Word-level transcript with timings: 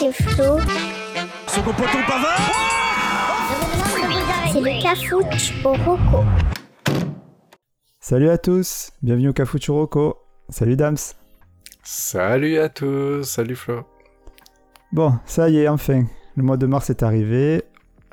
c'est 0.00 0.12
Flo. 0.12 0.56
Pavard 2.08 2.40
C'est 4.50 4.60
le 4.60 4.82
cafouche 4.82 5.52
au 5.62 5.74
roco. 5.74 6.24
Salut 8.00 8.30
à 8.30 8.38
tous, 8.38 8.92
bienvenue 9.02 9.28
au 9.28 9.32
Cafucho 9.34 9.74
Rocco. 9.74 10.16
Salut 10.48 10.76
Dams. 10.76 10.96
Salut 11.82 12.58
à 12.58 12.70
tous, 12.70 13.24
salut 13.24 13.56
Flo. 13.56 13.82
Bon, 14.92 15.18
ça 15.26 15.50
y 15.50 15.58
est, 15.58 15.68
enfin. 15.68 16.04
Le 16.34 16.44
mois 16.44 16.56
de 16.56 16.64
mars 16.64 16.88
est 16.88 17.02
arrivé. 17.02 17.62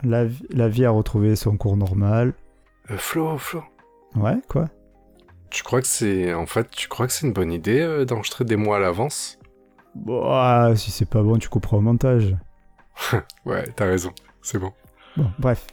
La 0.03 0.25
vie 0.67 0.85
a 0.85 0.89
retrouvé 0.89 1.37
son 1.37 1.55
cours 1.55 1.77
normal. 1.77 2.33
Euh, 2.91 2.97
Flo, 2.97 3.37
Flo, 3.37 3.63
Ouais, 4.17 4.35
quoi? 4.49 4.65
Tu 5.49 5.63
crois 5.63 5.79
que 5.79 5.87
c'est 5.87 6.33
en 6.33 6.45
fait, 6.45 6.69
tu 6.69 6.89
crois 6.89 7.07
que 7.07 7.13
c'est 7.13 7.25
une 7.25 7.31
bonne 7.31 7.53
idée 7.53 7.79
euh, 7.79 8.03
d'enregistrer 8.03 8.43
des 8.43 8.57
mois 8.57 8.75
à 8.75 8.79
l'avance? 8.81 9.36
Bon, 10.05 10.21
ah, 10.25 10.73
si 10.75 10.91
c'est 10.91 11.09
pas 11.09 11.21
bon, 11.21 11.37
tu 11.37 11.49
couperas 11.49 11.77
au 11.77 11.81
montage. 11.81 12.35
Ouais, 13.45 13.65
t'as 13.75 13.85
raison, 13.85 14.11
c'est 14.41 14.57
bon. 14.59 14.71
Bon, 15.15 15.29
bref. 15.39 15.67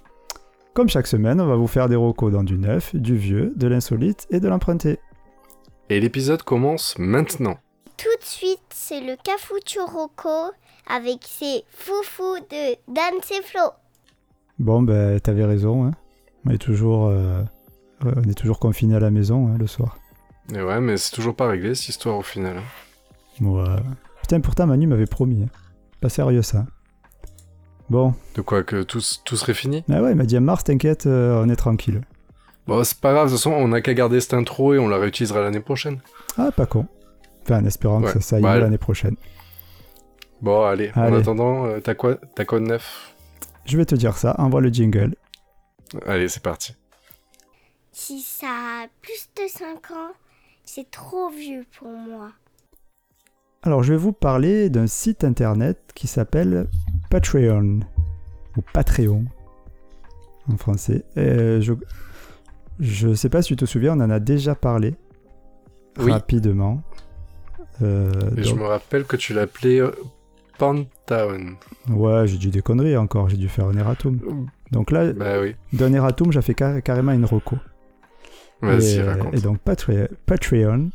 Comme 0.74 0.88
chaque 0.88 1.06
semaine, 1.06 1.40
on 1.40 1.46
va 1.46 1.56
vous 1.56 1.66
faire 1.66 1.88
des 1.88 1.96
rocos 1.96 2.30
dans 2.30 2.42
du 2.42 2.58
neuf, 2.58 2.94
du 2.96 3.16
vieux, 3.16 3.52
de 3.56 3.66
l'insolite 3.68 4.26
et 4.30 4.40
de 4.40 4.48
l'emprunté. 4.48 4.98
Et 5.88 6.00
l'épisode 6.00 6.42
commence 6.42 6.96
maintenant. 6.98 7.56
Tout 7.96 8.08
de 8.20 8.24
suite, 8.24 8.60
c'est 8.70 9.00
le 9.00 9.16
cafouche 9.22 9.76
au 9.80 9.86
roco 9.86 10.52
avec 10.88 11.20
ses 11.22 11.64
foufous 11.68 12.40
de 12.50 12.74
Dan 12.92 13.14
et 13.30 13.42
Flo. 13.42 13.60
Bon, 14.58 14.82
ben, 14.82 15.18
t'avais 15.20 15.44
raison, 15.44 15.86
hein. 15.86 15.92
On 16.46 16.50
est 16.50 16.58
toujours, 16.58 17.06
euh, 17.06 17.42
ouais, 18.04 18.12
on 18.16 18.28
est 18.28 18.34
toujours 18.38 18.58
confiné 18.58 18.96
à 18.96 19.00
la 19.00 19.10
maison, 19.10 19.48
hein, 19.48 19.56
le 19.58 19.66
soir. 19.66 19.98
Et 20.52 20.60
ouais, 20.60 20.80
mais 20.80 20.96
c'est 20.96 21.12
toujours 21.12 21.34
pas 21.36 21.48
réglé 21.48 21.74
cette 21.74 21.88
histoire 21.88 22.18
au 22.18 22.22
final. 22.22 22.58
hein. 22.58 23.44
Ouais. 23.44 23.80
Putain, 24.24 24.40
pourtant, 24.40 24.66
Manu 24.66 24.86
m'avait 24.86 25.04
promis. 25.04 25.42
hein. 25.42 25.48
Pas 26.00 26.08
sérieux, 26.08 26.40
ça. 26.40 26.64
Bon, 27.90 28.14
De 28.34 28.40
quoi 28.40 28.62
que 28.62 28.82
tout, 28.82 29.02
tout 29.26 29.36
serait 29.36 29.52
fini? 29.52 29.84
Ah 29.90 30.00
ouais, 30.00 30.12
il 30.12 30.16
m'a 30.16 30.24
dit 30.24 30.38
à 30.38 30.40
mars, 30.40 30.64
t'inquiète, 30.64 31.04
euh, 31.06 31.42
on 31.44 31.50
est 31.50 31.56
tranquille. 31.56 32.00
Bon, 32.66 32.82
c'est 32.84 32.98
pas 32.98 33.12
grave, 33.12 33.26
de 33.26 33.32
toute 33.32 33.38
façon, 33.38 33.50
on 33.52 33.70
a 33.72 33.82
qu'à 33.82 33.92
garder 33.92 34.18
cette 34.22 34.32
intro 34.32 34.72
et 34.72 34.78
on 34.78 34.88
la 34.88 34.96
réutilisera 34.96 35.42
l'année 35.42 35.60
prochaine. 35.60 36.00
Ah, 36.38 36.50
pas 36.52 36.64
con. 36.64 36.86
Enfin, 37.42 37.60
en 37.60 37.66
espérant 37.66 38.00
que 38.00 38.12
ça, 38.12 38.20
ça 38.22 38.36
aille 38.36 38.42
Bah, 38.42 38.56
l'année 38.56 38.78
prochaine. 38.78 39.16
Bon, 40.40 40.64
allez, 40.64 40.90
en 40.96 41.12
attendant, 41.12 41.66
euh, 41.66 41.80
t'as 41.80 41.94
quoi, 41.94 42.16
t'as 42.34 42.46
quoi 42.46 42.60
de 42.60 42.64
neuf? 42.64 43.14
Je 43.66 43.76
vais 43.76 43.84
te 43.84 43.94
dire 43.94 44.16
ça, 44.16 44.34
envoie 44.38 44.62
le 44.62 44.70
jingle. 44.70 45.14
Allez, 46.06 46.28
c'est 46.28 46.42
parti. 46.42 46.74
Si 47.92 48.22
ça 48.22 48.46
a 48.46 48.86
plus 49.02 49.28
de 49.36 49.46
5 49.46 49.90
ans, 49.90 50.12
c'est 50.64 50.90
trop 50.90 51.28
vieux 51.28 51.66
pour 51.78 51.88
moi. 51.90 52.30
Alors, 53.66 53.82
je 53.82 53.92
vais 53.94 53.98
vous 53.98 54.12
parler 54.12 54.68
d'un 54.68 54.86
site 54.86 55.24
internet 55.24 55.78
qui 55.94 56.06
s'appelle 56.06 56.68
Patreon. 57.10 57.80
Ou 58.56 58.60
Patreon, 58.72 59.24
en 60.52 60.56
français. 60.56 61.04
Euh, 61.16 61.60
je... 61.60 61.72
je 62.78 63.14
sais 63.14 63.28
pas 63.30 63.40
si 63.42 63.48
tu 63.48 63.56
te 63.56 63.64
souviens, 63.64 63.98
on 63.98 64.02
en 64.04 64.10
a 64.10 64.20
déjà 64.20 64.54
parlé. 64.54 64.94
Oui. 65.98 66.12
Rapidement. 66.12 66.82
Euh, 67.82 68.10
Et 68.36 68.42
je 68.44 68.54
me 68.54 68.64
rappelle 68.64 69.04
que 69.04 69.16
tu 69.16 69.32
l'appelais 69.32 69.80
euh, 69.80 69.90
Pantown. 70.58 71.56
Ouais, 71.88 72.26
j'ai 72.28 72.36
dit 72.38 72.50
des 72.50 72.62
conneries 72.62 72.96
encore, 72.96 73.28
j'ai 73.28 73.36
dû 73.38 73.48
faire 73.48 73.66
un 73.66 73.76
erratum. 73.76 74.46
Donc 74.70 74.90
là, 74.90 75.12
Bah 75.12 75.40
oui, 75.40 75.56
d'un 75.72 75.92
erratum, 75.92 76.30
j'ai 76.32 76.42
fait 76.42 76.54
car- 76.54 76.80
carrément 76.82 77.12
une 77.12 77.24
reco. 77.24 77.56
vas-y, 78.60 78.96
et, 78.98 79.02
raconte. 79.02 79.34
et 79.34 79.40
donc 79.40 79.58
Patre- 79.64 80.08
Patreon, 80.26 80.90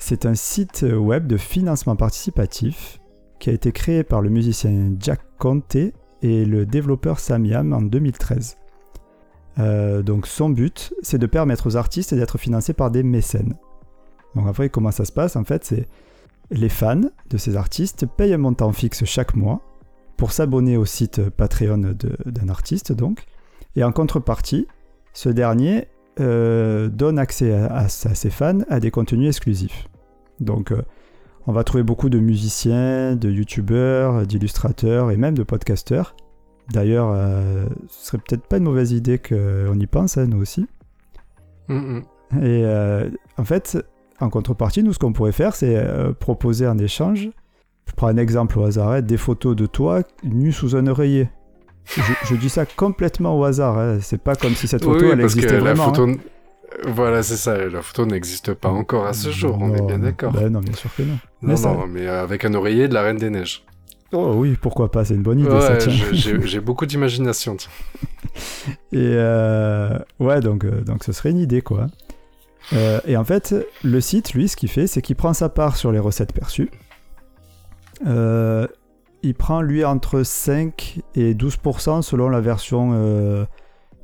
c'est 0.00 0.26
un 0.26 0.34
site 0.34 0.84
web 0.90 1.26
de 1.26 1.36
financement 1.36 1.94
participatif 1.94 2.98
qui 3.38 3.50
a 3.50 3.52
été 3.52 3.70
créé 3.70 4.02
par 4.02 4.22
le 4.22 4.30
musicien 4.30 4.94
Jack 4.98 5.20
Conte 5.38 5.76
et 6.22 6.44
le 6.44 6.66
développeur 6.66 7.20
Sam 7.20 7.44
Yam 7.44 7.72
en 7.72 7.82
2013. 7.82 8.56
Euh, 9.58 10.02
donc 10.02 10.26
son 10.26 10.50
but, 10.50 10.92
c'est 11.02 11.18
de 11.18 11.26
permettre 11.26 11.66
aux 11.66 11.76
artistes 11.76 12.14
d'être 12.14 12.38
financés 12.38 12.72
par 12.72 12.90
des 12.90 13.02
mécènes. 13.02 13.54
Donc 14.34 14.48
après, 14.48 14.68
comment 14.68 14.90
ça 14.90 15.04
se 15.04 15.12
passe? 15.12 15.36
En 15.36 15.44
fait, 15.44 15.64
c'est 15.64 15.86
les 16.50 16.68
fans 16.68 17.00
de 17.28 17.36
ces 17.36 17.56
artistes 17.56 18.06
payent 18.06 18.34
un 18.34 18.38
montant 18.38 18.72
fixe 18.72 19.04
chaque 19.04 19.34
mois 19.34 19.60
pour 20.16 20.32
s'abonner 20.32 20.76
au 20.76 20.84
site 20.84 21.30
Patreon 21.30 21.94
d'un 22.26 22.48
artiste, 22.48 22.92
donc. 22.92 23.24
Et 23.76 23.84
en 23.84 23.92
contrepartie, 23.92 24.66
ce 25.12 25.28
dernier 25.28 25.88
euh, 26.20 26.88
donne 26.88 27.18
accès 27.18 27.52
à 27.52 27.88
ses 27.88 28.30
fans 28.30 28.60
à 28.68 28.80
des 28.80 28.90
contenus 28.90 29.28
exclusifs. 29.28 29.89
Donc, 30.40 30.72
euh, 30.72 30.82
on 31.46 31.52
va 31.52 31.64
trouver 31.64 31.82
beaucoup 31.82 32.08
de 32.08 32.18
musiciens, 32.18 33.16
de 33.16 33.30
youtubeurs, 33.30 34.26
d'illustrateurs 34.26 35.10
et 35.10 35.16
même 35.16 35.34
de 35.34 35.42
podcasteurs. 35.42 36.14
D'ailleurs, 36.72 37.10
euh, 37.12 37.66
ce 37.88 38.06
serait 38.06 38.18
peut-être 38.18 38.46
pas 38.46 38.58
une 38.58 38.64
mauvaise 38.64 38.92
idée 38.92 39.18
qu'on 39.18 39.78
y 39.78 39.86
pense, 39.86 40.16
hein, 40.16 40.26
nous 40.26 40.40
aussi. 40.40 40.66
Mm, 41.68 41.74
mm. 41.74 42.02
Et 42.42 42.64
euh, 42.64 43.10
en 43.38 43.44
fait, 43.44 43.78
en 44.20 44.28
contrepartie, 44.30 44.82
nous, 44.82 44.92
ce 44.92 44.98
qu'on 44.98 45.12
pourrait 45.12 45.32
faire, 45.32 45.54
c'est 45.56 45.76
euh, 45.76 46.12
proposer 46.12 46.66
en 46.68 46.78
échange, 46.78 47.30
je 47.86 47.92
prends 47.96 48.06
un 48.06 48.16
exemple 48.16 48.58
au 48.58 48.64
hasard, 48.64 48.88
hein, 48.90 49.00
des 49.00 49.16
photos 49.16 49.56
de 49.56 49.66
toi 49.66 50.02
nu 50.22 50.52
sous 50.52 50.76
un 50.76 50.86
oreiller. 50.86 51.28
Je, 51.86 52.02
je 52.24 52.36
dis 52.36 52.48
ça 52.50 52.66
complètement 52.66 53.36
au 53.36 53.42
hasard, 53.42 53.78
hein, 53.78 53.98
c'est 54.00 54.22
pas 54.22 54.36
comme 54.36 54.52
si 54.52 54.68
cette 54.68 54.84
photo, 54.84 55.06
oui, 55.06 55.10
elle 55.12 55.20
parce 55.20 55.34
que 55.34 55.40
existait 55.40 55.56
la 55.56 55.74
vraiment. 55.74 55.92
photo... 55.92 56.12
Voilà, 56.86 57.22
c'est 57.22 57.36
ça, 57.36 57.56
la 57.68 57.82
photo 57.82 58.06
n'existe 58.06 58.54
pas 58.54 58.68
encore 58.70 59.06
à 59.06 59.12
ce 59.12 59.30
jour, 59.30 59.58
on 59.60 59.74
est 59.74 59.82
bien 59.82 59.98
d'accord. 59.98 60.32
Ben 60.32 60.48
non, 60.50 60.60
bien 60.60 60.74
sûr 60.74 60.94
que 60.94 61.02
non. 61.02 61.08
non, 61.14 61.18
mais 61.42 61.56
ça- 61.56 61.72
non, 61.72 61.86
mais 61.86 62.06
avec 62.06 62.44
un 62.44 62.54
oreiller 62.54 62.88
de 62.88 62.94
la 62.94 63.02
Reine 63.02 63.16
des 63.18 63.30
Neiges. 63.30 63.64
Oh 64.12 64.32
oui, 64.36 64.56
pourquoi 64.60 64.90
pas, 64.90 65.04
c'est 65.04 65.14
une 65.14 65.22
bonne 65.22 65.40
idée 65.40 65.48
Ouais, 65.50 65.78
j'ai 66.44 66.60
beaucoup 66.60 66.86
d'imagination. 66.86 67.56
Et 68.92 68.96
euh, 69.14 69.96
ouais, 70.18 70.40
donc, 70.40 70.64
euh, 70.64 70.80
donc 70.80 71.04
ce 71.04 71.12
serait 71.12 71.30
une 71.30 71.38
idée, 71.38 71.62
quoi. 71.62 71.86
Euh, 72.72 73.00
et 73.06 73.16
en 73.16 73.24
fait, 73.24 73.54
le 73.84 74.00
site, 74.00 74.32
lui, 74.34 74.48
ce 74.48 74.56
qu'il 74.56 74.68
fait, 74.68 74.86
c'est 74.86 75.00
qu'il 75.02 75.16
prend 75.16 75.32
sa 75.32 75.48
part 75.48 75.76
sur 75.76 75.92
les 75.92 75.98
recettes 75.98 76.32
perçues. 76.32 76.70
Euh, 78.06 78.66
il 79.22 79.34
prend, 79.34 79.60
lui, 79.60 79.84
entre 79.84 80.22
5 80.22 81.00
et 81.14 81.34
12% 81.34 82.02
selon 82.02 82.28
la 82.30 82.40
version 82.40 82.90
euh, 82.94 83.44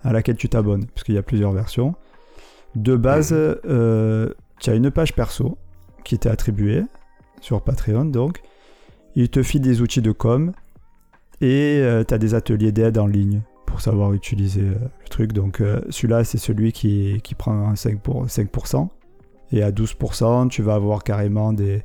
à 0.04 0.12
laquelle 0.12 0.36
tu 0.36 0.48
t'abonnes, 0.48 0.86
parce 0.86 1.04
qu'il 1.04 1.14
y 1.14 1.18
a 1.18 1.22
plusieurs 1.22 1.52
versions. 1.52 1.94
De 2.76 2.94
base, 2.94 3.32
euh, 3.34 4.30
tu 4.60 4.70
as 4.70 4.74
une 4.74 4.92
page 4.92 5.14
perso 5.14 5.58
qui 6.04 6.18
t'est 6.18 6.28
attribuée 6.28 6.82
sur 7.40 7.60
Patreon. 7.62 8.12
Il 9.16 9.28
te 9.28 9.42
file 9.42 9.62
des 9.62 9.80
outils 9.80 10.02
de 10.02 10.12
com 10.12 10.52
et 11.40 11.82
tu 12.06 12.14
as 12.14 12.18
des 12.18 12.34
ateliers 12.34 12.70
d'aide 12.70 12.98
en 12.98 13.08
ligne 13.08 13.42
pour 13.66 13.80
savoir 13.80 14.14
utiliser 14.14 14.62
euh, 14.62 14.74
le 15.02 15.08
truc. 15.10 15.32
Donc 15.32 15.60
euh, 15.60 15.80
celui-là, 15.90 16.24
c'est 16.24 16.38
celui 16.38 16.72
qui, 16.72 17.20
prend 17.36 17.74
5%, 17.74 17.98
pour, 17.98 18.24
5%. 18.26 18.88
Et 19.52 19.62
à 19.62 19.70
12%, 19.70 20.48
tu 20.48 20.62
vas 20.62 20.74
avoir 20.74 21.04
carrément 21.04 21.52
des, 21.52 21.82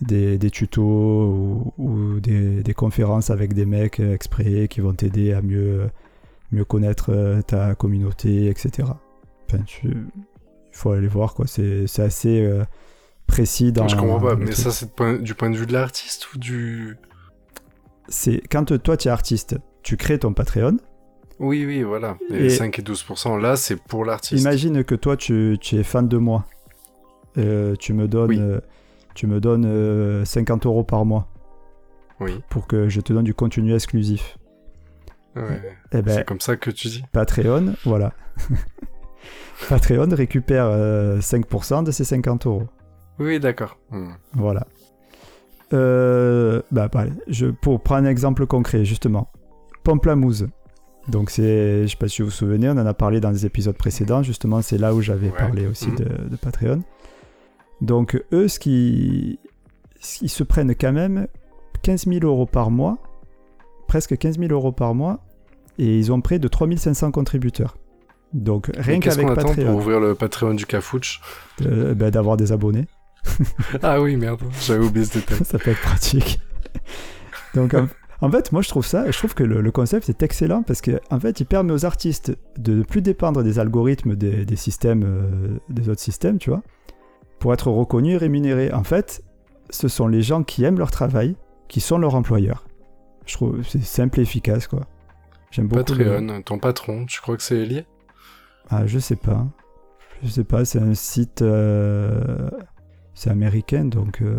des, 0.00 0.50
tutos 0.50 1.72
ou, 1.78 2.20
des, 2.20 2.74
conférences 2.74 3.30
avec 3.30 3.54
des 3.54 3.66
mecs 3.66 4.00
euh, 4.00 4.14
exprès 4.14 4.68
qui 4.68 4.80
vont 4.80 4.92
t'aider 4.92 5.32
à 5.32 5.40
mieux, 5.42 5.88
connaître 6.68 7.10
euh, 7.10 7.42
ta 7.42 7.74
communauté, 7.74 8.48
etc. 8.48 8.88
Enfin, 9.52 9.62
il 9.86 10.06
faut 10.72 10.90
aller 10.92 11.06
voir, 11.08 11.34
quoi. 11.34 11.46
C'est 11.46 11.86
c'est 11.86 12.02
assez 12.02 12.40
euh, 12.44 12.64
précis 13.26 13.72
dans... 13.72 13.86
je 13.88 13.96
comprends 13.96 14.20
pas, 14.20 14.36
mais 14.36 14.46
truc. 14.46 14.56
ça 14.56 14.70
c'est 14.70 14.94
point- 14.94 15.18
du 15.18 15.34
point 15.34 15.50
de 15.50 15.56
vue 15.56 15.66
de 15.66 15.72
l'artiste 15.72 16.32
ou 16.34 16.38
du... 16.38 16.96
C'est 18.08 18.42
quand 18.50 18.72
euh, 18.72 18.78
toi, 18.78 18.96
tu 18.96 19.08
es 19.08 19.10
artiste, 19.10 19.56
tu 19.82 19.96
crées 19.96 20.18
ton 20.18 20.34
Patreon. 20.34 20.76
Oui, 21.40 21.64
oui, 21.66 21.82
voilà. 21.82 22.16
Et, 22.30 22.46
Et- 22.46 22.50
5 22.50 22.78
et 22.78 22.82
12%, 22.82 23.40
là, 23.40 23.56
c'est 23.56 23.76
pour 23.76 24.04
l'artiste. 24.04 24.40
Imagine 24.42 24.84
que 24.84 24.94
toi, 24.94 25.16
tu, 25.16 25.56
tu 25.60 25.76
es 25.76 25.82
fan 25.82 26.06
de 26.08 26.16
moi. 26.18 26.44
Euh, 27.38 27.74
tu 27.76 27.92
me 27.92 28.06
donnes, 28.06 28.28
Oui. 28.30 28.38
euh, 28.40 28.60
tu 29.14 29.26
me 29.26 29.40
donnes 29.40 29.64
euh, 29.66 30.24
50 30.24 30.66
euros 30.66 30.84
par 30.84 31.04
mois 31.04 31.28
Oui, 32.20 32.40
pour 32.50 32.66
que 32.68 32.88
je 32.88 33.00
te 33.00 33.12
donne 33.12 33.24
du 33.24 33.34
contenu 33.34 33.74
exclusif. 33.74 34.38
ouais. 35.34 35.60
Eh 35.92 36.02
ben, 36.02 36.14
c'est 36.14 36.24
comme 36.26 36.40
ça 36.40 36.56
que 36.56 36.70
tu 36.70 36.88
dis. 36.88 37.04
Patreon, 37.12 37.74
voilà. 37.84 38.12
Patreon 39.68 40.08
récupère 40.10 40.66
euh, 40.66 41.18
5% 41.20 41.84
de 41.84 41.90
ces 41.90 42.04
50 42.04 42.46
euros. 42.46 42.64
Oui, 43.18 43.38
d'accord. 43.40 43.78
Hmm. 43.90 44.10
Voilà. 44.32 44.66
Euh, 45.72 46.62
bah, 46.70 46.88
bah, 46.92 47.04
je, 47.28 47.46
pour 47.46 47.80
prendre 47.82 48.06
un 48.06 48.10
exemple 48.10 48.46
concret, 48.46 48.84
justement. 48.84 49.30
Pamplamousse. 49.82 50.44
Donc, 51.08 51.30
c'est, 51.30 51.82
je 51.82 51.88
sais 51.88 51.96
pas 51.96 52.08
si 52.08 52.22
vous 52.22 52.28
vous 52.28 52.34
souvenez, 52.34 52.68
on 52.68 52.72
en 52.72 52.86
a 52.86 52.94
parlé 52.94 53.20
dans 53.20 53.30
les 53.30 53.44
épisodes 53.44 53.76
précédents. 53.76 54.22
Justement, 54.22 54.62
c'est 54.62 54.78
là 54.78 54.94
où 54.94 55.02
j'avais 55.02 55.28
Ouais. 55.30 55.36
parlé 55.36 55.66
aussi 55.66 55.88
Mhm. 55.88 55.96
de, 55.96 56.04
de 56.30 56.36
Patreon. 56.36 56.82
Donc, 57.80 58.22
eux, 58.32 58.48
ce 58.48 58.58
qui, 58.58 59.38
ils 60.22 60.28
se 60.30 60.42
prennent 60.42 60.74
quand 60.74 60.92
même 60.92 61.26
15 61.82 62.06
000 62.06 62.24
euros 62.24 62.46
par 62.46 62.70
mois, 62.70 62.98
presque 63.88 64.16
15 64.16 64.38
000 64.38 64.52
euros 64.52 64.72
par 64.72 64.94
mois, 64.94 65.20
et 65.78 65.98
ils 65.98 66.12
ont 66.12 66.20
près 66.20 66.38
de 66.38 66.48
3500 66.48 67.10
contributeurs. 67.10 67.76
Donc, 68.34 68.70
rien 68.76 68.98
qu'avec 69.00 69.24
qu'on 69.26 69.32
attend 69.32 69.42
pour 69.48 69.54
Patreon, 69.56 69.74
ouvrir 69.76 70.00
le 70.00 70.14
Patreon 70.14 70.54
du 70.54 70.66
Cafouche 70.66 71.20
euh, 71.64 71.94
ben, 71.94 72.10
d'avoir 72.10 72.36
des 72.36 72.50
abonnés, 72.52 72.86
Ah 73.82 74.00
oui, 74.02 74.16
merde, 74.16 74.40
j'avais 74.60 74.84
oublié 74.84 75.06
ce 75.06 75.18
détail. 75.18 75.38
ça 75.44 75.58
peut 75.58 75.70
être 75.70 75.80
pratique. 75.80 76.40
Donc 77.54 77.74
en, 77.74 77.86
en 78.20 78.30
fait, 78.30 78.52
moi 78.52 78.60
je 78.62 78.68
trouve 78.68 78.84
ça, 78.84 79.10
je 79.10 79.16
trouve 79.16 79.34
que 79.34 79.44
le, 79.44 79.60
le 79.60 79.70
concept 79.70 80.08
est 80.08 80.22
excellent 80.22 80.62
parce 80.62 80.80
que 80.80 81.00
en 81.10 81.20
fait, 81.20 81.40
il 81.40 81.46
permet 81.46 81.72
aux 81.72 81.84
artistes 81.84 82.36
de 82.58 82.74
ne 82.74 82.82
plus 82.82 83.00
dépendre 83.02 83.42
des 83.42 83.58
algorithmes 83.58 84.16
des, 84.16 84.44
des 84.44 84.56
systèmes, 84.56 85.04
euh, 85.04 85.58
des 85.68 85.88
autres 85.88 86.00
systèmes, 86.00 86.38
tu 86.38 86.50
vois, 86.50 86.62
pour 87.38 87.54
être 87.54 87.68
reconnus 87.70 88.14
et 88.14 88.18
rémunérés. 88.18 88.72
En 88.72 88.82
fait, 88.84 89.22
ce 89.70 89.88
sont 89.88 90.08
les 90.08 90.22
gens 90.22 90.42
qui 90.42 90.64
aiment 90.64 90.78
leur 90.78 90.90
travail 90.90 91.36
qui 91.68 91.80
sont 91.80 91.98
leurs 91.98 92.14
employeurs. 92.16 92.66
Je 93.26 93.34
trouve 93.34 93.62
c'est 93.66 93.82
simple 93.82 94.18
et 94.18 94.22
efficace 94.24 94.66
quoi. 94.66 94.80
J'aime 95.52 95.68
beaucoup. 95.68 95.94
le- 95.94 96.04
Patreon, 96.04 96.42
ton 96.42 96.58
patron, 96.58 97.06
tu 97.06 97.20
crois 97.20 97.36
que 97.36 97.42
c'est 97.42 97.64
lié? 97.64 97.86
Ah, 98.70 98.86
je 98.86 98.98
sais 98.98 99.16
pas. 99.16 99.46
Je 100.22 100.28
sais 100.28 100.44
pas, 100.44 100.64
c'est 100.64 100.78
un 100.80 100.94
site. 100.94 101.42
euh, 101.42 102.48
C'est 103.14 103.30
américain 103.30 103.84
donc. 103.84 104.22
euh, 104.22 104.38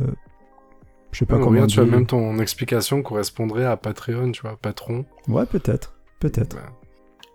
Je 1.11 1.19
sais 1.19 1.25
pas 1.25 1.35
comment. 1.37 1.49
regarde, 1.51 1.69
tu 1.69 1.75
vois, 1.77 1.85
dire. 1.85 1.93
même 1.93 2.07
ton 2.07 2.37
explication 2.39 3.01
correspondrait 3.03 3.65
à 3.65 3.77
Patreon, 3.77 4.31
tu 4.31 4.41
vois, 4.41 4.57
patron. 4.57 5.05
Ouais, 5.27 5.45
peut-être. 5.45 5.95
Peut-être. 6.19 6.55
Bah. 6.55 6.71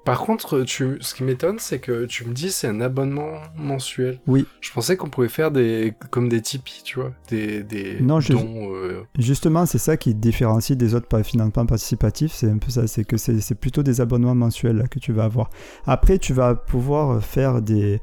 Par 0.04 0.20
contre, 0.20 0.62
tu... 0.62 0.96
ce 1.00 1.14
qui 1.14 1.22
m'étonne, 1.24 1.58
c'est 1.58 1.78
que 1.78 2.06
tu 2.06 2.24
me 2.24 2.32
dis 2.32 2.50
c'est 2.50 2.66
un 2.66 2.80
abonnement 2.80 3.32
mensuel. 3.56 4.18
Oui. 4.26 4.46
Je 4.62 4.72
pensais 4.72 4.96
qu'on 4.96 5.10
pouvait 5.10 5.28
faire 5.28 5.50
des 5.50 5.92
comme 6.10 6.28
des 6.30 6.40
Tipeee, 6.40 6.82
tu 6.82 6.98
vois, 6.98 7.12
des, 7.28 7.62
des 7.62 8.00
Non, 8.00 8.18
je- 8.18 8.32
dons. 8.32 8.72
euh, 8.74 9.02
Justement, 9.18 9.66
c'est 9.66 9.78
ça 9.78 9.98
qui 9.98 10.14
différencie 10.14 10.76
des 10.76 10.94
autres 10.94 11.22
financements 11.22 11.66
participatifs. 11.66 12.32
C'est 12.32 12.50
un 12.50 12.56
peu 12.58 12.70
ça. 12.70 12.86
C'est 12.86 13.04
que 13.04 13.18
c'est 13.18 13.54
plutôt 13.54 13.82
des 13.82 14.00
abonnements 14.00 14.34
mensuels 14.34 14.76
là, 14.78 14.88
que 14.88 14.98
tu 14.98 15.12
vas 15.12 15.24
avoir. 15.24 15.50
Après, 15.84 16.18
tu 16.18 16.32
vas 16.32 16.54
pouvoir 16.54 17.22
faire 17.22 17.60
des. 17.60 18.00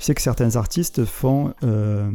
Je 0.00 0.04
sais 0.04 0.14
que 0.14 0.22
certains 0.22 0.56
artistes 0.56 1.04
font 1.04 1.54
euh, 1.62 2.10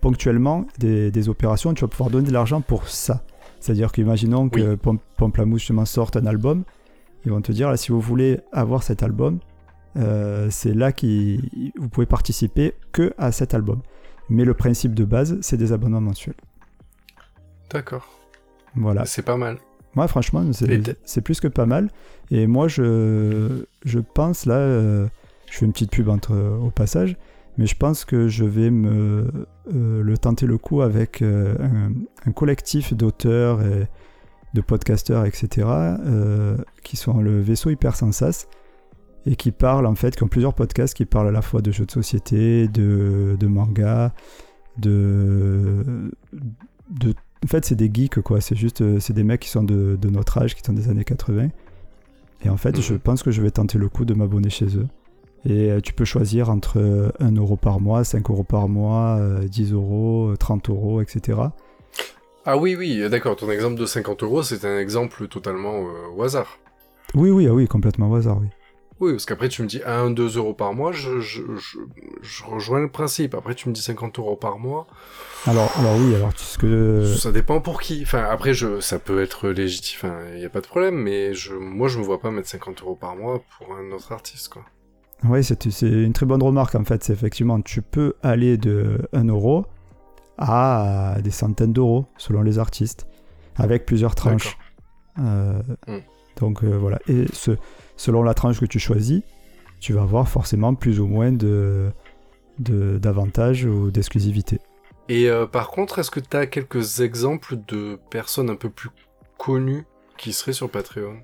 ponctuellement 0.00 0.66
des, 0.78 1.10
des 1.10 1.28
opérations. 1.28 1.72
Tu 1.74 1.82
vas 1.82 1.88
pouvoir 1.88 2.10
donner 2.10 2.28
de 2.28 2.32
l'argent 2.32 2.60
pour 2.60 2.88
ça. 2.88 3.22
C'est-à-dire 3.60 3.92
qu'imaginons 3.92 4.48
que 4.48 4.74
Pom- 4.74 4.98
Pamplamousse 5.16 5.60
justement 5.60 5.84
sorte 5.86 6.16
un 6.16 6.26
album. 6.26 6.64
Ils 7.24 7.32
vont 7.32 7.40
te 7.40 7.52
dire 7.52 7.70
là, 7.70 7.76
si 7.76 7.90
vous 7.90 8.00
voulez 8.00 8.40
avoir 8.52 8.82
cet 8.82 9.02
album, 9.02 9.38
euh, 9.96 10.48
c'est 10.50 10.74
là 10.74 10.92
que 10.92 11.36
vous 11.78 11.88
pouvez 11.88 12.06
participer 12.06 12.74
que 12.92 13.14
à 13.18 13.32
cet 13.32 13.54
album. 13.54 13.80
Mais 14.28 14.44
le 14.44 14.54
principe 14.54 14.94
de 14.94 15.04
base, 15.04 15.38
c'est 15.40 15.56
des 15.56 15.72
abonnements 15.72 16.00
mensuels. 16.00 16.36
D'accord. 17.70 18.08
Voilà. 18.74 19.04
C'est 19.04 19.22
pas 19.22 19.36
mal. 19.36 19.58
Moi, 19.94 20.08
franchement, 20.08 20.44
c'est 20.52 21.20
plus 21.20 21.40
que 21.40 21.48
pas 21.48 21.66
mal. 21.66 21.90
Et 22.30 22.46
moi, 22.46 22.68
je, 22.68 23.64
je 23.84 23.98
pense, 24.00 24.46
là, 24.46 24.56
euh, 24.56 25.06
je 25.50 25.58
fais 25.58 25.66
une 25.66 25.72
petite 25.72 25.90
pub 25.90 26.08
entre, 26.08 26.34
au 26.34 26.70
passage, 26.70 27.16
mais 27.58 27.66
je 27.66 27.76
pense 27.76 28.04
que 28.04 28.26
je 28.26 28.44
vais 28.44 28.70
me 28.70 29.30
euh, 29.72 30.02
le 30.02 30.18
tenter 30.18 30.46
le 30.46 30.58
coup 30.58 30.82
avec 30.82 31.22
un, 31.22 31.92
un 32.26 32.32
collectif 32.32 32.92
d'auteurs 32.92 33.62
et 33.62 33.86
de 34.54 34.60
podcasteurs, 34.60 35.24
etc., 35.26 35.66
euh, 35.68 36.56
qui 36.82 36.96
sont 36.96 37.20
le 37.20 37.40
vaisseau 37.40 37.70
Hypersensas 37.70 38.46
et 39.26 39.36
qui 39.36 39.50
parlent, 39.50 39.86
en 39.86 39.94
fait, 39.94 40.16
qui 40.16 40.22
ont 40.22 40.28
plusieurs 40.28 40.54
podcasts 40.54 40.94
qui 40.94 41.04
parlent 41.04 41.28
à 41.28 41.32
la 41.32 41.42
fois 41.42 41.60
de 41.60 41.72
jeux 41.72 41.86
de 41.86 41.90
société, 41.90 42.68
de, 42.68 43.36
de 43.38 43.46
manga, 43.46 44.12
de, 44.78 46.10
de 46.90 47.14
en 47.42 47.46
fait, 47.46 47.64
c'est 47.66 47.74
des 47.74 47.90
geeks, 47.92 48.20
quoi. 48.22 48.40
C'est 48.40 48.56
juste, 48.56 48.80
euh, 48.80 49.00
c'est 49.00 49.12
des 49.12 49.22
mecs 49.24 49.40
qui 49.40 49.50
sont 49.50 49.62
de, 49.64 49.98
de 50.00 50.08
notre 50.08 50.38
âge, 50.38 50.54
qui 50.54 50.62
sont 50.64 50.72
des 50.72 50.88
années 50.88 51.04
80. 51.04 51.48
Et 52.44 52.48
en 52.48 52.56
fait, 52.56 52.76
Mhm. 52.76 52.82
je 52.82 52.94
pense 52.94 53.22
que 53.22 53.30
je 53.30 53.42
vais 53.42 53.50
tenter 53.50 53.76
le 53.76 53.88
coup 53.88 54.04
de 54.06 54.14
m'abonner 54.14 54.48
chez 54.50 54.76
eux. 54.78 54.86
Et 55.46 55.70
euh, 55.70 55.80
tu 55.80 55.92
peux 55.92 56.06
choisir 56.06 56.48
entre 56.48 56.78
euh, 56.80 57.10
1 57.20 57.32
euro 57.36 57.56
par 57.56 57.80
mois, 57.80 58.02
5 58.02 58.30
euros 58.30 58.44
par 58.44 58.68
mois, 58.68 59.16
euh, 59.18 59.46
10 59.46 59.72
euros, 59.72 60.30
euh, 60.32 60.36
30 60.36 60.70
euros, 60.70 61.02
etc. 61.02 61.38
Ah 62.46 62.56
oui, 62.56 62.76
oui, 62.76 63.08
d'accord. 63.08 63.36
Ton 63.36 63.50
exemple 63.50 63.76
de 63.76 63.86
50 63.86 64.22
euros, 64.22 64.42
c'est 64.42 64.64
un 64.64 64.78
exemple 64.78 65.28
totalement 65.28 65.86
euh, 65.86 66.16
au 66.16 66.22
hasard. 66.22 66.58
Oui, 67.14 67.30
oui, 67.30 67.46
ah 67.48 67.52
oui, 67.54 67.66
complètement 67.66 68.10
au 68.10 68.14
hasard, 68.16 68.38
oui. 68.40 68.48
Oui, 69.00 69.12
parce 69.12 69.24
qu'après 69.26 69.48
tu 69.48 69.62
me 69.62 69.66
dis 69.66 69.80
1, 69.84 70.10
2 70.10 70.36
euros 70.36 70.54
par 70.54 70.72
mois, 70.72 70.92
je, 70.92 71.18
je, 71.20 71.42
je, 71.56 71.78
je 72.22 72.44
rejoins 72.44 72.80
le 72.80 72.88
principe. 72.88 73.34
Après 73.34 73.54
tu 73.54 73.68
me 73.68 73.74
dis 73.74 73.82
50 73.82 74.18
euros 74.20 74.36
par 74.36 74.58
mois, 74.58 74.86
Alors, 75.46 75.72
alors 75.78 75.96
oui, 75.96 76.14
alors 76.14 76.30
ce 76.36 76.56
que... 76.58 77.04
ça 77.04 77.32
dépend 77.32 77.60
pour 77.60 77.80
qui. 77.80 78.02
Enfin, 78.02 78.24
après, 78.30 78.54
je, 78.54 78.78
ça 78.80 79.00
peut 79.00 79.20
être 79.20 79.48
légitime, 79.48 79.98
enfin, 80.02 80.18
il 80.32 80.38
n'y 80.38 80.44
a 80.44 80.48
pas 80.48 80.60
de 80.60 80.66
problème, 80.66 80.94
mais 80.94 81.34
je, 81.34 81.54
moi 81.54 81.88
je 81.88 81.98
me 81.98 82.04
vois 82.04 82.20
pas 82.20 82.30
mettre 82.30 82.48
50 82.48 82.82
euros 82.82 82.94
par 82.94 83.16
mois 83.16 83.42
pour 83.58 83.74
un 83.74 83.90
autre 83.90 84.12
artiste, 84.12 84.48
quoi. 84.48 84.62
Oui, 85.24 85.42
c'est 85.42 85.70
c'est 85.70 85.88
une 85.88 86.12
très 86.12 86.26
bonne 86.26 86.42
remarque, 86.42 86.74
en 86.74 86.84
fait. 86.84 87.02
C'est 87.02 87.14
effectivement, 87.14 87.60
tu 87.62 87.82
peux 87.82 88.14
aller 88.22 88.58
de 88.58 88.98
1 89.12 89.24
euro 89.24 89.66
à 90.38 91.16
des 91.22 91.30
centaines 91.30 91.72
d'euros, 91.72 92.06
selon 92.16 92.42
les 92.42 92.58
artistes, 92.58 93.06
avec 93.56 93.86
plusieurs 93.86 94.14
tranches. 94.14 94.56
Euh, 95.18 95.62
Hmm. 95.86 96.00
Donc 96.40 96.64
euh, 96.64 96.76
voilà. 96.76 96.98
Et 97.06 97.26
ce, 97.32 97.52
selon 97.96 98.24
la 98.24 98.34
tranche 98.34 98.58
que 98.58 98.66
tu 98.66 98.80
choisis, 98.80 99.22
tu 99.78 99.92
vas 99.92 100.02
avoir 100.02 100.28
forcément 100.28 100.74
plus 100.74 100.98
ou 100.98 101.06
moins 101.06 101.30
de 101.30 101.92
de- 102.58 102.98
d'avantages 102.98 103.64
ou 103.64 103.92
d'exclusivité. 103.92 104.58
Et 105.08 105.28
euh, 105.30 105.46
par 105.46 105.68
contre, 105.68 105.98
est-ce 106.00 106.10
que 106.10 106.18
tu 106.20 106.36
as 106.36 106.46
quelques 106.46 107.00
exemples 107.00 107.56
de 107.68 107.98
personnes 108.10 108.50
un 108.50 108.56
peu 108.56 108.70
plus 108.70 108.90
connues 109.38 109.86
qui 110.16 110.32
seraient 110.32 110.52
sur 110.52 110.68
Patreon? 110.68 111.18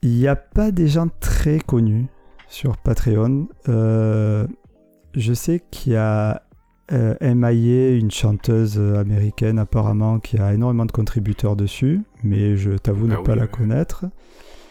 Il 0.00 0.12
n'y 0.16 0.28
a 0.28 0.36
pas 0.36 0.70
des 0.70 0.88
gens 0.88 1.08
très 1.20 1.58
connus 1.58 2.06
sur 2.46 2.76
Patreon. 2.78 3.48
Je 3.66 5.34
sais 5.34 5.60
qu'il 5.70 5.92
y 5.92 5.96
a 5.96 6.42
euh, 6.92 7.14
MIA, 7.20 7.90
une 7.96 8.10
chanteuse 8.10 8.78
américaine 8.78 9.58
apparemment, 9.58 10.18
qui 10.20 10.38
a 10.38 10.52
énormément 10.54 10.86
de 10.86 10.92
contributeurs 10.92 11.56
dessus, 11.56 12.00
mais 12.22 12.56
je 12.56 12.72
t'avoue 12.72 13.06
ne 13.06 13.14
Ah 13.14 13.22
pas 13.22 13.32
oui, 13.32 13.38
la 13.40 13.46
connaître. 13.46 14.06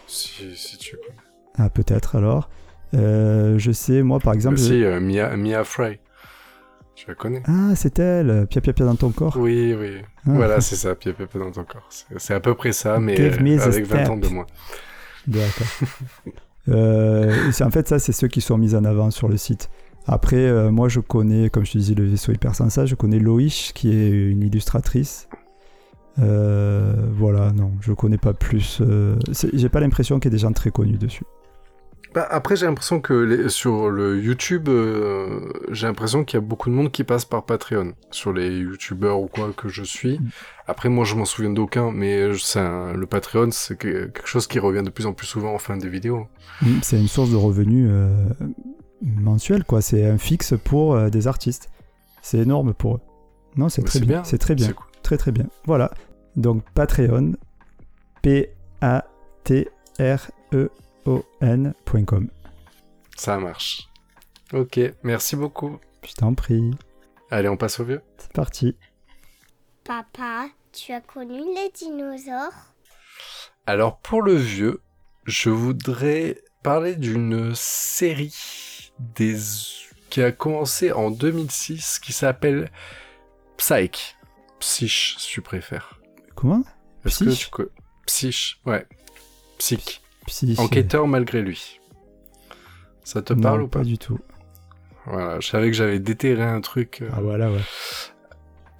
si, 0.07 0.55
si 0.55 0.77
tu 0.77 0.95
connais. 0.97 1.17
Ah, 1.55 1.69
peut-être 1.69 2.15
alors. 2.15 2.49
Euh, 2.93 3.57
je 3.59 3.71
sais, 3.71 4.01
moi 4.01 4.19
par 4.19 4.33
exemple. 4.33 4.57
Si, 4.57 4.83
euh, 4.83 4.99
Mia, 4.99 5.35
Mia 5.37 5.63
Fry. 5.63 5.99
Tu 6.95 7.05
la 7.07 7.15
connais? 7.15 7.43
Ah, 7.45 7.75
c'est 7.75 7.99
elle, 7.99 8.47
Pia 8.49 8.59
Pia 8.61 8.73
Pia 8.73 8.85
dans 8.85 8.95
ton 8.95 9.11
corps. 9.11 9.37
Oui, 9.37 9.75
oui. 9.79 10.01
Ah. 10.25 10.31
Voilà, 10.33 10.61
c'est 10.61 10.75
ça, 10.75 10.95
Pia 10.95 11.13
Pia 11.13 11.27
Pia 11.27 11.39
dans 11.39 11.51
ton 11.51 11.63
corps. 11.63 11.87
C'est 12.17 12.33
à 12.33 12.39
peu 12.39 12.55
près 12.55 12.71
ça, 12.71 12.99
mais 12.99 13.19
euh, 13.19 13.33
avec 13.61 13.85
20 13.85 13.97
step. 13.97 14.09
ans 14.09 14.17
de 14.17 14.27
moins. 14.27 14.47
D'accord. 15.27 15.67
Euh, 16.69 17.49
en 17.61 17.71
fait, 17.71 17.87
ça, 17.87 17.97
c'est 17.97 18.11
ceux 18.11 18.27
qui 18.27 18.41
sont 18.41 18.57
mis 18.57 18.75
en 18.75 18.83
avant 18.83 19.09
sur 19.09 19.29
le 19.29 19.37
site. 19.37 19.69
Après, 20.07 20.37
euh, 20.37 20.71
moi, 20.71 20.87
je 20.89 20.99
connais, 21.01 21.49
comme 21.49 21.65
je 21.65 21.73
te 21.73 21.77
disais, 21.77 21.93
le 21.93 22.05
vaisseau 22.05 22.31
hypersensa, 22.31 22.85
je 22.85 22.95
connais 22.95 23.19
Loïch, 23.19 23.73
qui 23.73 23.91
est 23.91 24.09
une 24.09 24.41
illustratrice. 24.41 25.27
Euh, 26.19 26.93
voilà, 27.13 27.51
non, 27.51 27.73
je 27.81 27.91
connais 27.93 28.17
pas 28.17 28.33
plus. 28.33 28.79
euh, 28.81 29.15
J'ai 29.53 29.69
pas 29.69 29.79
l'impression 29.81 30.19
qu'il 30.19 30.31
y 30.31 30.33
ait 30.33 30.37
des 30.37 30.41
gens 30.41 30.51
très 30.53 30.71
connus 30.71 30.97
dessus. 30.97 31.23
Bah, 32.15 32.25
après, 32.31 32.55
j'ai 32.55 32.65
l'impression 32.65 33.01
que 33.01 33.13
les- 33.13 33.49
sur 33.49 33.89
le 33.89 34.19
YouTube, 34.19 34.69
j'ai 35.71 35.85
l'impression 35.85 36.23
qu'il 36.23 36.37
y 36.39 36.41
a 36.41 36.45
beaucoup 36.45 36.69
de 36.69 36.73
monde 36.75 36.89
qui 36.91 37.03
passe 37.03 37.25
par 37.25 37.45
Patreon. 37.45 37.91
Sur 38.09 38.31
les 38.33 38.47
YouTubeurs 38.59 39.19
ou 39.19 39.27
quoi 39.27 39.51
que 39.55 39.67
je 39.67 39.83
suis. 39.83 40.17
Mm. 40.17 40.29
Après, 40.67 40.89
moi, 40.89 41.03
je 41.05 41.15
m'en 41.15 41.25
souviens 41.25 41.51
d'aucun, 41.51 41.91
mais 41.91 42.31
un- 42.55 42.93
le 42.93 43.05
Patreon, 43.05 43.49
c'est 43.51 43.77
que- 43.77 44.05
quelque 44.05 44.27
chose 44.27 44.47
qui 44.47 44.57
revient 44.57 44.83
de 44.83 44.89
plus 44.89 45.05
en 45.05 45.13
plus 45.13 45.27
souvent 45.27 45.53
en 45.53 45.59
fin 45.59 45.77
des 45.77 45.89
vidéos. 45.89 46.27
Mm, 46.63 46.67
C'est 46.81 46.97
une 46.99 47.09
source 47.09 47.29
de 47.29 47.35
revenus 47.35 47.89
mensuelle, 49.01 49.63
quoi. 49.63 49.81
C'est 49.81 50.05
un 50.05 50.17
fixe 50.17 50.53
pour 50.63 50.95
euh, 50.95 51.09
des 51.09 51.27
artistes. 51.27 51.69
C'est 52.21 52.39
énorme 52.39 52.73
pour 52.73 52.95
eux. 52.95 53.01
Non, 53.55 53.69
c'est 53.69 53.83
très 53.83 53.99
bien. 53.99 54.07
bien, 54.07 54.23
C'est 54.23 54.37
très 54.37 54.55
bien. 54.55 54.71
Cool. 54.73 54.85
Très 55.03 55.17
très 55.17 55.31
bien. 55.31 55.47
Voilà. 55.65 55.91
Donc 56.35 56.63
Patreon, 56.73 57.31
E 57.33 57.37
P-A-T-R-E-O-N.com. 60.97 62.27
Ça 63.15 63.37
marche. 63.37 63.87
Ok, 64.53 64.79
merci 65.03 65.35
beaucoup. 65.35 65.77
Je 66.05 66.13
t'en 66.13 66.33
prie. 66.33 66.71
Allez, 67.31 67.49
on 67.49 67.57
passe 67.57 67.79
au 67.79 67.83
vieux. 67.85 68.01
C'est 68.17 68.31
parti. 68.31 68.75
Papa, 69.83 70.47
tu 70.71 70.93
as 70.93 71.01
connu 71.01 71.39
les 71.39 71.71
dinosaures? 71.73 72.73
Alors 73.65 73.97
pour 73.99 74.21
le 74.21 74.35
vieux, 74.35 74.81
je 75.25 75.49
voudrais 75.49 76.41
parler 76.63 76.95
d'une 76.95 77.53
série 77.55 78.33
des... 78.99 79.35
qui 80.09 80.21
a 80.21 80.31
commencé 80.31 80.91
en 80.91 81.11
2006 81.11 81.99
qui 81.99 82.13
s'appelle 82.13 82.71
Psyche. 83.57 84.15
Psyche, 84.59 85.15
si 85.19 85.27
tu 85.29 85.41
préfères. 85.41 85.99
Comment? 86.35 86.63
Est-ce 87.05 87.23
que 87.23 87.29
Psyche? 87.29 87.51
tu 87.51 87.63
Psyche, 88.05 88.59
ouais. 88.65 88.85
Psyche. 89.57 90.01
Psy. 90.27 90.55
Enquêteur 90.57 91.07
malgré 91.07 91.41
lui. 91.41 91.79
Ça 93.03 93.21
te 93.21 93.33
Non, 93.33 93.41
parle 93.41 93.61
ou 93.63 93.67
pas, 93.67 93.79
Pas 93.79 93.85
du 93.85 93.97
tout. 93.97 94.19
Voilà, 95.05 95.39
je 95.39 95.47
savais 95.47 95.67
que 95.67 95.73
j'avais 95.73 95.99
déterré 95.99 96.43
un 96.43 96.59
truc. 96.61 96.99
euh, 97.01 97.09
Ah 97.15 97.21
voilà, 97.21 97.49
ouais. 97.49 97.61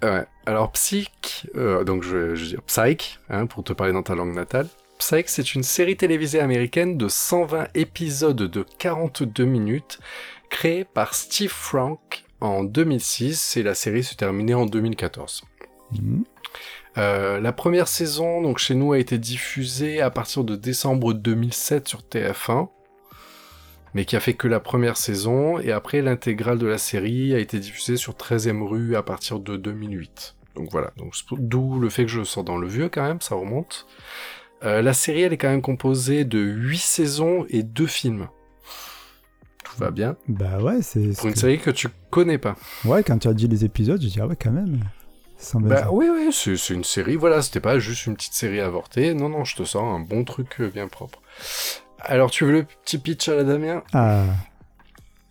Ouais. 0.02 0.26
Alors, 0.46 0.70
Psych, 0.72 1.48
euh, 1.56 1.84
donc 1.84 2.02
je 2.02 2.16
vais, 2.16 2.36
je 2.36 2.42
vais 2.44 2.48
dire 2.50 2.62
Psych, 2.62 3.18
hein, 3.30 3.46
pour 3.46 3.64
te 3.64 3.72
parler 3.72 3.92
dans 3.92 4.02
ta 4.02 4.14
langue 4.14 4.34
natale. 4.34 4.68
Psych, 4.98 5.28
c'est 5.28 5.54
une 5.54 5.62
série 5.62 5.96
télévisée 5.96 6.40
américaine 6.40 6.98
de 6.98 7.08
120 7.08 7.68
épisodes 7.74 8.36
de 8.36 8.66
42 8.78 9.44
minutes, 9.44 10.00
créée 10.50 10.84
par 10.84 11.14
Steve 11.14 11.50
Frank 11.50 12.24
en 12.40 12.64
2006, 12.64 13.56
et 13.56 13.62
la 13.62 13.74
série 13.74 14.02
se 14.02 14.14
terminait 14.14 14.54
en 14.54 14.66
2014. 14.66 15.42
Mhm. 15.92 16.24
Euh, 16.96 17.38
la 17.40 17.52
première 17.52 17.86
saison, 17.86 18.42
donc 18.42 18.58
chez 18.58 18.74
nous, 18.74 18.92
a 18.92 18.98
été 18.98 19.18
diffusée 19.18 20.00
à 20.00 20.10
partir 20.10 20.42
de 20.42 20.56
décembre 20.56 21.14
2007 21.14 21.86
sur 21.86 22.02
TF1, 22.02 22.68
mais 23.94 24.04
qui 24.04 24.16
a 24.16 24.20
fait 24.20 24.34
que 24.34 24.48
la 24.48 24.58
première 24.58 24.96
saison, 24.96 25.60
et 25.60 25.70
après 25.70 26.02
l'intégrale 26.02 26.58
de 26.58 26.66
la 26.66 26.78
série 26.78 27.34
a 27.34 27.38
été 27.38 27.60
diffusée 27.60 27.96
sur 27.96 28.14
13ème 28.14 28.66
rue 28.66 28.96
à 28.96 29.02
partir 29.04 29.38
de 29.38 29.56
2008. 29.56 30.34
Donc 30.56 30.70
voilà, 30.72 30.90
donc 30.96 31.14
d'où 31.30 31.78
le 31.78 31.88
fait 31.88 32.02
que 32.02 32.10
je 32.10 32.24
sors 32.24 32.42
dans 32.42 32.58
le 32.58 32.66
vieux 32.66 32.88
quand 32.88 33.02
même, 33.02 33.20
ça 33.20 33.36
remonte. 33.36 33.86
Euh, 34.64 34.82
la 34.82 34.92
série, 34.92 35.22
elle 35.22 35.32
est 35.32 35.38
quand 35.38 35.48
même 35.48 35.62
composée 35.62 36.24
de 36.24 36.38
8 36.38 36.78
saisons 36.78 37.46
et 37.48 37.62
2 37.62 37.86
films. 37.86 38.28
Tout 39.64 39.78
va 39.78 39.90
bien. 39.90 40.16
Bah 40.26 40.58
ouais, 40.60 40.82
c'est. 40.82 41.16
Pour 41.16 41.28
une 41.28 41.36
série 41.36 41.58
que 41.58 41.70
tu 41.70 41.88
connais 42.10 42.38
pas. 42.38 42.56
Ouais, 42.84 43.02
quand 43.02 43.18
tu 43.18 43.28
as 43.28 43.34
dit 43.34 43.48
les 43.48 43.64
épisodes, 43.64 44.00
je 44.00 44.08
dis 44.08 44.18
ah 44.20 44.26
ouais, 44.26 44.36
quand 44.36 44.50
même. 44.50 44.80
Bah 45.54 45.88
oui, 45.92 46.08
oui, 46.12 46.32
c'est 46.32 46.74
une 46.74 46.84
série, 46.84 47.14
voilà, 47.14 47.42
c'était 47.42 47.60
pas 47.60 47.78
juste 47.78 48.06
une 48.06 48.16
petite 48.16 48.32
série 48.32 48.60
avortée. 48.60 49.14
Non, 49.14 49.28
non, 49.28 49.44
je 49.44 49.54
te 49.54 49.62
sens 49.62 49.82
un 49.82 50.00
bon 50.00 50.24
truc 50.24 50.56
euh, 50.60 50.68
bien 50.68 50.88
propre. 50.88 51.20
Alors, 52.00 52.30
tu 52.30 52.44
veux 52.44 52.52
le 52.52 52.64
petit 52.64 52.98
pitch 52.98 53.28
à 53.28 53.36
la 53.36 53.44
Damien? 53.44 53.82
Ah, 53.92 54.24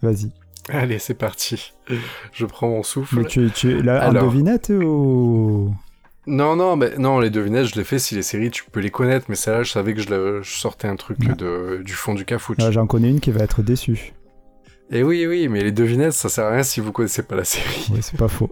vas-y. 0.01 0.31
Allez, 0.69 0.99
c'est 0.99 1.13
parti. 1.13 1.73
Je 2.31 2.45
prends 2.45 2.69
mon 2.69 2.83
souffle. 2.83 3.17
Mais 3.17 3.25
tu, 3.25 3.49
tu 3.51 3.81
là, 3.81 4.01
Alors... 4.01 4.23
en 4.23 4.27
devinette 4.27 4.69
ou 4.69 5.73
Non, 6.27 6.57
non, 6.57 6.75
mais 6.75 6.97
non, 6.97 7.19
les 7.19 7.29
devinettes, 7.29 7.67
je 7.67 7.75
les 7.75 7.85
fais 7.85 7.99
si 7.99 8.13
les 8.13 8.21
séries, 8.21 8.51
tu 8.51 8.65
peux 8.69 8.81
les 8.81 8.91
connaître, 8.91 9.27
mais 9.29 9.35
celle-là, 9.35 9.63
je 9.63 9.71
savais 9.71 9.93
que 9.93 10.01
je, 10.01 10.41
sortais 10.43 10.89
un 10.89 10.97
truc 10.97 11.19
de, 11.19 11.81
du 11.85 11.93
fond 11.93 12.13
du 12.13 12.25
cafouche. 12.25 12.57
Ah, 12.59 12.69
J'en 12.69 12.85
connais 12.85 13.09
une 13.09 13.21
qui 13.21 13.31
va 13.31 13.45
être 13.45 13.61
déçue. 13.61 14.13
Et 14.89 14.99
eh 14.99 15.03
oui, 15.03 15.25
oui, 15.25 15.47
mais 15.47 15.63
les 15.63 15.71
devinettes, 15.71 16.13
ça 16.13 16.27
sert 16.27 16.45
à 16.45 16.51
rien 16.51 16.63
si 16.63 16.81
vous 16.81 16.91
connaissez 16.91 17.23
pas 17.23 17.35
la 17.35 17.45
série. 17.45 17.87
Oui, 17.91 17.99
c'est 18.01 18.17
pas 18.17 18.27
faux. 18.27 18.49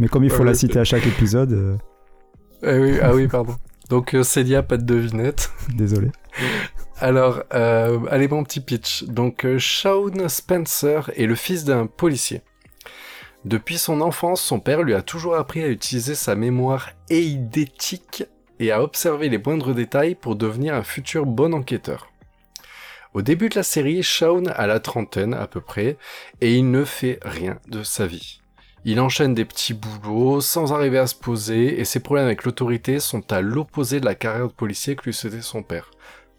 Mais 0.00 0.08
comme 0.08 0.24
il 0.24 0.30
faut 0.30 0.42
la 0.42 0.54
citer 0.54 0.80
à 0.80 0.84
chaque 0.84 1.06
épisode. 1.06 1.52
Euh, 1.52 1.76
ah, 2.64 2.80
oui, 2.80 2.98
ah 3.00 3.14
oui, 3.14 3.28
pardon. 3.28 3.54
Donc 3.88 4.14
euh, 4.14 4.24
Célia, 4.24 4.64
pas 4.64 4.76
de 4.76 4.84
devinette. 4.84 5.52
Désolé. 5.76 6.08
Alors, 6.98 7.42
euh, 7.54 7.98
allez, 8.10 8.26
mon 8.26 8.42
petit 8.42 8.60
pitch. 8.60 9.04
Donc, 9.04 9.44
Shaun 9.58 10.28
Spencer 10.28 11.10
est 11.16 11.26
le 11.26 11.34
fils 11.34 11.64
d'un 11.64 11.86
policier. 11.86 12.42
Depuis 13.44 13.78
son 13.78 14.00
enfance, 14.00 14.40
son 14.40 14.60
père 14.60 14.82
lui 14.82 14.94
a 14.94 15.02
toujours 15.02 15.34
appris 15.34 15.62
à 15.62 15.68
utiliser 15.68 16.14
sa 16.14 16.36
mémoire 16.36 16.90
éidétique 17.10 18.24
et 18.60 18.70
à 18.70 18.82
observer 18.82 19.28
les 19.28 19.38
moindres 19.38 19.74
détails 19.74 20.14
pour 20.14 20.36
devenir 20.36 20.74
un 20.74 20.84
futur 20.84 21.26
bon 21.26 21.52
enquêteur. 21.52 22.08
Au 23.14 23.20
début 23.20 23.48
de 23.48 23.56
la 23.56 23.64
série, 23.64 24.02
Shaun 24.02 24.46
a 24.46 24.66
la 24.66 24.80
trentaine 24.80 25.34
à 25.34 25.46
peu 25.46 25.60
près, 25.60 25.98
et 26.40 26.54
il 26.54 26.70
ne 26.70 26.84
fait 26.84 27.18
rien 27.22 27.58
de 27.68 27.82
sa 27.82 28.06
vie. 28.06 28.40
Il 28.84 29.00
enchaîne 29.00 29.34
des 29.34 29.44
petits 29.44 29.74
boulots 29.74 30.40
sans 30.40 30.72
arriver 30.72 30.98
à 30.98 31.06
se 31.06 31.14
poser 31.14 31.78
et 31.78 31.84
ses 31.84 32.00
problèmes 32.00 32.26
avec 32.26 32.44
l'autorité 32.44 32.98
sont 32.98 33.32
à 33.32 33.40
l'opposé 33.40 34.00
de 34.00 34.04
la 34.04 34.16
carrière 34.16 34.48
de 34.48 34.52
policier 34.52 34.96
que 34.96 35.04
lui 35.04 35.12
souhaitait 35.12 35.40
son 35.40 35.62
père. 35.62 35.90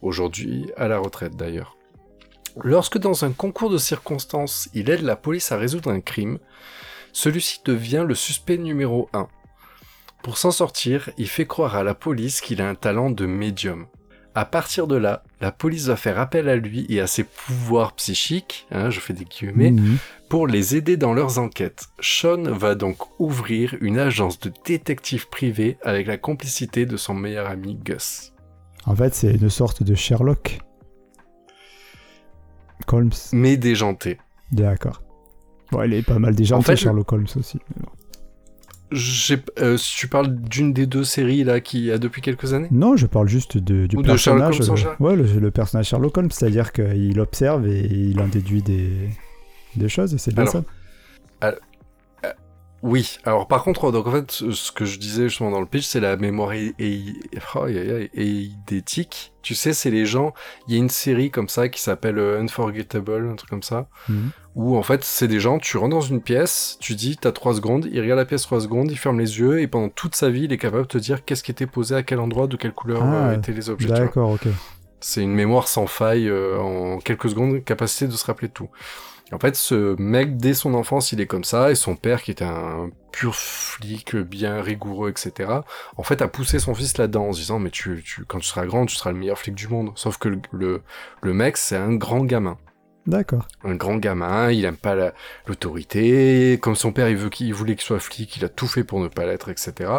Aujourd'hui, 0.02 0.70
à 0.76 0.90
la 0.90 1.00
retraite 1.00 1.38
d'ailleurs. 1.38 1.78
Lorsque 2.62 2.98
dans 2.98 3.24
un 3.24 3.32
concours 3.32 3.70
de 3.70 3.78
circonstances, 3.78 4.68
il 4.74 4.90
aide 4.90 5.04
la 5.04 5.16
police 5.16 5.54
à 5.54 5.58
résoudre 5.58 5.90
un 5.90 6.02
crime, 6.02 6.38
celui-ci 7.14 7.62
devient 7.64 8.04
le 8.06 8.16
suspect 8.16 8.58
numéro 8.58 9.10
1. 9.14 9.28
Pour 10.24 10.38
s'en 10.38 10.52
sortir, 10.52 11.10
il 11.18 11.28
fait 11.28 11.46
croire 11.46 11.76
à 11.76 11.84
la 11.84 11.94
police 11.94 12.42
qu'il 12.42 12.62
a 12.62 12.68
un 12.68 12.76
talent 12.76 13.10
de 13.10 13.26
médium. 13.26 13.86
À 14.36 14.46
partir 14.46 14.88
de 14.88 14.96
là, 14.96 15.24
la 15.42 15.52
police 15.52 15.86
va 15.86 15.96
faire 15.96 16.20
appel 16.20 16.50
à 16.50 16.56
lui 16.56 16.88
et 16.90 17.00
à 17.00 17.08
ses 17.08 17.24
pouvoirs 17.24 17.94
psychiques, 17.94 18.66
hein, 18.72 18.90
je 18.90 19.00
fais 19.00 19.14
des 19.14 19.26
guillemets, 19.26 19.70
mhm. 19.70 19.98
pour 20.28 20.48
les 20.48 20.76
aider 20.76 20.98
dans 20.98 21.14
leurs 21.14 21.38
enquêtes. 21.38 21.86
Sean 22.00 22.42
va 22.52 22.74
donc 22.74 22.98
ouvrir 23.20 23.76
une 23.80 24.00
agence 24.00 24.40
de 24.40 24.52
détectives 24.66 25.30
privés 25.30 25.78
avec 25.84 26.08
la 26.08 26.18
complicité 26.18 26.88
de 26.88 26.98
son 26.98 27.14
meilleur 27.14 27.48
ami 27.48 27.76
Gus. 27.76 28.34
En 28.86 28.96
fait, 28.96 29.14
c'est 29.14 29.34
une 29.34 29.50
sorte 29.52 29.84
de 29.84 29.94
Sherlock. 29.94 30.58
Holmes. 32.92 33.12
Mais 33.32 33.58
déjanté. 33.58 34.20
D'accord. 34.52 35.03
Bon, 35.74 35.82
elle 35.82 35.94
est 35.94 36.04
pas 36.04 36.20
mal 36.20 36.36
déjantée, 36.36 36.60
en 36.60 36.62
fait, 36.62 36.76
Sherlock 36.76 37.12
Holmes 37.12 37.28
aussi. 37.36 37.60
Euh, 39.60 39.78
tu 39.78 40.08
parles 40.08 40.36
d'une 40.36 40.72
des 40.72 40.86
deux 40.86 41.04
séries 41.04 41.44
là 41.44 41.60
qui 41.62 41.92
a 41.92 41.98
depuis 41.98 42.22
quelques 42.22 42.54
années? 42.54 42.68
Non, 42.70 42.96
je 42.96 43.08
parle 43.08 43.28
juste 43.28 43.58
de, 43.58 43.88
du 43.88 43.98
personnage. 43.98 44.60
De 44.60 44.70
euh, 44.70 44.96
ouais, 45.00 45.16
le, 45.16 45.50
personnage 45.52 45.88
Sherlock 45.88 46.16
Holmes, 46.16 46.30
c'est-à-dire 46.30 46.72
qu'il 46.72 47.20
observe 47.20 47.68
et 47.68 47.86
il 47.86 48.20
en 48.22 48.28
déduit 48.28 48.62
des, 48.62 48.92
des 49.76 49.90
choses, 49.90 50.16
c'est 50.18 50.36
bien 50.36 50.46
ça. 50.46 50.64
Oui, 52.84 53.18
alors 53.24 53.48
par 53.48 53.64
contre, 53.64 53.94
donc 53.94 54.08
en 54.08 54.12
fait, 54.12 54.30
ce 54.30 54.72
que 54.74 54.84
je 54.84 55.00
disais 55.00 55.30
justement 55.30 55.52
dans 55.52 55.62
le 55.62 55.66
pitch, 55.66 55.86
c'est 55.86 56.02
la 56.02 56.18
mémoire 56.18 56.52
éidétique. 58.14 59.32
Tu 59.42 59.56
sais, 59.56 59.72
c'est 59.72 59.90
les 59.90 60.06
gens. 60.06 60.34
Il 60.68 60.74
y 60.74 60.76
a 60.76 60.80
une 60.80 60.90
série 60.90 61.32
comme 61.32 61.48
ça 61.48 61.70
qui 61.70 61.80
s'appelle 61.80 62.20
euh, 62.20 62.42
Unforgettable, 62.42 63.30
un 63.32 63.36
truc 63.36 63.50
comme 63.50 63.64
ça, 63.64 63.88
mhm. 64.10 64.32
où 64.56 64.76
en 64.76 64.84
fait, 64.84 65.02
c'est 65.06 65.30
des 65.30 65.40
gens. 65.40 65.60
Tu 65.60 65.78
rentres 65.78 65.96
dans 65.96 66.02
une 66.02 66.22
pièce, 66.22 66.78
tu 66.82 66.96
dis, 66.96 67.16
t'as 67.16 67.32
trois 67.32 67.54
secondes, 67.54 67.88
il 67.90 68.02
regarde 68.02 68.20
la 68.20 68.26
pièce 68.26 68.42
trois 68.42 68.60
secondes, 68.60 68.92
il 68.92 68.98
ferme 68.98 69.18
les 69.18 69.40
yeux 69.40 69.62
et 69.62 69.68
pendant 69.68 69.88
toute 69.88 70.16
sa 70.16 70.30
vie, 70.30 70.44
il 70.44 70.52
est 70.52 70.58
capable 70.58 70.84
de 70.84 70.90
te 70.90 70.98
dire 70.98 71.24
qu'est-ce 71.24 71.44
qui 71.44 71.52
était 71.52 71.68
posé 71.68 71.96
à 71.96 72.04
quel 72.04 72.20
endroit, 72.20 72.48
de 72.48 72.58
quelle 72.58 72.74
couleur 72.74 73.02
ah, 73.02 73.30
euh, 73.30 73.38
étaient 73.38 73.54
les 73.54 73.70
objets. 73.70 73.88
D'accord, 73.88 74.32
ok. 74.32 74.48
C'est 75.00 75.22
une 75.22 75.34
mémoire 75.34 75.70
sans 75.70 75.88
faille 75.88 76.28
euh, 76.28 76.60
en 76.60 76.98
quelques 77.00 77.30
secondes, 77.30 77.64
capacité 77.64 78.08
de 78.08 78.12
se 78.12 78.26
rappeler 78.26 78.50
de 78.50 78.54
tout. 78.54 78.70
En 79.32 79.40
fait, 79.40 79.56
ce 79.56 80.00
mec, 80.00 80.38
dès 80.38 80.54
son 80.54 80.74
enfance, 80.74 81.12
il 81.12 81.22
est 81.22 81.28
comme 81.28 81.44
ça, 81.44 81.72
et 81.72 81.76
son 81.76 81.96
père, 81.96 82.22
qui 82.22 82.32
était 82.32 82.44
un 82.44 82.90
pur 83.12 83.36
flic, 83.36 84.16
bien 84.16 84.62
rigoureux, 84.62 85.10
etc., 85.10 85.50
en 85.98 86.04
fait, 86.04 86.22
a 86.22 86.28
poussé 86.28 86.60
son 86.60 86.76
fils 86.76 86.98
là-dedans, 86.98 87.28
en 87.28 87.34
se 87.34 87.40
disant, 87.40 87.60
mais 87.60 87.70
tu, 87.70 88.04
tu, 88.04 88.26
quand 88.26 88.40
tu 88.40 88.48
seras 88.48 88.66
grand, 88.66 88.86
tu 88.86 88.96
seras 88.96 89.12
le 89.12 89.18
meilleur 89.18 89.40
flic 89.40 89.56
du 89.56 89.68
monde. 89.68 89.92
Sauf 89.96 90.18
que 90.18 90.30
le, 90.52 90.82
le, 91.22 91.34
mec, 91.34 91.58
c'est 91.58 91.78
un 91.78 91.94
grand 91.94 92.26
gamin. 92.26 92.58
D'accord. 93.08 93.48
Un 93.64 93.76
grand 93.76 93.98
gamin, 93.98 94.52
il 94.52 94.66
aime 94.66 94.78
pas 94.78 94.96
l'autorité, 95.48 96.60
comme 96.62 96.76
son 96.76 96.92
père, 96.92 97.10
il, 97.10 97.18
veut 97.18 97.30
qu'il 97.30 97.54
voulait 97.54 97.76
qu'il 97.76 97.84
soit 97.84 98.00
flic, 98.00 98.38
il 98.38 98.46
a 98.46 98.50
tout 98.50 98.68
fait 98.68 98.84
pour 98.84 99.00
ne 99.00 99.08
pas 99.08 99.26
l'être, 99.26 99.50
etc. 99.50 99.90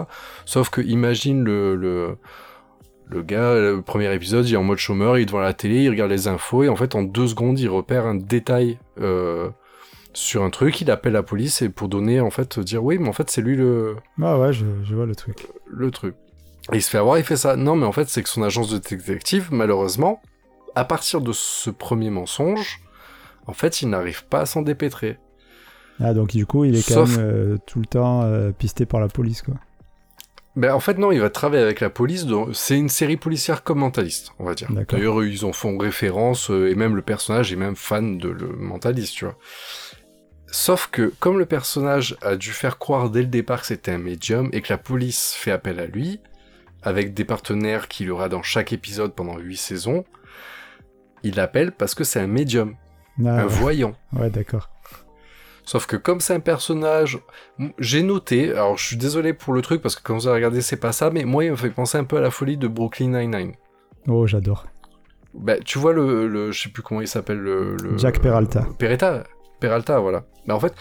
Sauf 0.45 0.71
que, 0.71 0.81
imagine 0.81 1.45
le, 1.45 1.77
le 1.77 2.19
le 3.09 3.23
gars, 3.23 3.55
le 3.55 3.83
premier 3.83 4.13
épisode, 4.15 4.49
il 4.49 4.55
est 4.55 4.57
en 4.57 4.63
mode 4.63 4.79
chômeur, 4.79 5.19
il 5.19 5.23
est 5.23 5.27
devant 5.27 5.41
la 5.41 5.53
télé, 5.53 5.83
il 5.83 5.91
regarde 5.91 6.11
les 6.11 6.29
infos, 6.29 6.63
et 6.63 6.69
en 6.69 6.77
fait, 6.77 6.95
en 6.95 7.03
deux 7.03 7.29
secondes, 7.29 7.59
il 7.59 7.69
repère 7.69 8.07
un 8.07 8.15
détail 8.15 8.79
euh, 9.01 9.51
sur 10.13 10.43
un 10.43 10.51
truc, 10.51 10.81
il 10.81 10.91
appelle 10.91 11.13
la 11.13 11.23
police, 11.23 11.63
et 11.63 11.69
pour 11.69 11.89
donner, 11.89 12.21
en 12.21 12.31
fait, 12.31 12.59
dire 12.61 12.83
oui, 12.83 12.99
mais 12.99 13.09
en 13.09 13.13
fait, 13.13 13.31
c'est 13.31 13.43
lui 13.43 13.57
le... 13.57 13.97
Ah 14.23 14.39
ouais, 14.39 14.53
je, 14.53 14.65
vois 14.95 15.07
le 15.07 15.15
truc. 15.15 15.47
Le 15.67 15.91
truc. 15.91 16.15
Et 16.73 16.77
il 16.77 16.83
se 16.83 16.89
fait 16.89 16.99
avoir, 16.99 17.19
il 17.19 17.25
fait 17.25 17.37
ça. 17.37 17.57
Non, 17.57 17.77
mais 17.77 17.85
en 17.85 17.93
fait, 17.93 18.09
c'est 18.09 18.23
que 18.23 18.29
son 18.29 18.43
agence 18.43 18.71
de 18.71 18.79
détective, 18.79 19.49
malheureusement, 19.51 20.23
à 20.75 20.85
partir 20.85 21.21
de 21.21 21.33
ce 21.33 21.69
premier 21.69 22.11
mensonge, 22.11 22.81
en 23.47 23.53
fait, 23.53 23.83
il 23.83 23.91
n'arrive 23.91 24.25
pas 24.27 24.41
à 24.41 24.47
s'en 24.47 24.63
dépêtrer. 24.63 25.19
Ah, 26.01 26.15
donc 26.15 26.31
du 26.31 26.47
coup, 26.47 26.65
il 26.65 26.75
est 26.75 26.89
quand 26.89 27.07
même 27.07 27.17
euh, 27.19 27.57
tout 27.67 27.79
le 27.79 27.87
temps 27.87 28.23
euh, 28.23 28.51
pisté 28.51 28.87
par 28.87 29.01
la 29.01 29.09
police, 29.09 29.43
quoi. 29.43 29.55
Ben, 30.57 30.73
en 30.73 30.81
fait, 30.81 30.99
non, 30.99 31.11
il 31.11 31.21
va 31.21 31.31
travailler 31.31 31.63
avec 31.63 31.81
la 31.81 31.91
police. 31.91 32.27
C'est 32.53 32.79
une 32.79 32.89
série 32.89 33.17
policière 33.17 33.65
comme 33.65 33.81
mentaliste, 33.81 34.33
on 34.39 34.45
va 34.45 34.55
dire. 34.55 34.69
D'ailleurs, 34.71 35.25
ils 35.25 35.45
en 35.45 35.53
font 35.53 35.77
référence, 35.77 36.51
euh, 36.51 36.71
et 36.71 36.75
même 36.77 36.95
le 36.95 37.03
personnage 37.03 37.53
est 37.53 37.57
même 37.57 37.75
fan 37.75 38.19
de 38.19 38.29
le 38.29 38.49
mentaliste, 38.49 39.15
tu 39.15 39.25
vois. 39.25 39.37
Sauf 40.47 40.87
que, 40.87 41.13
comme 41.19 41.39
le 41.39 41.47
personnage 41.47 42.17
a 42.23 42.37
dû 42.37 42.51
faire 42.51 42.79
croire 42.79 43.11
dès 43.11 43.23
le 43.23 43.27
départ 43.27 43.63
que 43.63 43.67
c'était 43.67 43.91
un 43.91 43.99
médium, 43.99 44.49
et 44.53 44.61
que 44.61 44.73
la 44.73 44.79
police 44.79 45.33
fait 45.33 45.51
appel 45.51 45.81
à 45.81 45.87
lui, 45.87 46.21
avec 46.85 47.15
des 47.15 47.25
partenaires 47.25 47.89
qu'il 47.89 48.11
aura 48.13 48.29
dans 48.29 48.43
chaque 48.43 48.73
épisode 48.73 49.15
pendant 49.15 49.39
8 49.39 49.57
saisons, 49.57 50.05
il 51.25 51.35
l'appelle 51.35 51.73
parce 51.73 51.97
que 51.97 52.05
c'est 52.05 52.21
un 52.21 52.29
médium, 52.29 52.77
ah 53.25 53.41
un 53.41 53.47
voyant. 53.47 53.97
Ouais, 54.13 54.31
d'accord. 54.31 54.71
Sauf 55.65 55.87
que 55.87 55.97
comme 55.97 56.21
c'est 56.21 56.35
un 56.35 56.41
personnage, 56.41 57.19
j'ai 57.79 58.03
noté, 58.03 58.51
alors 58.53 58.77
je 58.77 58.87
suis 58.87 58.97
désolé 58.97 59.33
pour 59.33 59.55
le 59.55 59.63
truc 59.63 59.81
parce 59.81 59.97
que 59.97 60.03
quand 60.03 60.15
vous 60.15 60.27
avez 60.27 60.37
regardé 60.37 60.61
c'est 60.61 60.77
pas 60.77 60.93
ça, 60.93 61.11
mais 61.11 61.25
moi 61.25 61.45
il 61.45 61.53
me 61.53 61.57
fait 61.57 61.71
penser 61.71 61.97
un 61.97 62.05
peu 62.05 62.19
à 62.19 62.21
la 62.21 62.31
folie 62.31 62.59
de 62.59 62.69
Brooklyn 62.69 63.19
Nine-Nine. 63.19 63.53
Oh 64.07 64.27
j'adore. 64.27 64.67
Bah 65.33 65.59
tu 65.65 65.79
vois 65.79 65.95
le, 65.95 66.29
le 66.29 66.53
je 66.53 66.63
sais 66.65 66.69
plus 66.69 66.83
comment 66.83 67.01
il 67.01 67.09
s'appelle 67.09 67.39
le, 67.39 67.77
le 67.77 67.97
Jack 67.97 68.21
Peralta. 68.21 68.67
Peralta, 68.79 69.25
Peralta 69.59 69.99
voilà. 70.01 70.25
Bah 70.47 70.55
en 70.55 70.61
fait 70.61 70.75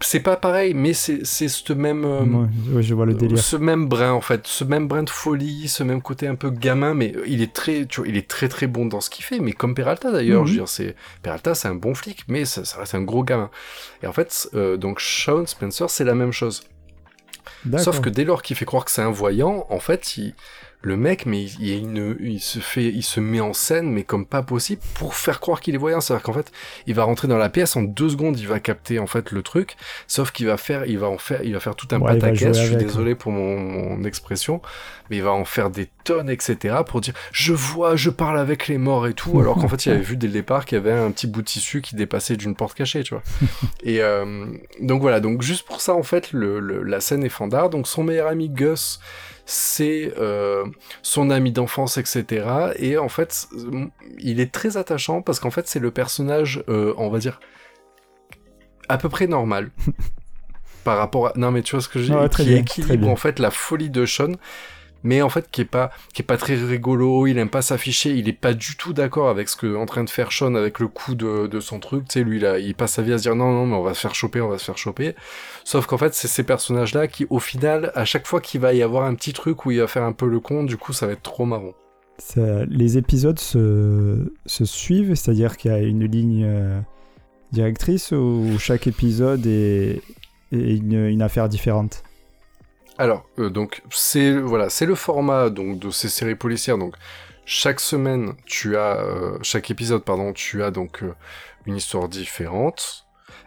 c'est 0.00 0.20
pas 0.20 0.36
pareil, 0.36 0.74
mais 0.74 0.92
c'est 0.92 1.24
ce 1.24 1.72
même. 1.72 2.04
Euh, 2.04 2.82
je 2.82 2.94
vois 2.94 3.06
le 3.06 3.14
délire. 3.14 3.38
Ce 3.38 3.56
même 3.56 3.88
brin 3.88 4.12
en 4.12 4.20
fait, 4.20 4.46
ce 4.46 4.64
même 4.64 4.86
brin 4.86 5.02
de 5.02 5.10
folie, 5.10 5.68
ce 5.68 5.82
même 5.82 6.02
côté 6.02 6.26
un 6.28 6.34
peu 6.34 6.50
gamin, 6.50 6.94
mais 6.94 7.14
il 7.26 7.42
est 7.42 7.52
très, 7.52 7.86
tu 7.86 8.00
vois, 8.00 8.08
il 8.08 8.16
est 8.16 8.28
très 8.28 8.48
très 8.48 8.66
bon 8.66 8.86
dans 8.86 9.00
ce 9.00 9.10
qu'il 9.10 9.24
fait, 9.24 9.40
mais 9.40 9.52
comme 9.52 9.74
Peralta 9.74 10.12
d'ailleurs, 10.12 10.42
mhm. 10.42 10.46
je 10.46 10.52
veux 10.52 10.58
dire, 10.58 10.68
c'est 10.68 10.94
Peralta, 11.22 11.54
c'est 11.54 11.68
un 11.68 11.74
bon 11.74 11.94
flic, 11.94 12.24
mais 12.28 12.44
ça, 12.44 12.62
reste 12.78 12.94
un 12.94 13.02
gros 13.02 13.24
gamin. 13.24 13.50
Et 14.02 14.06
en 14.06 14.12
fait, 14.12 14.48
euh, 14.54 14.76
donc 14.76 15.00
Sean 15.00 15.46
Spencer, 15.46 15.90
c'est 15.90 16.04
la 16.04 16.14
même 16.14 16.32
chose. 16.32 16.62
Sauf 17.78 18.00
que 18.00 18.10
dès 18.10 18.24
lors 18.24 18.42
qu'il 18.42 18.56
fait 18.56 18.64
croire 18.64 18.84
que 18.84 18.90
c'est 18.90 19.02
un 19.02 19.10
voyant, 19.10 19.66
en 19.70 19.80
fait, 19.80 20.18
il, 20.18 20.34
le 20.84 20.96
mec, 20.96 21.26
mais 21.26 21.42
il, 21.42 21.60
il, 21.60 21.78
une- 21.78 22.16
il 22.20 22.40
se 22.40 22.58
fait, 22.58 22.84
il 22.86 23.02
se 23.02 23.20
met 23.20 23.40
en 23.40 23.52
scène, 23.52 23.90
mais 23.90 24.02
comme 24.04 24.26
pas 24.26 24.42
possible, 24.42 24.82
pour 24.94 25.14
faire 25.14 25.40
croire 25.40 25.60
qu'il 25.60 25.74
est 25.74 25.78
voyant. 25.78 26.00
C'est-à-dire 26.00 26.22
qu'en 26.22 26.32
fait, 26.32 26.50
il 26.86 26.94
va 26.94 27.04
rentrer 27.04 27.28
dans 27.28 27.38
la 27.38 27.48
pièce 27.48 27.76
en 27.76 27.82
deux 27.82 28.08
secondes, 28.10 28.38
il 28.38 28.46
va 28.48 28.60
capter 28.60 28.98
en 28.98 29.06
fait 29.06 29.30
le 29.30 29.42
truc, 29.42 29.76
sauf 30.06 30.30
qu'il 30.30 30.46
va 30.46 30.56
faire, 30.56 30.86
il 30.86 30.98
va 30.98 31.08
en 31.08 31.18
faire, 31.18 31.42
il 31.42 31.52
va 31.54 31.60
faire 31.60 31.74
tout 31.76 31.88
un 31.92 32.00
Ouais, 32.00 32.12
pataquès. 32.18 32.52
Je 32.58 32.66
suis 32.66 32.76
désolé 32.76 33.14
pour 33.14 33.32
mon, 33.32 33.58
mon 33.58 34.04
expression, 34.04 34.60
mais 35.10 35.16
il 35.16 35.22
va 35.22 35.32
en 35.32 35.44
faire 35.44 35.70
des 35.70 35.88
tonnes, 36.04 36.28
etc. 36.30 36.76
pour 36.86 37.00
dire, 37.00 37.14
je 37.32 37.52
vois, 37.52 37.96
je 37.96 38.10
parle 38.10 38.38
avec 38.38 38.68
les 38.68 38.78
morts 38.78 39.06
et 39.06 39.14
tout, 39.14 39.40
alors 39.40 39.56
qu'en 39.56 39.68
fait, 39.68 39.86
il 39.86 39.92
avait 39.92 40.00
vu 40.02 40.16
dès 40.16 40.26
le 40.26 40.32
départ 40.34 40.64
qu'il 40.66 40.76
y 40.76 40.80
avait 40.80 40.92
un 40.92 41.10
petit 41.10 41.26
bout 41.26 41.40
de 41.40 41.46
tissu 41.46 41.80
qui 41.80 41.96
dépassait 41.96 42.36
d'une 42.36 42.54
porte 42.54 42.74
cachée, 42.76 43.02
tu 43.02 43.14
vois. 43.14 43.22
et 43.82 44.02
euh, 44.02 44.46
donc 44.80 45.00
voilà, 45.00 45.20
donc 45.20 45.42
juste 45.42 45.66
pour 45.66 45.80
ça, 45.80 45.94
en 45.94 46.02
fait, 46.02 46.32
le, 46.32 46.60
le- 46.60 46.82
la 46.82 47.00
scène 47.00 47.24
est 47.24 47.28
fandard. 47.30 47.70
Donc 47.70 47.86
son 47.88 48.02
meilleur 48.04 48.28
ami 48.28 48.48
Gus, 48.50 49.00
c'est 49.46 50.12
euh, 50.18 50.64
son 51.02 51.30
ami 51.30 51.52
d'enfance, 51.52 51.98
etc. 51.98 52.46
Et 52.76 52.96
en 52.98 53.08
fait, 53.08 53.48
il 54.18 54.40
est 54.40 54.52
très 54.52 54.76
attachant 54.76 55.22
parce 55.22 55.40
qu'en 55.40 55.50
fait, 55.50 55.68
c'est 55.68 55.80
le 55.80 55.90
personnage, 55.90 56.64
euh, 56.68 56.94
on 56.96 57.10
va 57.10 57.18
dire, 57.18 57.40
à 58.88 58.98
peu 58.98 59.08
près 59.08 59.26
normal. 59.26 59.70
par 60.84 60.98
rapport 60.98 61.28
à... 61.28 61.32
Non 61.36 61.50
mais 61.50 61.62
tu 61.62 61.74
vois 61.74 61.80
ce 61.80 61.88
que 61.88 61.98
je 61.98 62.06
dis 62.06 62.12
Ouais, 62.12 62.28
Qui 62.28 62.44
bien, 62.44 62.56
équilibre 62.58 63.08
en 63.08 63.16
fait 63.16 63.38
la 63.38 63.50
folie 63.50 63.88
de 63.88 64.04
Sean 64.04 64.32
mais 65.04 65.22
en 65.22 65.28
fait 65.28 65.48
qui 65.50 65.60
est 65.60 65.66
pas 65.66 65.90
qui 66.12 66.22
est 66.22 66.24
pas 66.24 66.36
très 66.36 66.56
rigolo, 66.56 67.26
il 67.26 67.38
aime 67.38 67.50
pas 67.50 67.62
s'afficher, 67.62 68.10
il 68.10 68.28
est 68.28 68.32
pas 68.32 68.54
du 68.54 68.76
tout 68.76 68.92
d'accord 68.92 69.28
avec 69.28 69.48
ce 69.48 69.56
que 69.56 69.76
en 69.76 69.86
train 69.86 70.02
de 70.02 70.10
faire 70.10 70.32
Sean 70.32 70.54
avec 70.56 70.80
le 70.80 70.88
coup 70.88 71.14
de, 71.14 71.60
son 71.60 71.78
truc, 71.78 72.08
tu 72.08 72.14
sais 72.14 72.24
lui 72.24 72.40
là, 72.40 72.58
il 72.58 72.74
passe 72.74 72.94
sa 72.94 73.02
vie 73.02 73.12
à 73.12 73.18
se 73.18 73.22
dire 73.22 73.36
non 73.36 73.52
non 73.52 73.66
mais 73.66 73.76
on 73.76 73.82
va 73.82 73.94
se 73.94 74.00
faire 74.00 74.14
choper, 74.14 74.40
on 74.40 74.48
va 74.48 74.58
se 74.58 74.64
faire 74.64 74.78
choper. 74.78 75.14
Sauf 75.62 75.86
qu'en 75.86 75.98
fait, 75.98 76.14
c'est 76.14 76.28
ces 76.28 76.42
personnages 76.42 76.94
là 76.94 77.06
qui 77.06 77.26
au 77.30 77.38
final 77.38 77.92
à 77.94 78.04
chaque 78.04 78.26
fois 78.26 78.40
qu'il 78.40 78.60
va 78.60 78.74
y 78.74 78.82
avoir 78.82 79.04
un 79.04 79.14
petit 79.14 79.32
truc 79.32 79.66
où 79.66 79.70
il 79.70 79.80
va 79.80 79.86
faire 79.86 80.02
un 80.02 80.12
peu 80.12 80.26
le 80.26 80.40
con, 80.40 80.64
du 80.64 80.76
coup 80.76 80.92
ça 80.92 81.06
va 81.06 81.12
être 81.12 81.22
trop 81.22 81.44
marrant. 81.44 81.74
Les 82.68 82.96
épisodes 82.96 83.38
se, 83.38 84.30
suivent, 84.46 85.14
c'est-à-dire 85.14 85.56
qu'il 85.56 85.70
y 85.70 85.74
a 85.74 85.78
une 85.78 86.04
ligne 86.04 86.44
euh, 86.44 86.80
directrice 87.52 88.12
où 88.12 88.56
chaque 88.58 88.86
épisode 88.86 89.46
est, 89.46 90.00
une 90.52 91.22
affaire 91.22 91.48
différente. 91.48 92.02
Alors, 92.98 93.24
euh, 93.38 93.50
donc 93.50 93.82
c'est 93.90 94.32
voilà, 94.38 94.70
c'est 94.70 94.86
le 94.86 94.94
format 94.94 95.50
donc 95.50 95.78
de 95.78 95.90
ces 95.90 96.08
séries 96.08 96.36
policières. 96.36 96.78
Donc 96.78 96.94
chaque 97.44 97.80
semaine, 97.80 98.34
tu 98.46 98.76
as 98.76 99.00
euh, 99.00 99.38
chaque 99.42 99.70
épisode, 99.70 100.04
pardon, 100.04 100.32
tu 100.32 100.62
as 100.62 100.70
donc 100.70 101.02
euh, 101.02 101.14
une 101.66 101.76
histoire 101.76 102.08
différente. 102.08 103.06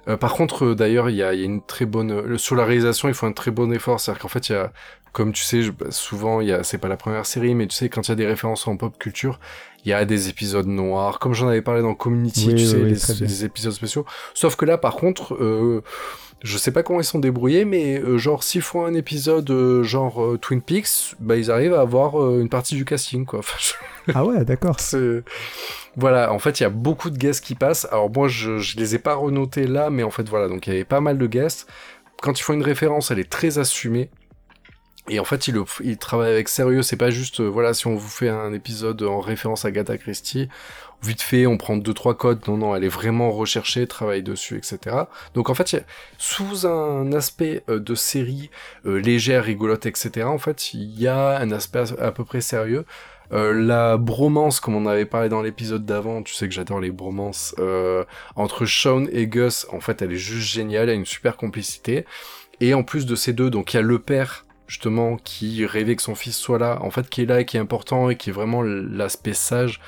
Euh, 0.10 0.18
par 0.18 0.34
contre, 0.34 0.66
euh, 0.66 0.76
d'ailleurs, 0.76 1.10
il 1.10 1.16
y 1.16 1.20
y 1.20 1.24
a 1.24 1.34
une 1.34 1.62
très 1.66 1.86
bonne 1.86 2.38
sur 2.38 2.56
la 2.56 2.66
réalisation, 2.66 3.08
il 3.08 3.14
faut 3.14 3.26
un 3.26 3.32
très 3.34 3.52
bon 3.52 3.72
effort. 3.74 4.00
C'est-à-dire 4.00 4.22
qu'en 4.22 4.28
fait, 4.30 4.50
il 4.50 4.54
y 4.54 4.56
a, 4.56 4.72
comme 5.14 5.32
tu 5.34 5.44
sais, 5.44 5.62
je- 5.64 5.72
bah, 5.72 5.88
souvent, 5.92 6.42
il 6.42 6.48
y 6.50 6.54
a, 6.54 6.64
c'est 6.64 6.78
pas 6.78 6.88
la 6.90 6.98
première 6.98 7.26
série, 7.26 7.56
mais 7.56 7.68
tu 7.68 7.76
sais, 7.76 7.90
quand 7.90 8.02
il 8.08 8.10
y 8.10 8.14
a 8.14 8.16
des 8.16 8.28
références 8.28 8.68
en 8.68 8.78
pop 8.78 8.98
culture, 9.00 9.40
il 9.86 9.90
y 9.90 9.94
a 9.94 10.04
des 10.06 10.30
épisodes 10.30 10.68
noirs, 10.68 11.20
comme 11.20 11.34
j'en 11.34 11.48
avais 11.48 11.62
parlé 11.62 11.82
dans 11.82 11.96
Community, 11.96 12.48
Oui, 12.48 12.56
tu 12.56 12.64
oui, 12.64 12.68
sais, 12.68 12.78
oui, 12.78 12.90
les, 13.22 13.46
épisodes 13.46 13.74
spéciaux. 13.74 14.06
Sauf 14.34 14.56
que 14.58 14.66
là, 14.66 14.78
par 14.78 14.96
contre, 14.96 15.36
euh, 15.36 15.84
je 16.44 16.58
sais 16.58 16.72
pas 16.72 16.84
comment 16.84 17.00
ils 17.00 17.04
sont 17.06 17.20
débrouillés, 17.20 17.66
mais 17.66 18.00
euh, 18.00 18.18
genre 18.18 18.44
s'ils 18.44 18.62
font 18.62 18.86
un 18.86 18.94
épisode 18.94 19.50
euh, 19.50 19.84
genre 19.84 20.24
euh, 20.24 20.38
Twin 20.38 20.62
Peaks, 20.62 21.16
bah 21.20 21.36
ils 21.36 21.50
arrivent 21.52 21.74
à 21.74 21.82
avoir 21.82 22.16
une 22.40 22.50
partie 22.50 22.76
du 22.76 22.86
casting 22.86 23.26
quoi. 23.26 23.40
Enfin, 23.40 23.58
je- 24.08 24.12
Ah 24.14 24.24
ouais, 24.26 24.46
d'accord. 24.46 24.78
voilà, 25.96 26.32
en 26.32 26.40
fait 26.40 26.60
il 26.60 26.64
y 26.64 26.66
a 26.66 26.70
beaucoup 26.70 27.10
de 27.10 27.18
guests 27.18 27.44
qui 27.44 27.56
passent. 27.56 27.88
Alors 27.92 28.10
moi 28.12 28.28
je, 28.28 28.60
je 28.60 28.78
les 28.78 28.96
ai 28.96 29.00
pas 29.00 29.16
renotés 29.16 29.66
là, 29.68 29.90
mais 29.90 30.04
en 30.04 30.12
fait 30.12 30.28
voilà, 30.30 30.48
donc 30.48 30.68
il 30.68 30.74
y 30.74 30.76
avait 30.76 30.86
pas 30.86 31.02
mal 31.02 31.18
de 31.18 31.28
guests. 31.28 31.68
Quand 32.22 32.40
ils 32.40 32.44
font 32.44 32.54
une 32.54 32.64
référence, 32.64 33.12
elle 33.12 33.20
est 33.20 33.30
très 33.30 33.58
assumée. 33.60 34.10
Et 35.10 35.20
en 35.22 35.24
fait, 35.24 35.48
ils, 35.48 35.56
ils 35.86 35.98
travaillent 35.98 36.34
avec 36.34 36.50
sérieux. 36.50 36.82
C'est 36.82 36.98
pas 36.98 37.12
juste, 37.12 37.40
voilà, 37.40 37.74
si 37.74 37.88
on 37.88 37.96
vous 37.96 38.10
fait 38.10 38.28
un 38.28 38.52
épisode 38.52 39.02
en 39.04 39.22
référence 39.22 39.64
à 39.64 39.70
Agatha 39.70 39.98
Christie, 39.98 40.50
vite 41.04 41.22
fait, 41.22 41.46
on 41.46 41.58
prend 41.58 41.78
deux 41.78 41.94
trois 41.94 42.16
codes. 42.16 42.48
Non, 42.48 42.58
non, 42.58 42.76
elle 42.76 42.84
est 42.84 42.90
vraiment 42.90 43.32
recherchée, 43.32 43.88
travaille 43.88 44.24
dessus, 44.24 44.58
etc. 44.58 44.96
Donc 45.34 45.50
en 45.50 45.54
fait, 45.54 45.86
sous 46.18 46.66
un 46.68 47.12
aspect 47.14 47.64
euh, 47.70 47.80
de 47.80 47.96
série 47.96 48.50
euh, 48.86 48.98
légère, 48.98 49.44
rigolote, 49.44 49.86
etc. 49.86 50.26
En 50.26 50.40
fait, 50.40 50.74
il 50.74 51.00
y 51.00 51.08
a 51.08 51.38
un 51.40 51.52
aspect 51.52 51.80
à, 51.80 52.08
à 52.08 52.12
peu 52.12 52.24
près 52.26 52.42
sérieux. 52.42 52.86
Euh, 53.34 53.54
la 53.54 53.98
bromance, 53.98 54.60
comme 54.60 54.76
on 54.76 54.86
avait 54.86 55.06
parlé 55.06 55.30
dans 55.30 55.42
l'épisode 55.42 55.86
d'avant, 55.86 56.24
tu 56.24 56.34
sais 56.34 56.48
que 56.48 56.54
j'adore 56.54 56.80
les 56.80 56.92
bromances, 56.92 57.56
euh, 57.60 58.06
entre 58.36 58.66
Sean 58.66 59.06
et 59.12 59.28
Gus, 59.28 59.68
en 59.72 59.80
fait, 59.80 60.02
elle 60.02 60.14
est 60.14 60.18
juste 60.18 60.48
géniale, 60.48 60.84
elle 60.84 60.90
a 60.92 60.94
une 60.94 61.06
super 61.06 61.36
complicité. 61.36 62.06
Et 62.60 62.74
en 62.74 62.84
plus 62.84 63.06
de 63.06 63.16
ces 63.16 63.34
deux, 63.34 63.50
donc 63.50 63.74
il 63.74 63.78
y 63.78 63.80
a 63.80 63.84
le 63.84 64.00
père, 64.00 64.46
justement, 64.68 65.18
qui 65.18 65.66
rêvait 65.66 65.96
que 65.96 66.02
son 66.02 66.16
fils 66.16 66.38
soit 66.38 66.58
là, 66.58 66.80
en 66.82 66.90
fait, 66.90 67.10
qui 67.10 67.22
est 67.22 67.26
là 67.26 67.42
et 67.42 67.46
qui 67.46 67.58
est 67.58 67.60
important 67.60 68.10
et 68.10 68.16
qui 68.16 68.30
est 68.30 68.34
vraiment 68.34 68.62
l'aspect 68.64 69.34
sage. 69.34 69.82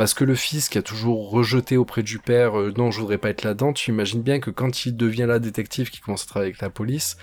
Parce 0.00 0.14
que 0.14 0.24
le 0.24 0.34
fils 0.34 0.70
qui 0.70 0.78
a 0.78 0.82
toujours 0.82 1.28
rejeté 1.28 1.76
auprès 1.76 2.02
du 2.02 2.18
père, 2.18 2.58
euh, 2.58 2.72
non, 2.74 2.90
je 2.90 3.00
voudrais 3.00 3.18
pas 3.18 3.28
être 3.28 3.42
là-dedans, 3.44 3.74
tu 3.74 3.90
imagines 3.90 4.22
bien 4.22 4.40
que 4.40 4.50
quand 4.50 4.86
il 4.86 4.96
devient 4.96 5.26
là 5.28 5.38
détective, 5.38 5.90
qui 5.90 6.00
commence 6.00 6.22
à 6.22 6.26
travailler 6.26 6.52
avec 6.52 6.62
la 6.62 6.70
police, 6.70 7.18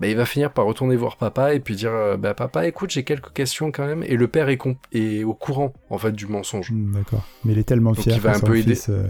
bah, 0.00 0.06
il 0.06 0.16
va 0.16 0.24
finir 0.24 0.50
par 0.50 0.64
retourner 0.64 0.96
voir 0.96 1.18
papa 1.18 1.52
et 1.52 1.60
puis 1.60 1.76
dire, 1.76 1.92
euh, 1.92 2.16
bah 2.16 2.32
papa, 2.32 2.66
écoute, 2.66 2.88
j'ai 2.88 3.04
quelques 3.04 3.34
questions 3.34 3.70
quand 3.70 3.84
même. 3.84 4.02
Et 4.04 4.16
le 4.16 4.28
père 4.28 4.48
est, 4.48 5.24
au 5.24 5.34
courant, 5.34 5.74
en 5.90 5.98
fait, 5.98 6.12
du 6.12 6.26
mensonge. 6.26 6.70
Hmm, 6.70 6.94
D'accord. 6.94 7.22
Mais 7.44 7.52
il 7.52 7.58
est 7.58 7.64
tellement 7.64 7.92
Donc 7.92 8.02
fier 8.04 8.14
il 8.14 8.20
va 8.22 8.34
un 8.34 8.40
peu 8.40 8.56
aider. 8.56 8.76
fils, 8.76 8.86
euh, 8.88 9.04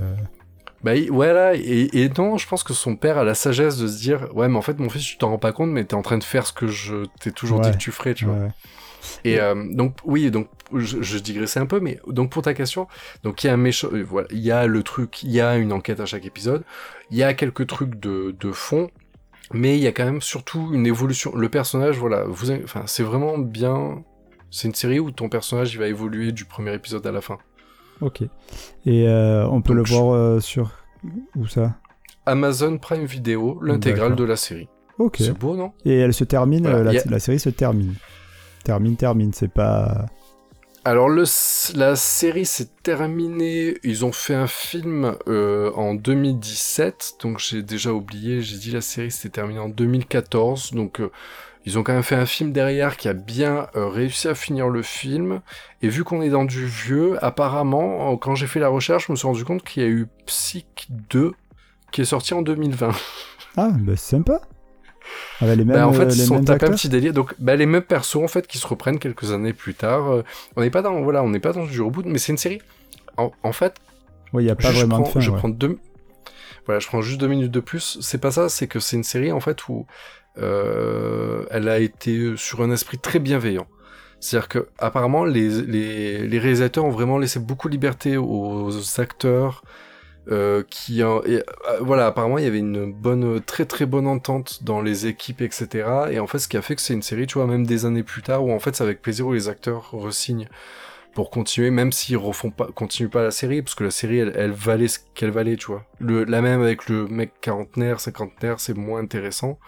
Bah 0.82 0.96
il- 0.96 1.12
voilà, 1.12 1.54
et, 1.54 1.90
et 2.02 2.08
non, 2.18 2.38
je 2.38 2.48
pense 2.48 2.64
que 2.64 2.72
son 2.74 2.96
père 2.96 3.18
a 3.18 3.22
la 3.22 3.35
sagesse 3.37 3.78
de 3.78 3.87
se 3.87 4.00
dire, 4.00 4.30
ouais, 4.35 4.48
mais 4.48 4.56
en 4.56 4.62
fait, 4.62 4.80
mon 4.80 4.88
fils, 4.88 5.04
tu 5.04 5.16
t'en 5.16 5.28
rends 5.28 5.38
pas 5.38 5.52
compte, 5.52 5.70
mais 5.70 5.85
t'es 5.85 5.94
en 5.94 6.02
train 6.02 6.18
de 6.18 6.24
faire 6.24 6.44
ce 6.44 6.52
que 6.52 6.66
je 6.66 7.04
t'ai 7.20 7.30
toujours 7.30 7.61
Ouais. 7.61 7.66
dit 7.66 7.70
que 7.70 7.82
tu 7.82 7.92
ferais, 7.92 8.14
tu 8.14 8.24
vois. 8.24 8.35
ouais. 8.35 8.48
Et 9.24 9.38
euh, 9.40 9.54
donc 9.70 9.94
oui, 10.04 10.30
donc 10.32 10.48
je, 10.74 11.02
je 11.02 11.18
digressais 11.18 11.61
un 11.61 11.66
peu, 11.66 11.80
mais 11.80 11.98
donc 12.06 12.30
pour 12.30 12.42
ta 12.42 12.54
question, 12.54 12.87
donc 13.22 13.42
il 13.44 13.48
y 13.48 13.50
a 13.50 13.54
un 13.54 13.56
méchant, 13.58 13.88
euh, 13.92 14.02
voilà, 14.08 14.28
il 14.30 14.38
y 14.40 14.50
a 14.50 14.66
le 14.66 14.82
truc, 14.82 15.22
il 15.22 15.30
y 15.30 15.40
a 15.40 15.56
une 15.56 15.72
enquête 15.72 16.00
à 16.00 16.06
chaque 16.06 16.24
épisode, 16.26 16.64
il 17.11 17.16
y 17.18 17.22
a 17.22 17.35
quelques 17.35 17.66
trucs 17.66 17.98
de, 18.00 18.35
de 18.38 18.52
fond, 18.52 18.90
mais 19.52 19.76
il 19.76 19.82
y 19.82 19.87
a 19.87 19.92
quand 19.92 20.04
même 20.04 20.22
surtout 20.22 20.70
une 20.72 20.87
évolution. 20.87 21.35
Le 21.37 21.48
personnage, 21.48 21.98
voilà, 21.98 22.24
vous, 22.24 22.50
enfin 22.64 22.82
c'est 22.87 23.02
vraiment 23.02 23.38
bien. 23.38 24.02
C'est 24.50 24.68
une 24.68 24.74
série 24.74 25.00
où 25.00 25.11
ton 25.11 25.28
personnage 25.30 25.72
il 25.74 25.78
va 25.78 25.87
évoluer 25.88 26.30
du 26.32 26.44
premier 26.44 26.74
épisode 26.74 27.06
à 27.06 27.12
la 27.12 27.20
fin. 27.22 27.38
Ok. 28.00 28.22
Et 28.85 29.08
euh, 29.08 29.46
on 29.48 29.62
peut 29.62 29.74
Donc, 29.74 29.88
le 29.88 29.94
voir 29.94 30.14
euh, 30.14 30.40
sur. 30.40 30.70
Où 31.37 31.46
ça? 31.46 31.74
Amazon 32.26 32.78
Prime 32.78 33.04
Video, 33.04 33.58
l'intégrale 33.62 34.14
de 34.14 34.24
la 34.24 34.37
série. 34.37 34.68
Ok. 34.98 35.16
C'est 35.18 35.37
beau, 35.37 35.56
non? 35.56 35.72
Et 35.85 35.96
elle 35.96 36.12
se 36.14 36.24
termine, 36.24 36.62
Voilà, 36.62 36.82
la, 36.85 36.92
y 36.92 36.98
a- 36.98 37.02
la 37.08 37.18
série 37.18 37.38
se 37.40 37.48
termine. 37.48 37.94
Termine, 38.64 38.96
termine, 38.96 39.32
c'est 39.32 39.52
pas. 39.52 40.06
Alors 40.85 41.09
le, 41.09 41.23
la 41.77 41.95
série 41.95 42.45
s'est 42.45 42.68
terminée, 42.83 43.79
ils 43.85 44.05
ont 44.05 44.11
fait 44.11 44.35
un 44.35 44.49
film 44.49 45.16
euh, 45.29 45.71
en 45.77 45.95
2017, 45.95 47.18
donc 47.23 47.38
j'ai 47.38 47.62
déjà 47.62 47.92
oublié, 47.92 48.42
j'ai 48.42 48.57
dit 48.57 48.73
la 48.73 48.81
série 48.81 49.12
s'est 49.12 49.29
terminée 49.29 49.61
en 49.61 49.68
2014, 49.68 50.73
donc 50.73 51.01
euh, 51.01 51.12
ils 51.64 51.79
ont 51.79 51.85
quand 51.85 51.92
même 51.92 52.03
fait 52.03 52.16
un 52.16 52.27
film 52.27 52.51
derrière 52.51 52.97
qui 52.97 53.09
a 53.09 53.12
bien 53.12 53.68
euh, 53.77 53.87
réussi 53.87 54.27
à 54.27 54.35
finir 54.35 54.68
le 54.68 54.83
film, 54.83 55.40
et 55.83 55.88
vu 55.88 56.03
qu'on 56.03 56.21
est 56.21 56.31
dans 56.31 56.45
du 56.45 56.66
vieux, 56.66 57.16
apparemment, 57.25 58.16
quand 58.16 58.35
j'ai 58.35 58.49
fait 58.49 58.59
la 58.59 58.68
recherche, 58.68 59.07
je 59.07 59.12
me 59.12 59.16
suis 59.16 59.29
rendu 59.29 59.45
compte 59.45 59.62
qu'il 59.62 59.85
y 59.85 59.87
a 59.87 59.88
eu 59.88 60.09
Psych 60.27 60.88
2 61.11 61.31
qui 61.92 62.01
est 62.01 62.07
sorti 62.07 62.35
en 62.35 62.42
2020. 62.42 62.90
Ah, 63.57 63.71
bah 63.71 63.92
c'est 63.97 64.16
sympa. 65.41 65.45
Avec 65.47 65.57
les 65.59 65.65
mêmes, 65.65 65.77
Bah, 65.77 65.88
en 65.88 65.93
euh, 65.93 65.95
fait, 65.95 66.07
les 66.07 66.17
ils 66.17 66.27
sont 66.27 66.43
tapés 66.43 66.67
un 66.67 66.71
petit 66.73 66.88
délire. 66.88 67.12
Donc, 67.12 67.35
bah, 67.38 67.57
les 67.57 67.67
mêmes 67.67 67.83
persos, 67.83 68.17
en 68.17 68.29
fait, 68.29 68.47
qui 68.47 68.59
se 68.59 68.67
reprennent 68.67 68.99
quelques 68.99 69.33
années 69.33 69.53
plus 69.53 69.75
tard. 69.75 70.11
Euh, 70.12 70.23
on 70.57 70.61
n'est 70.62 70.71
pas 70.71 70.83
dans, 70.83 71.01
voilà, 71.03 71.23
on 71.23 71.31
n'est 71.31 71.41
pas 71.41 71.53
dans 71.53 71.65
du 71.67 71.81
reboot, 71.81 72.07
mais 72.07 72.19
c'est 72.19 72.33
une 72.33 72.38
série. 72.38 72.61
En, 73.17 73.33
en 73.43 73.53
fait, 73.53 73.75
Oui, 74.33 74.43
il 74.45 74.47
n'y 74.47 74.53
a 74.53 74.57
pas 74.57 74.71
je 74.71 74.79
vraiment 74.79 74.97
prends, 74.97 75.05
de 75.05 75.09
fin. 75.09 75.21
je 75.21 75.31
ouais. 75.31 75.37
prends 75.38 75.49
deux, 75.49 75.79
voilà, 76.67 76.79
je 76.81 76.87
prends 76.87 77.03
juste 77.03 77.21
deux 77.21 77.29
minutes 77.29 77.51
de 77.51 77.61
plus. 77.61 77.99
C'est 78.01 78.19
pas 78.19 78.31
ça, 78.31 78.49
c'est 78.49 78.67
que 78.69 78.81
c'est 78.81 78.97
une 78.97 79.05
série, 79.05 79.33
en 79.33 79.41
fait, 79.41 79.69
où, 79.69 79.87
euh, 80.38 81.45
elle 81.51 81.69
a 81.69 81.79
été 81.79 82.35
sur 82.37 82.62
un 82.62 82.71
esprit 82.71 82.99
très 82.99 83.19
bienveillant. 83.19 83.67
C'est-à-dire 84.21 84.49
que, 84.49 84.69
apparemment, 84.79 85.25
les, 85.25 85.49
les, 85.62 86.27
les 86.29 86.38
réalisateurs 86.38 86.85
ont 86.85 86.91
vraiment 86.91 87.19
laissé 87.19 87.41
beaucoup 87.41 87.69
de 87.69 87.73
liberté 87.73 88.17
aux 88.17 88.71
acteurs, 89.01 89.65
euh, 90.30 90.62
qui 90.70 91.02
en- 91.02 91.22
et, 91.24 91.37
euh, 91.38 91.42
voilà 91.80 92.06
apparemment 92.06 92.38
il 92.38 92.44
y 92.44 92.46
avait 92.46 92.58
une 92.61 92.92
bonne 92.92 93.40
très 93.40 93.64
très 93.64 93.87
bonne 93.87 94.06
entente 94.06 94.62
dans 94.62 94.80
les 94.80 95.06
équipes 95.06 95.42
etc 95.42 95.88
et 96.11 96.20
en 96.20 96.26
fait 96.28 96.38
ce 96.38 96.46
qui 96.48 96.56
a 96.56 96.62
fait 96.62 96.76
que 96.76 96.80
c'est 96.80 96.94
une 96.94 97.02
série 97.02 97.26
tu 97.26 97.38
vois 97.38 97.46
même 97.48 97.66
des 97.66 97.87
années 97.87 98.04
plus 98.04 98.22
tard 98.22 98.44
où 98.44 98.52
en 98.52 98.61
fait 98.61 98.76
c'est 98.76 98.85
avec 98.85 99.02
plaisir 99.02 99.26
où 99.26 99.32
les 99.32 99.48
acteurs 99.48 99.90
resignent 99.90 100.48
pour 101.14 101.30
continuer 101.30 101.70
même 101.70 101.92
s'ils 101.92 102.16
refont 102.16 102.50
pas 102.50 102.68
continuent 102.74 103.11
pas 103.11 103.22
la 103.22 103.30
série 103.32 103.62
parce 103.62 103.74
que 103.74 103.85
la 103.85 103.90
série 103.90 104.18
elle, 104.18 104.32
elle 104.37 104.52
valait 104.52 104.88
ce 104.88 105.00
qu'elle 105.14 105.30
valait 105.30 105.56
tu 105.56 105.66
vois. 105.66 105.85
Le 105.98 106.24
la 106.24 106.40
même 106.40 106.62
avec 106.62 106.88
le 106.88 107.06
mec 107.08 107.32
quarantenaire 107.40 108.00
cinquantenaire 108.00 108.61
c'est 108.61 108.74
moins 108.74 109.00
intéressant. 109.00 109.58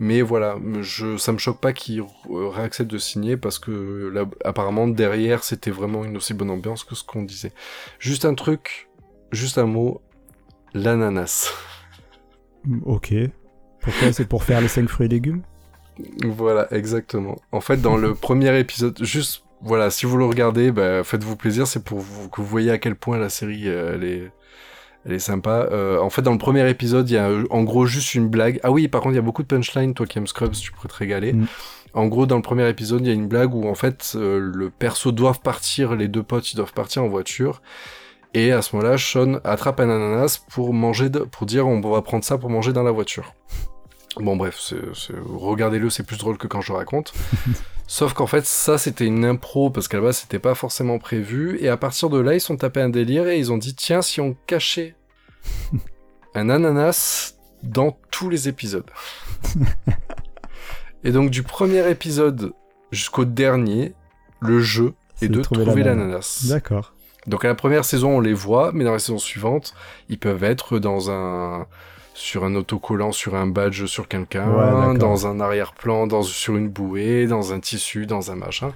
Mais 0.00 0.22
voilà, 0.22 0.56
je, 0.80 1.16
ça 1.16 1.32
me 1.32 1.38
choque 1.38 1.60
pas 1.60 1.72
qu'ils 1.72 2.02
euh, 2.02 2.48
réacceptent 2.48 2.90
de 2.90 2.98
signer 2.98 3.36
parce 3.36 3.58
que 3.58 4.08
là, 4.14 4.26
apparemment 4.44 4.86
derrière 4.86 5.42
c'était 5.42 5.72
vraiment 5.72 6.04
une 6.04 6.16
aussi 6.16 6.34
bonne 6.34 6.50
ambiance 6.50 6.84
que 6.84 6.94
ce 6.94 7.02
qu'on 7.02 7.22
disait. 7.24 7.52
Juste 7.98 8.24
un 8.24 8.34
truc, 8.34 8.87
juste 9.32 9.58
un 9.58 9.66
mot, 9.66 10.00
l'ananas. 10.74 11.52
Mm, 12.64 12.80
Ok. 12.86 13.14
Pourquoi 13.80 14.12
C'est 14.12 14.26
pour 14.26 14.44
faire 14.44 14.60
les 14.60 14.68
5 14.68 14.88
fruits 14.88 15.06
et 15.06 15.08
légumes? 15.08 15.42
Voilà, 16.24 16.66
exactement. 16.72 17.36
En 17.52 17.60
fait, 17.60 17.80
dans 17.80 17.96
le 17.96 18.14
premier 18.14 18.58
épisode, 18.58 18.98
juste 19.02 19.44
voilà, 19.60 19.90
si 19.90 20.06
vous 20.06 20.16
le 20.16 20.24
regardez, 20.24 20.70
bah, 20.70 21.02
faites-vous 21.04 21.36
plaisir. 21.36 21.66
C'est 21.66 21.82
pour 21.82 21.98
vous, 21.98 22.28
que 22.28 22.40
vous 22.40 22.46
voyez 22.46 22.70
à 22.70 22.78
quel 22.78 22.94
point 22.94 23.18
la 23.18 23.28
série 23.28 23.68
euh, 23.68 23.94
elle 23.94 24.04
est, 24.04 24.30
elle 25.04 25.12
est 25.12 25.18
sympa. 25.18 25.68
Euh, 25.72 25.98
en 25.98 26.10
fait, 26.10 26.22
dans 26.22 26.32
le 26.32 26.38
premier 26.38 26.68
épisode, 26.68 27.08
il 27.10 27.14
y 27.14 27.16
a 27.16 27.28
euh, 27.28 27.44
en 27.50 27.62
gros 27.64 27.86
juste 27.86 28.14
une 28.14 28.28
blague. 28.28 28.60
Ah 28.62 28.70
oui, 28.70 28.88
par 28.88 29.00
contre, 29.00 29.14
il 29.14 29.16
y 29.16 29.20
a 29.20 29.22
beaucoup 29.22 29.42
de 29.42 29.48
punchlines. 29.48 29.94
Toi 29.94 30.06
qui 30.06 30.18
aimes 30.18 30.26
Scrubs, 30.26 30.52
tu 30.52 30.72
pourrais 30.72 30.88
te 30.88 30.94
régaler. 30.94 31.32
Mm. 31.32 31.46
En 31.94 32.06
gros, 32.06 32.26
dans 32.26 32.36
le 32.36 32.42
premier 32.42 32.68
épisode, 32.68 33.00
il 33.00 33.08
y 33.08 33.10
a 33.10 33.14
une 33.14 33.28
blague 33.28 33.54
où 33.54 33.66
en 33.66 33.74
fait 33.74 34.12
euh, 34.14 34.38
le 34.38 34.70
perso 34.70 35.10
doivent 35.10 35.40
partir, 35.40 35.96
les 35.96 36.08
deux 36.08 36.22
potes, 36.22 36.52
ils 36.52 36.56
doivent 36.56 36.74
partir 36.74 37.02
en 37.02 37.08
voiture. 37.08 37.62
Et 38.34 38.52
à 38.52 38.60
ce 38.62 38.76
moment-là, 38.76 38.98
Sean 38.98 39.40
attrape 39.44 39.80
un 39.80 39.88
ananas 39.88 40.40
pour 40.50 40.72
manger, 40.74 41.08
de- 41.08 41.20
pour 41.20 41.46
dire 41.46 41.66
on 41.66 41.80
va 41.80 42.02
prendre 42.02 42.24
ça 42.24 42.36
pour 42.38 42.50
manger 42.50 42.72
dans 42.72 42.82
la 42.82 42.90
voiture. 42.90 43.34
Bon 44.16 44.36
bref, 44.36 44.72
regardez-le, 45.24 45.90
c'est 45.90 46.02
plus 46.02 46.18
drôle 46.18 46.38
que 46.38 46.46
quand 46.46 46.60
je 46.60 46.72
raconte. 46.72 47.12
Sauf 47.86 48.12
qu'en 48.12 48.26
fait, 48.26 48.44
ça 48.44 48.76
c'était 48.76 49.06
une 49.06 49.24
impro 49.24 49.70
parce 49.70 49.88
qu'à 49.88 49.96
la 49.98 50.02
base 50.04 50.18
c'était 50.18 50.38
pas 50.38 50.54
forcément 50.54 50.98
prévu. 50.98 51.56
Et 51.60 51.68
à 51.68 51.76
partir 51.76 52.10
de 52.10 52.18
là, 52.18 52.34
ils 52.34 52.40
sont 52.40 52.56
tapés 52.56 52.82
un 52.82 52.90
délire 52.90 53.26
et 53.28 53.38
ils 53.38 53.50
ont 53.52 53.58
dit 53.58 53.74
tiens, 53.74 54.02
si 54.02 54.20
on 54.20 54.36
cachait 54.46 54.94
un 56.34 56.50
ananas 56.50 57.34
dans 57.62 57.98
tous 58.10 58.28
les 58.28 58.48
épisodes. 58.48 58.90
et 61.04 61.12
donc 61.12 61.30
du 61.30 61.42
premier 61.42 61.88
épisode 61.90 62.52
jusqu'au 62.92 63.24
dernier, 63.24 63.94
le 64.40 64.60
jeu 64.60 64.94
est 65.22 65.28
de 65.28 65.40
trouver 65.42 65.82
l'ananas. 65.82 66.46
D'accord. 66.48 66.94
Donc 67.28 67.44
à 67.44 67.48
la 67.48 67.54
première 67.54 67.84
saison, 67.84 68.16
on 68.16 68.20
les 68.20 68.32
voit, 68.32 68.70
mais 68.72 68.84
dans 68.84 68.92
la 68.92 68.98
saison 68.98 69.18
suivante, 69.18 69.74
ils 70.08 70.18
peuvent 70.18 70.44
être 70.44 70.78
dans 70.78 71.10
un 71.10 71.66
sur 72.18 72.44
un 72.44 72.56
autocollant, 72.56 73.12
sur 73.12 73.36
un 73.36 73.46
badge 73.46 73.84
sur 73.86 74.08
quelqu'un, 74.08 74.48
Ouais, 74.48 74.98
dans 74.98 75.28
un 75.28 75.38
arrière-plan, 75.38 76.08
dans 76.08 76.22
sur 76.22 76.56
une 76.56 76.68
bouée, 76.68 77.28
dans 77.28 77.52
un 77.52 77.60
tissu, 77.60 78.06
dans 78.06 78.32
un 78.32 78.34
machin. 78.34 78.72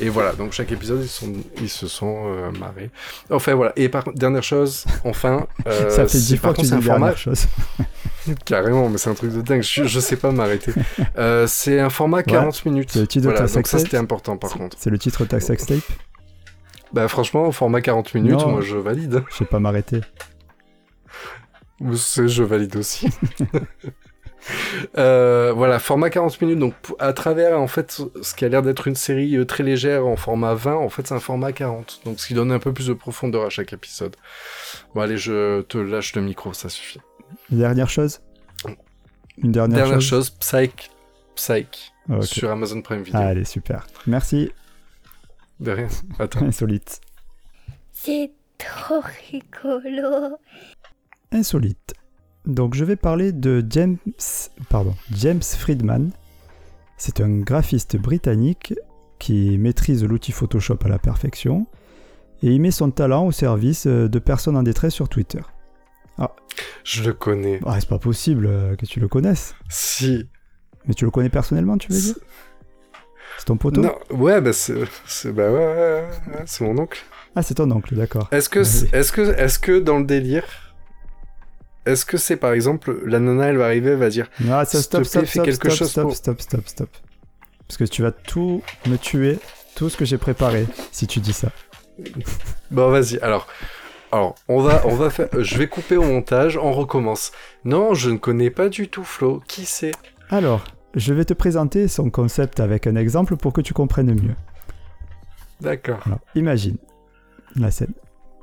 Et 0.00 0.08
voilà. 0.08 0.32
Donc 0.32 0.52
chaque 0.52 0.72
épisode, 0.72 1.02
ils 1.02 1.08
sont 1.08 1.30
ils 1.60 1.68
se 1.68 1.88
sont 1.88 2.24
euh, 2.26 2.50
marrés. 2.52 2.90
Enfin 3.28 3.54
voilà. 3.54 3.74
Et 3.76 3.90
par 3.90 4.10
dernière 4.14 4.42
chose, 4.42 4.86
enfin, 5.04 5.46
euh, 5.66 5.90
Ça 5.90 6.06
fait 6.06 6.18
dix 6.18 6.38
fois 6.38 6.52
que 6.52 6.56
tu 6.56 6.62
dis 6.62 6.68
c'est 6.68 6.74
un 6.74 6.80
format 6.80 7.14
chose. 7.14 7.46
carrément, 8.46 8.88
mais 8.88 8.96
c'est 8.96 9.10
un 9.10 9.14
truc 9.14 9.32
de 9.32 9.42
dingue. 9.42 9.62
Je, 9.62 9.84
je 9.84 10.00
sais 10.00 10.16
pas 10.16 10.32
m'arrêter. 10.32 10.72
Euh, 11.18 11.46
c'est 11.46 11.78
un 11.78 11.90
format 11.90 12.22
40 12.22 12.64
minutes. 12.64 12.94
le 12.94 13.06
titre 13.06 13.26
de 13.26 13.30
Voilà, 13.30 13.46
ta 13.46 13.54
donc 13.54 13.66
ça 13.66 13.78
c'était 13.78 13.98
important 13.98 14.38
par 14.38 14.52
contre. 14.52 14.74
C'est 14.80 14.90
le 14.90 14.98
titre 14.98 15.24
de 15.24 15.28
ta 15.28 15.40
sextape 15.40 15.80
Bah 16.92 17.08
franchement, 17.08 17.50
format 17.52 17.80
40 17.80 18.14
minutes, 18.14 18.32
Non. 18.32 18.48
moi 18.52 18.60
je 18.60 18.76
valide. 18.76 19.22
Je 19.30 19.36
sais 19.36 19.44
pas 19.44 19.58
m'arrêter. 19.58 20.00
Je 21.80 22.42
valide 22.42 22.76
aussi. 22.76 23.08
Euh, 24.96 25.52
voilà, 25.56 25.78
format 25.78 26.10
40 26.10 26.40
minutes. 26.40 26.58
Donc, 26.58 26.74
à 26.98 27.12
travers, 27.12 27.58
en 27.60 27.66
fait, 27.66 28.00
ce 28.22 28.34
qui 28.34 28.44
a 28.44 28.48
l'air 28.48 28.62
d'être 28.62 28.86
une 28.86 28.94
série 28.94 29.36
euh, 29.36 29.44
très 29.44 29.64
légère 29.64 30.06
en 30.06 30.16
format 30.16 30.54
20, 30.54 30.74
en 30.76 30.88
fait, 30.88 31.06
c'est 31.06 31.14
un 31.14 31.20
format 31.20 31.52
40. 31.52 32.02
Donc, 32.04 32.20
ce 32.20 32.28
qui 32.28 32.34
donne 32.34 32.52
un 32.52 32.58
peu 32.58 32.72
plus 32.72 32.86
de 32.86 32.92
profondeur 32.92 33.44
à 33.44 33.50
chaque 33.50 33.72
épisode. 33.72 34.14
Bon, 34.94 35.00
allez, 35.00 35.16
je 35.16 35.62
te 35.62 35.78
lâche 35.78 36.14
le 36.14 36.22
micro, 36.22 36.52
ça 36.52 36.68
suffit. 36.68 37.00
Dernière 37.50 37.90
chose? 37.90 38.20
Une 39.38 39.52
dernière, 39.52 39.78
Dernière 39.78 40.00
chose, 40.00 40.28
chose, 40.28 40.30
Psych. 40.30 40.90
Psych. 41.34 41.92
Ah. 42.08 42.22
Sur 42.22 42.50
Amazon 42.50 42.80
Prime 42.82 43.02
Video. 43.02 43.20
Allez, 43.20 43.44
super. 43.44 43.86
Merci. 44.06 44.52
De 45.60 45.70
rien. 45.70 45.88
Attends. 46.18 46.44
Insolite. 46.44 47.00
C'est 47.92 48.32
trop 48.58 49.02
rigolo. 49.30 50.36
Insolite. 51.32 51.94
Donc 52.46 52.74
je 52.74 52.84
vais 52.84 52.96
parler 52.96 53.32
de 53.32 53.64
James, 53.70 53.96
pardon, 54.68 54.94
James 55.12 55.42
Friedman. 55.42 56.10
C'est 56.96 57.20
un 57.20 57.40
graphiste 57.40 57.96
britannique 57.96 58.74
qui 59.18 59.58
maîtrise 59.58 60.04
l'outil 60.04 60.32
Photoshop 60.32 60.78
à 60.84 60.88
la 60.88 60.98
perfection 60.98 61.66
et 62.42 62.52
il 62.52 62.60
met 62.60 62.70
son 62.70 62.90
talent 62.90 63.26
au 63.26 63.32
service 63.32 63.86
euh, 63.86 64.08
de 64.08 64.18
personnes 64.18 64.56
en 64.56 64.62
détresse 64.62 64.94
sur 64.94 65.08
Twitter. 65.08 65.40
Je 66.84 67.02
le 67.02 67.12
connais. 67.12 67.60
Ah, 67.66 67.80
c'est 67.80 67.88
pas 67.88 67.98
possible 67.98 68.46
euh, 68.46 68.76
que 68.76 68.86
tu 68.86 69.00
le 69.00 69.08
connaisses. 69.08 69.54
Si. 69.68 70.28
Mais 70.86 70.94
tu 70.94 71.04
le 71.04 71.10
connais 71.10 71.28
personnellement, 71.28 71.78
tu 71.78 71.92
veux 71.92 72.00
dire? 72.00 72.14
C'est 73.38 73.44
ton 73.46 73.56
poteau 73.56 73.82
Non, 73.82 73.94
ouais, 74.10 74.40
bah 74.40 74.52
c'est, 74.52 74.74
bah 74.74 75.50
ouais, 75.50 75.50
ouais, 75.50 76.04
ouais, 76.34 76.42
c'est 76.46 76.64
mon 76.64 76.76
oncle. 76.78 77.02
Ah, 77.34 77.42
c'est 77.42 77.54
ton 77.54 77.70
oncle, 77.70 77.94
d'accord. 77.94 78.28
Est-ce 78.32 78.48
que, 78.48 78.64
c'est- 78.64 78.92
est-ce 78.94 79.12
que, 79.12 79.20
est-ce 79.38 79.58
que 79.58 79.78
dans 79.78 79.98
le 79.98 80.04
délire, 80.04 80.44
est-ce 81.84 82.04
que 82.04 82.16
c'est 82.16 82.36
par 82.36 82.52
exemple 82.52 82.98
la 83.04 83.18
nana, 83.20 83.46
elle 83.46 83.58
va 83.58 83.66
arriver, 83.66 83.90
elle 83.92 83.98
va 83.98 84.08
dire, 84.08 84.28
Ah, 84.50 84.64
ça, 84.64 84.80
stop, 84.82 85.04
stop, 85.04 85.26
stop, 85.26 85.44
quelque 85.44 85.68
stop, 85.68 85.78
chose 85.78 85.90
stop, 85.90 86.02
pour- 86.04 86.16
stop, 86.16 86.40
stop, 86.40 86.66
stop. 86.68 86.88
Parce 87.68 87.76
que 87.76 87.84
tu 87.84 88.02
vas 88.02 88.12
tout 88.12 88.62
me 88.86 88.96
tuer, 88.96 89.38
tout 89.74 89.88
ce 89.90 89.96
que 89.96 90.04
j'ai 90.04 90.18
préparé, 90.18 90.66
si 90.92 91.06
tu 91.06 91.20
dis 91.20 91.32
ça. 91.32 91.48
bon 92.70 92.90
vas-y, 92.90 93.18
alors, 93.20 93.46
alors 94.12 94.34
on 94.48 94.60
va, 94.62 94.82
on 94.86 94.94
va 94.94 95.10
faire, 95.10 95.28
je 95.38 95.58
vais 95.58 95.66
couper 95.68 95.96
au 95.96 96.04
montage, 96.04 96.56
on 96.56 96.72
recommence. 96.72 97.32
Non, 97.64 97.94
je 97.94 98.10
ne 98.10 98.16
connais 98.18 98.50
pas 98.50 98.68
du 98.68 98.88
tout 98.88 99.04
Flo. 99.04 99.42
Qui 99.46 99.64
c'est? 99.66 99.92
Alors, 100.30 100.64
je 100.96 101.12
vais 101.12 101.26
te 101.26 101.34
présenter 101.34 101.88
son 101.88 102.10
concept 102.10 102.58
avec 102.58 102.86
un 102.86 102.96
exemple 102.96 103.36
pour 103.36 103.52
que 103.52 103.60
tu 103.60 103.74
comprennes 103.74 104.14
mieux. 104.14 104.34
D'accord. 105.60 106.02
Imagine 106.34 106.78
la 107.54 107.70
scène. 107.70 107.92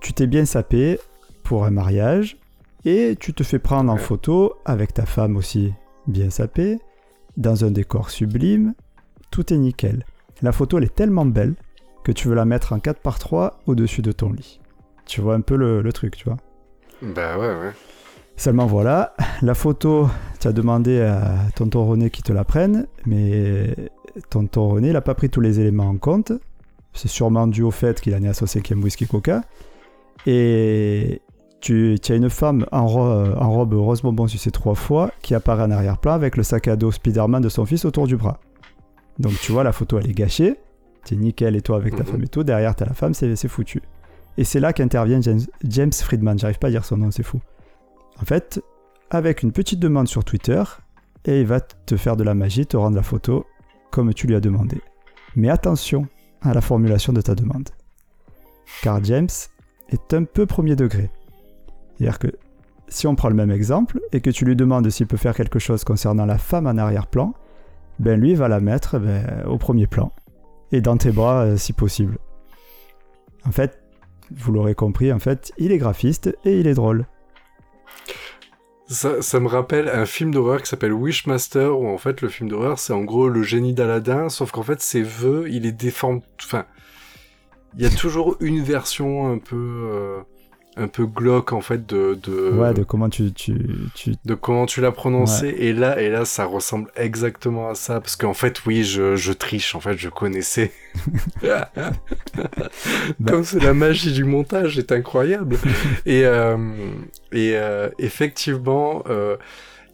Tu 0.02 0.14
t'es 0.14 0.28
bien 0.28 0.46
sapé 0.46 1.00
pour 1.44 1.66
un 1.66 1.72
mariage 1.72 2.38
et 2.86 3.18
tu 3.20 3.34
te 3.34 3.44
fais 3.44 3.60
prendre 3.60 3.92
en 3.92 3.98
photo 3.98 4.56
avec 4.66 4.94
ta 4.94 5.06
femme 5.06 5.36
aussi 5.36 5.74
bien 6.08 6.30
sapée, 6.30 6.80
dans 7.38 7.66
un 7.66 7.72
décor 7.72 8.10
sublime. 8.10 8.74
Tout 9.32 9.52
est 9.54 9.58
nickel. 9.58 10.06
La 10.42 10.52
photo, 10.52 10.78
elle 10.78 10.84
est 10.84 10.96
tellement 10.96 11.26
belle 11.26 11.56
que 12.04 12.12
tu 12.12 12.28
veux 12.28 12.36
la 12.36 12.46
mettre 12.46 12.74
en 12.74 12.80
4 12.80 13.00
par 13.00 13.18
3 13.18 13.62
au-dessus 13.66 14.02
de 14.02 14.12
ton 14.12 14.32
lit. 14.32 14.60
Tu 15.06 15.22
vois 15.22 15.36
un 15.36 15.42
peu 15.42 15.56
le, 15.56 15.82
le 15.82 15.94
truc, 15.94 16.18
tu 16.18 16.26
vois. 16.26 16.38
Bah 17.02 17.38
ouais, 17.38 17.56
ouais. 17.56 17.74
Seulement 18.36 18.66
voilà, 18.66 19.14
la 19.42 19.54
photo, 19.54 20.10
tu 20.40 20.48
as 20.48 20.52
demandé 20.54 21.00
à 21.02 21.36
tonton 21.56 21.86
René 21.86 22.10
qui 22.10 22.24
te 22.24 22.34
la 22.34 22.44
prenne, 22.44 22.88
mais 23.06 23.76
tonton 24.30 24.70
René, 24.70 24.88
il 24.88 24.94
n'a 24.94 25.02
pas 25.02 25.14
pris 25.14 25.30
tous 25.30 25.40
les 25.40 25.60
éléments 25.60 25.88
en 25.88 25.98
compte. 25.98 26.34
C'est 26.94 27.08
sûrement 27.08 27.48
dû 27.48 27.64
au 27.64 27.72
fait 27.72 28.02
qu'il 28.02 28.14
en 28.16 28.24
est 28.24 28.28
à 28.28 28.34
son 28.34 28.46
cinquième 28.46 28.84
whisky 28.84 29.08
coca. 29.08 29.44
Et 30.26 31.22
tu, 31.62 31.98
tu 32.02 32.12
as 32.12 32.16
une 32.16 32.30
femme 32.30 32.66
en, 32.72 32.86
ro- 32.88 33.02
en 33.38 33.52
robe 33.52 33.74
rose 33.74 34.02
bonbon 34.02 34.28
sucé 34.28 34.52
trois 34.52 34.76
fois 34.76 35.12
qui 35.22 35.36
apparaît 35.36 35.64
en 35.64 35.72
arrière-plan 35.72 36.14
avec 36.14 36.36
le 36.36 36.44
sac 36.44 36.68
à 36.68 36.76
dos 36.76 36.92
Spider-Man 36.92 37.42
de 37.42 37.50
son 37.50 37.66
fils 37.66 37.86
autour 37.86 38.08
du 38.08 38.18
bras. 38.18 38.40
Donc 39.20 39.34
tu 39.42 39.52
vois, 39.52 39.64
la 39.64 39.72
photo 39.72 40.00
elle 40.00 40.10
est 40.10 40.14
gâchée, 40.14 40.56
t'es 41.06 41.16
nickel 41.16 41.56
et 41.56 41.62
toi 41.62 41.78
avec 41.78 41.96
ta 41.96 42.04
Mhm. 42.04 42.10
femme 42.10 42.24
et 42.24 42.28
tout, 42.28 42.44
derrière 42.44 42.76
t'as 42.76 42.86
la 42.86 42.94
femme, 42.94 43.14
c'est 43.14 43.36
c'est 43.36 43.48
foutu. 43.48 43.82
Et 44.38 44.44
c'est 44.44 44.60
là 44.60 44.74
qu'intervient 44.74 45.22
James, 45.22 45.42
James 45.64 45.94
Friedman, 45.94 46.38
j'arrive 46.40 46.58
pas 46.60 46.68
à 46.68 46.72
dire 46.72 46.84
son 46.86 46.98
nom, 46.98 47.12
c'est 47.12 47.22
fou. 47.24 47.40
En 48.22 48.26
fait, 48.26 48.62
avec 49.10 49.44
une 49.44 49.52
petite 49.52 49.80
demande 49.80 50.08
sur 50.08 50.24
Twitter, 50.24 50.64
et 51.26 51.42
il 51.42 51.48
va 51.48 51.62
te 51.62 51.98
faire 51.98 52.18
de 52.18 52.24
la 52.24 52.34
magie, 52.34 52.66
te 52.66 52.78
rendre 52.78 52.96
la 52.96 53.04
photo 53.04 53.46
comme 53.92 54.14
tu 54.14 54.28
lui 54.28 54.36
as 54.36 54.40
demandé. 54.40 54.82
Mais 55.36 55.50
attention 55.50 56.08
à 56.42 56.54
la 56.54 56.62
formulation 56.62 57.14
de 57.14 57.22
ta 57.22 57.36
demande. 57.36 57.70
Car 58.82 59.04
James 59.04 59.30
est 59.90 60.14
un 60.14 60.24
peu 60.24 60.46
premier 60.46 60.76
degré. 60.76 61.10
C'est-à-dire 61.96 62.20
que 62.20 62.28
si 62.88 63.08
on 63.08 63.16
prend 63.16 63.30
le 63.30 63.36
même 63.36 63.52
exemple 63.52 64.00
et 64.12 64.22
que 64.22 64.30
tu 64.30 64.46
lui 64.46 64.56
demandes 64.56 64.90
s'il 64.90 65.08
peut 65.08 65.18
faire 65.18 65.36
quelque 65.36 65.60
chose 65.60 65.84
concernant 65.84 66.26
la 66.26 66.38
femme 66.38 66.68
en 66.68 66.78
arrière-plan, 66.78 67.34
ben 68.00 68.20
lui 68.20 68.36
va 68.36 68.48
la 68.48 68.60
mettre 68.60 69.00
ben, 69.00 69.44
au 69.46 69.58
premier 69.58 69.88
plan. 69.88 70.12
Et 70.72 70.82
dans 70.82 70.98
tes 70.98 71.12
bras 71.12 71.44
euh, 71.44 71.58
si 71.58 71.74
possible. 71.74 72.18
En 73.46 73.52
fait, 73.52 73.80
vous 74.32 74.52
l'aurez 74.52 74.76
compris, 74.76 75.14
en 75.14 75.20
fait, 75.20 75.54
il 75.58 75.72
est 75.72 75.78
graphiste 75.78 76.36
et 76.46 76.60
il 76.60 76.68
est 76.68 76.74
drôle. 76.74 77.06
Ça, 78.88 79.40
me 79.40 79.48
rappelle 79.48 79.88
un 79.88 80.06
film 80.06 80.32
d'horreur 80.32 80.62
qui 80.62 80.68
s'appelle 80.68 80.94
Wishmaster, 80.94 81.80
où 81.80 81.88
en 81.88 81.98
fait 81.98 82.22
le 82.22 82.30
film 82.30 82.50
d'horreur 82.50 82.80
c'est 82.80 82.94
en 82.94 83.04
gros 83.04 83.30
le 83.30 83.42
génie 83.42 83.74
d'Aladin, 83.74 84.30
sauf 84.30 84.52
qu'en 84.52 84.64
fait 84.64 84.82
ses 84.82 85.02
vœux, 85.02 85.46
il 85.50 85.66
est 85.66 85.72
déforme. 85.72 86.22
Enfin, 86.44 86.66
il 87.76 87.82
y 87.82 87.86
a 87.86 87.90
toujours 87.90 88.36
une 88.40 88.62
version 88.62 89.32
un 89.32 89.38
peu, 89.38 89.56
euh, 89.56 90.20
un 90.76 90.88
peu 90.88 91.06
glauque 91.06 91.54
en 91.54 91.62
fait 91.62 91.86
de, 91.86 92.18
de, 92.22 92.52
Ouais, 92.52 92.74
de 92.74 92.84
comment 92.84 93.10
tu, 93.10 93.32
tu, 93.32 93.56
tu, 93.94 94.16
de 94.26 94.34
comment 94.34 94.66
tu 94.66 94.82
l'as 94.82 94.92
prononcé. 94.92 95.48
Et 95.58 95.74
là, 95.74 96.02
et 96.02 96.10
là, 96.10 96.26
ça 96.26 96.46
ressemble 96.46 96.90
exactement 96.96 97.70
à 97.70 97.76
ça, 97.76 98.00
parce 98.00 98.16
qu'en 98.16 98.34
fait, 98.34 98.66
oui, 98.66 98.84
je, 98.84 99.16
je 99.16 99.34
triche. 99.34 99.76
En 99.76 99.80
fait, 99.80 99.98
je 99.98 100.10
connaissais. 100.10 100.72
Comme 103.26 103.44
c'est 103.44 103.62
la 103.62 103.74
magie 103.74 104.14
du 104.14 104.24
montage, 104.24 104.80
est 104.80 104.92
incroyable. 104.92 105.58
et 106.06 106.26
euh, 106.26 106.58
et 107.32 107.52
euh, 107.56 107.90
effectivement. 108.00 109.04
Euh, 109.10 109.38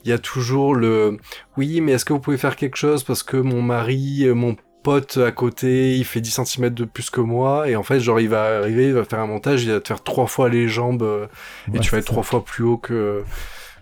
il 0.06 0.10
y 0.10 0.13
a 0.13 0.18
toujours 0.18 0.76
le 0.76 1.18
oui 1.58 1.82
mais 1.82 1.92
est-ce 1.92 2.06
que 2.06 2.13
vous 2.13 2.22
pouvez 2.22 2.38
faire 2.38 2.56
quelque 2.56 2.78
chose 2.78 3.04
parce 3.04 3.22
que 3.22 3.36
mon 3.36 3.62
mari 3.62 4.26
mon 4.34 4.56
pote 4.84 5.18
à 5.18 5.32
côté 5.32 5.96
il 5.96 6.06
fait 6.06 6.22
10 6.22 6.42
cm 6.46 6.70
de 6.70 6.86
plus 6.86 7.10
que 7.10 7.22
moi 7.22 7.70
et 7.70 7.76
en 7.76 7.84
fait 7.84 8.00
genre 8.00 8.20
il 8.20 8.30
va 8.30 8.60
arriver 8.60 8.88
il 8.88 8.94
va 8.94 9.04
faire 9.06 9.20
un 9.20 9.28
montage 9.28 9.63
il 9.63 9.72
va 9.72 9.80
te 9.80 9.88
faire 9.88 10.04
trois 10.04 10.28
fois 10.28 10.50
les 10.50 10.68
jambes 10.68 11.04
euh, 11.04 11.28
et 11.68 11.72
Ouais, 11.72 11.80
tu 11.80 11.92
vas 11.92 11.98
être 12.00 12.06
trois 12.06 12.24
fois 12.24 12.44
plus 12.46 12.63
haut 12.63 12.78
que 12.78 13.24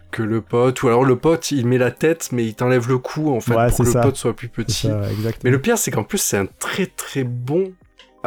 que 0.10 0.24
le 0.24 0.40
pote. 0.42 0.82
Ou 0.84 0.88
alors 0.88 1.04
le 1.04 1.18
pote 1.18 1.52
il 1.52 1.68
met 1.68 1.78
la 1.78 1.92
tête 1.92 2.30
mais 2.32 2.46
il 2.46 2.56
t'enlève 2.56 2.88
le 2.88 2.98
cou 2.98 3.34
en 3.36 3.40
fait 3.42 3.54
Ouais, 3.56 3.68
pour 3.70 3.80
que 3.80 3.86
ça. 3.92 4.00
le 4.00 4.06
pote 4.08 4.16
soit 4.16 4.34
plus 4.36 4.48
petit. 4.50 4.88
ça, 4.88 5.02
mais 5.44 5.50
le 5.50 5.60
pire 5.62 5.78
c'est 5.78 5.92
qu'en 5.92 6.04
plus 6.04 6.18
c'est 6.18 6.38
un 6.38 6.48
très 6.60 6.86
très 6.88 7.24
bon 7.24 7.72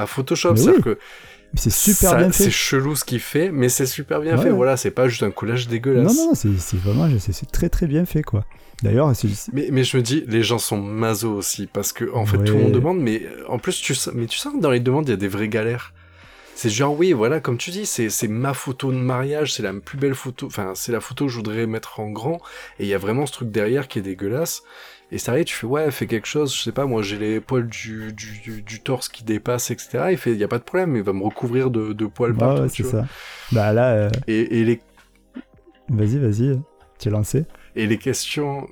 à 0.02 0.06
Photoshop. 0.06 0.54
Oui. 0.56 0.80
que 0.82 0.98
C'est 1.54 1.70
super 1.70 2.10
ça- 2.10 2.16
bien 2.16 2.30
fait. 2.30 2.44
C'est 2.44 2.50
chelou 2.50 2.94
ce 2.94 3.04
qu'il 3.04 3.18
fait, 3.20 3.50
mais 3.50 3.68
c'est 3.68 3.86
super 3.86 4.20
bien 4.20 4.36
Ouais, 4.36 4.42
fait. 4.44 4.50
Voilà, 4.50 4.76
c'est 4.76 4.92
pas 4.92 5.08
juste 5.08 5.22
un 5.24 5.30
collage 5.32 5.66
dégueulasse. 5.66 6.16
Non, 6.16 6.26
non, 6.28 6.34
c'est 6.34 6.56
c'est 6.58 6.76
vraiment 6.78 7.08
c'est 7.18 7.32
c'est 7.32 7.50
très 7.50 7.68
très 7.68 7.86
bien 7.88 8.04
fait 8.06 8.22
quoi. 8.22 8.44
D'ailleurs, 8.82 9.14
c'est 9.16 9.28
c'est- 9.28 9.52
Mais, 9.52 9.68
mais 9.72 9.82
je 9.84 9.96
me 9.96 10.02
dis, 10.02 10.24
les 10.28 10.42
gens 10.42 10.58
sont 10.58 10.80
maso 10.80 11.32
aussi, 11.34 11.66
parce 11.66 11.92
que 11.92 12.10
en 12.14 12.24
fait, 12.24 12.38
tout 12.44 12.54
le 12.54 12.62
monde 12.62 12.72
demande, 12.72 12.98
mais 13.00 13.22
euh, 13.24 13.44
en 13.48 13.58
plus, 13.58 13.80
tu 13.80 13.94
mais 14.14 14.26
tu 14.26 14.38
sens 14.38 14.54
que 14.54 14.60
dans 14.60 14.70
les 14.70 14.80
demandes, 14.80 15.06
il 15.08 15.10
y 15.10 15.14
a 15.14 15.16
des 15.18 15.28
vraies 15.28 15.48
galères. 15.48 15.92
C'est 16.54 16.70
genre, 16.70 16.96
oui, 16.98 17.12
voilà, 17.12 17.40
comme 17.40 17.56
tu 17.58 17.70
dis, 17.70 17.84
c'est 17.84 18.10
c'est 18.10 18.28
ma 18.28 18.54
photo 18.54 18.92
de 18.92 18.96
mariage, 18.98 19.52
c'est 19.54 19.62
la 19.62 19.72
plus 19.74 19.98
belle 19.98 20.14
photo, 20.14 20.46
enfin, 20.46 20.72
c'est 20.74 20.92
la 20.92 21.00
photo 21.00 21.24
que 21.26 21.30
je 21.32 21.36
voudrais 21.36 21.66
mettre 21.66 22.00
en 22.00 22.10
grand, 22.10 22.40
et 22.78 22.84
il 22.84 22.86
y 22.88 22.94
a 22.94 22.98
vraiment 22.98 23.26
ce 23.26 23.32
truc 23.32 23.50
derrière 23.50 23.88
qui 23.88 23.98
est 23.98 24.02
dégueulasse. 24.02 24.62
Et 25.12 25.18
ça 25.18 25.32
arrive, 25.32 25.44
tu 25.44 25.54
fais, 25.54 25.66
ouais, 25.66 25.90
fais 25.90 26.06
quelque 26.06 26.26
chose, 26.28 26.54
je 26.54 26.62
sais 26.62 26.70
pas, 26.72 26.86
moi 26.86 27.02
j'ai 27.02 27.18
les 27.18 27.40
poils 27.40 27.66
du, 27.68 28.12
du, 28.12 28.38
du, 28.38 28.62
du 28.62 28.80
torse 28.80 29.08
qui 29.08 29.24
dépassent, 29.24 29.70
etc. 29.72 30.04
Il 30.12 30.16
fait, 30.18 30.30
il 30.32 30.38
y 30.38 30.44
a 30.44 30.48
pas 30.48 30.58
de 30.58 30.62
problème, 30.62 30.94
il 30.94 31.02
va 31.02 31.12
me 31.12 31.24
recouvrir 31.24 31.70
de, 31.70 31.92
de 31.92 32.06
poils 32.06 32.32
bah, 32.32 32.46
partout, 32.46 32.62
ouais, 32.62 32.68
c'est 32.68 32.84
ça. 32.84 33.06
Bah 33.50 33.72
là, 33.72 33.90
euh, 33.92 34.10
Et, 34.28 34.60
et 34.60 34.64
les 34.64 34.80
vas-y, 35.88 36.18
vas-y, 36.18 36.60
tu 36.98 37.08
es 37.08 37.10
lancé. 37.10 37.44
Et 37.76 37.86
les 37.86 37.98
questions. 37.98 38.68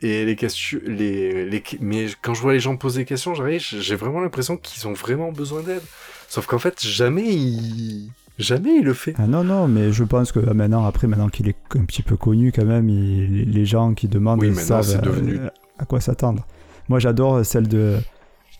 Et 0.00 0.24
les 0.24 0.36
questions. 0.36 0.80
Les, 0.86 1.48
les, 1.48 1.62
mais 1.80 2.06
quand 2.22 2.34
je 2.34 2.40
vois 2.42 2.52
les 2.52 2.60
gens 2.60 2.76
poser 2.76 3.02
des 3.02 3.06
questions, 3.06 3.34
j'arrive, 3.34 3.60
j'ai 3.60 3.96
vraiment 3.96 4.20
l'impression 4.20 4.56
qu'ils 4.56 4.86
ont 4.88 4.92
vraiment 4.92 5.32
besoin 5.32 5.62
d'aide. 5.62 5.82
Sauf 6.28 6.46
qu'en 6.46 6.58
fait, 6.58 6.80
jamais 6.86 7.24
il. 7.34 8.10
Jamais 8.36 8.78
il 8.78 8.84
le 8.84 8.94
fait. 8.94 9.14
Ah 9.16 9.28
non, 9.28 9.44
non, 9.44 9.68
mais 9.68 9.92
je 9.92 10.02
pense 10.02 10.32
que 10.32 10.40
ah, 10.48 10.54
maintenant, 10.54 10.84
après, 10.86 11.06
maintenant 11.06 11.28
qu'il 11.28 11.48
est 11.48 11.56
un 11.76 11.84
petit 11.84 12.02
peu 12.02 12.16
connu 12.16 12.50
quand 12.50 12.64
même, 12.64 12.88
il- 12.88 13.48
les- 13.52 13.64
gens 13.64 13.94
qui 13.94 14.08
demandent 14.08 14.40
Oui, 14.40 14.48
maintenant, 14.48 14.82
savent 14.82 14.84
c'est 14.84 14.96
euh, 14.96 15.00
devenu- 15.12 15.38
à 15.78 15.84
quoi 15.84 16.00
s'attendre. 16.00 16.46
Moi, 16.88 16.98
j'adore 16.98 17.44
celle 17.44 17.68
de. 17.68 17.98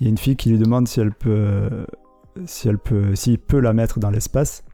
Il 0.00 0.04
y 0.04 0.06
a 0.08 0.10
une 0.10 0.18
fille 0.18 0.36
qui 0.36 0.50
lui 0.50 0.58
demande 0.58 0.88
si 0.88 1.00
elle 1.00 1.12
peut, 1.12 1.86
si 2.46 2.68
elle 2.68 2.78
peut, 2.78 3.14
s'il 3.14 3.38
peut 3.38 3.60
la 3.60 3.72
mettre 3.72 3.98
dans 4.00 4.10
l'espace. 4.10 4.64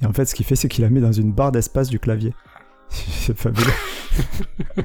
Et 0.00 0.06
en 0.06 0.12
fait, 0.12 0.24
ce 0.24 0.34
qu'il 0.34 0.46
fait, 0.46 0.56
c'est 0.56 0.68
qu'il 0.68 0.82
la 0.82 0.90
met 0.90 1.00
dans 1.00 1.12
une 1.12 1.32
barre 1.32 1.52
d'espace 1.52 1.88
du 1.88 1.98
clavier. 1.98 2.34
c'est 2.88 3.36
fabuleux. 3.36 3.66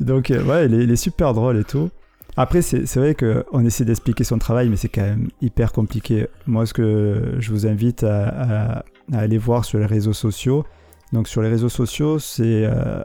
Donc, 0.00 0.30
euh, 0.30 0.42
ouais, 0.44 0.66
il 0.66 0.90
est, 0.90 0.96
super 0.96 1.34
drôle 1.34 1.58
et 1.58 1.64
tout. 1.64 1.90
Après, 2.36 2.62
c'est 2.62 2.96
vrai 2.96 3.16
qu'on 3.16 3.64
essaie 3.64 3.84
d'expliquer 3.84 4.22
son 4.22 4.38
travail, 4.38 4.68
mais 4.68 4.76
c'est 4.76 4.88
quand 4.88 5.02
même 5.02 5.28
hyper 5.40 5.72
compliqué. 5.72 6.28
Moi, 6.46 6.66
ce 6.66 6.72
que 6.72 7.34
je 7.38 7.50
vous 7.50 7.66
invite 7.66 8.04
à, 8.04 8.84
aller 9.12 9.38
voir 9.38 9.64
sur 9.64 9.80
les 9.80 9.86
réseaux 9.86 10.12
sociaux. 10.12 10.64
Donc, 11.12 11.26
sur 11.26 11.42
les 11.42 11.48
réseaux 11.48 11.68
sociaux, 11.68 12.20
c'est 12.20 12.64
euh, 12.64 13.02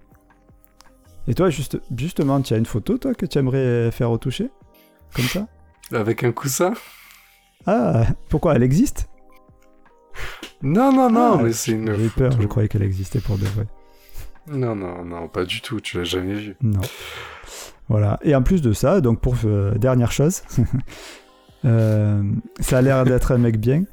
Et 1.28 1.34
toi, 1.34 1.50
juste, 1.50 1.78
justement, 1.96 2.40
tu 2.40 2.54
as 2.54 2.56
une 2.56 2.64
photo 2.66 2.96
toi 2.96 3.14
que 3.14 3.26
tu 3.26 3.38
aimerais 3.38 3.90
faire 3.90 4.08
retoucher? 4.08 4.50
Comme 5.14 5.26
ça? 5.26 5.46
Avec 5.92 6.24
un 6.24 6.32
coussin? 6.32 6.72
Ah, 7.66 8.06
pourquoi 8.30 8.54
elle 8.54 8.62
existe? 8.62 9.10
Non, 10.62 10.92
non, 10.92 11.10
non, 11.10 11.36
Ah, 11.38 11.42
mais 11.42 11.52
c'est 11.52 11.72
une. 11.72 11.94
J'ai 11.94 12.06
eu 12.06 12.10
peur, 12.10 12.32
je 12.40 12.46
croyais 12.46 12.68
qu'elle 12.68 12.82
existait 12.82 13.20
pour 13.20 13.36
de 13.38 13.44
vrai. 13.44 13.66
Non, 14.48 14.74
non, 14.74 15.04
non, 15.04 15.28
pas 15.28 15.44
du 15.44 15.60
tout, 15.60 15.80
tu 15.80 15.98
l'as 15.98 16.04
jamais 16.04 16.34
vu. 16.34 16.56
Non. 16.62 16.80
Voilà. 17.88 18.18
Et 18.22 18.34
en 18.34 18.42
plus 18.42 18.62
de 18.62 18.72
ça, 18.72 19.00
donc 19.00 19.20
pour 19.20 19.34
euh, 19.44 19.74
dernière 19.74 20.12
chose, 20.12 20.42
euh, 21.64 22.22
ça 22.60 22.78
a 22.78 22.82
l'air 22.82 23.04
d'être 23.04 23.32
un 23.32 23.38
mec 23.38 23.58
bien 23.58 23.84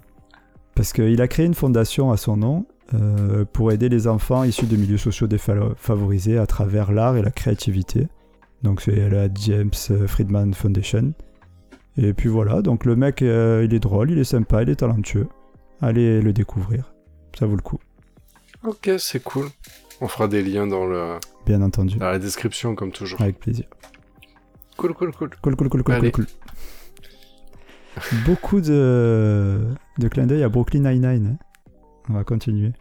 parce 0.75 0.93
qu'il 0.93 1.21
a 1.21 1.27
créé 1.27 1.45
une 1.45 1.55
fondation 1.55 2.11
à 2.11 2.17
son 2.17 2.37
nom 2.37 2.65
euh, 2.93 3.45
pour 3.51 3.71
aider 3.71 3.89
les 3.89 4.07
enfants 4.07 4.43
issus 4.43 4.67
de 4.67 4.77
milieux 4.77 4.97
sociaux 4.97 5.27
défavorisés 5.27 6.37
à 6.37 6.45
travers 6.45 6.91
l'art 6.91 7.17
et 7.17 7.21
la 7.21 7.31
créativité. 7.31 8.07
Donc 8.63 8.81
c'est 8.81 9.09
la 9.09 9.27
James 9.33 9.71
Friedman 10.07 10.53
Foundation. 10.53 11.13
Et 11.97 12.13
puis 12.13 12.29
voilà, 12.29 12.61
donc 12.61 12.85
le 12.85 12.95
mec, 12.95 13.23
euh, 13.23 13.65
il 13.65 13.73
est 13.73 13.79
drôle, 13.79 14.11
il 14.11 14.19
est 14.19 14.23
sympa, 14.23 14.61
il 14.61 14.69
est 14.69 14.77
talentueux. 14.77 15.27
Allez 15.81 16.21
le 16.21 16.31
découvrir, 16.31 16.93
ça 17.37 17.45
vaut 17.47 17.55
le 17.55 17.61
coup, 17.61 17.79
Ok, 18.63 18.91
c'est 18.99 19.21
cool. 19.23 19.47
On 19.99 20.07
fera 20.07 20.27
des 20.27 20.43
liens 20.43 20.67
dans, 20.67 20.85
le, 20.85 21.17
bien 21.45 21.61
entendu, 21.61 21.97
dans 21.97 22.09
la 22.11 22.19
description, 22.19 22.75
comme 22.75 22.91
toujours. 22.91 23.19
avec 23.21 23.39
plaisir. 23.39 23.65
Cool, 24.77 24.93
cool, 24.93 25.11
cool. 25.11 25.29
Cool, 25.41 25.55
cool, 25.55 25.69
cool, 25.69 25.83
cool, 25.83 25.95
Allez. 25.95 26.11
cool, 26.11 26.25
cool. 26.25 26.35
Beaucoup 28.25 28.61
de, 28.61 29.67
de 29.97 30.07
clins 30.07 30.27
d'œil 30.27 30.43
à 30.43 30.49
Brooklyn 30.49 30.81
Nine-Nine. 30.81 31.37
On 32.09 32.13
va 32.13 32.23
continuer. 32.23 32.73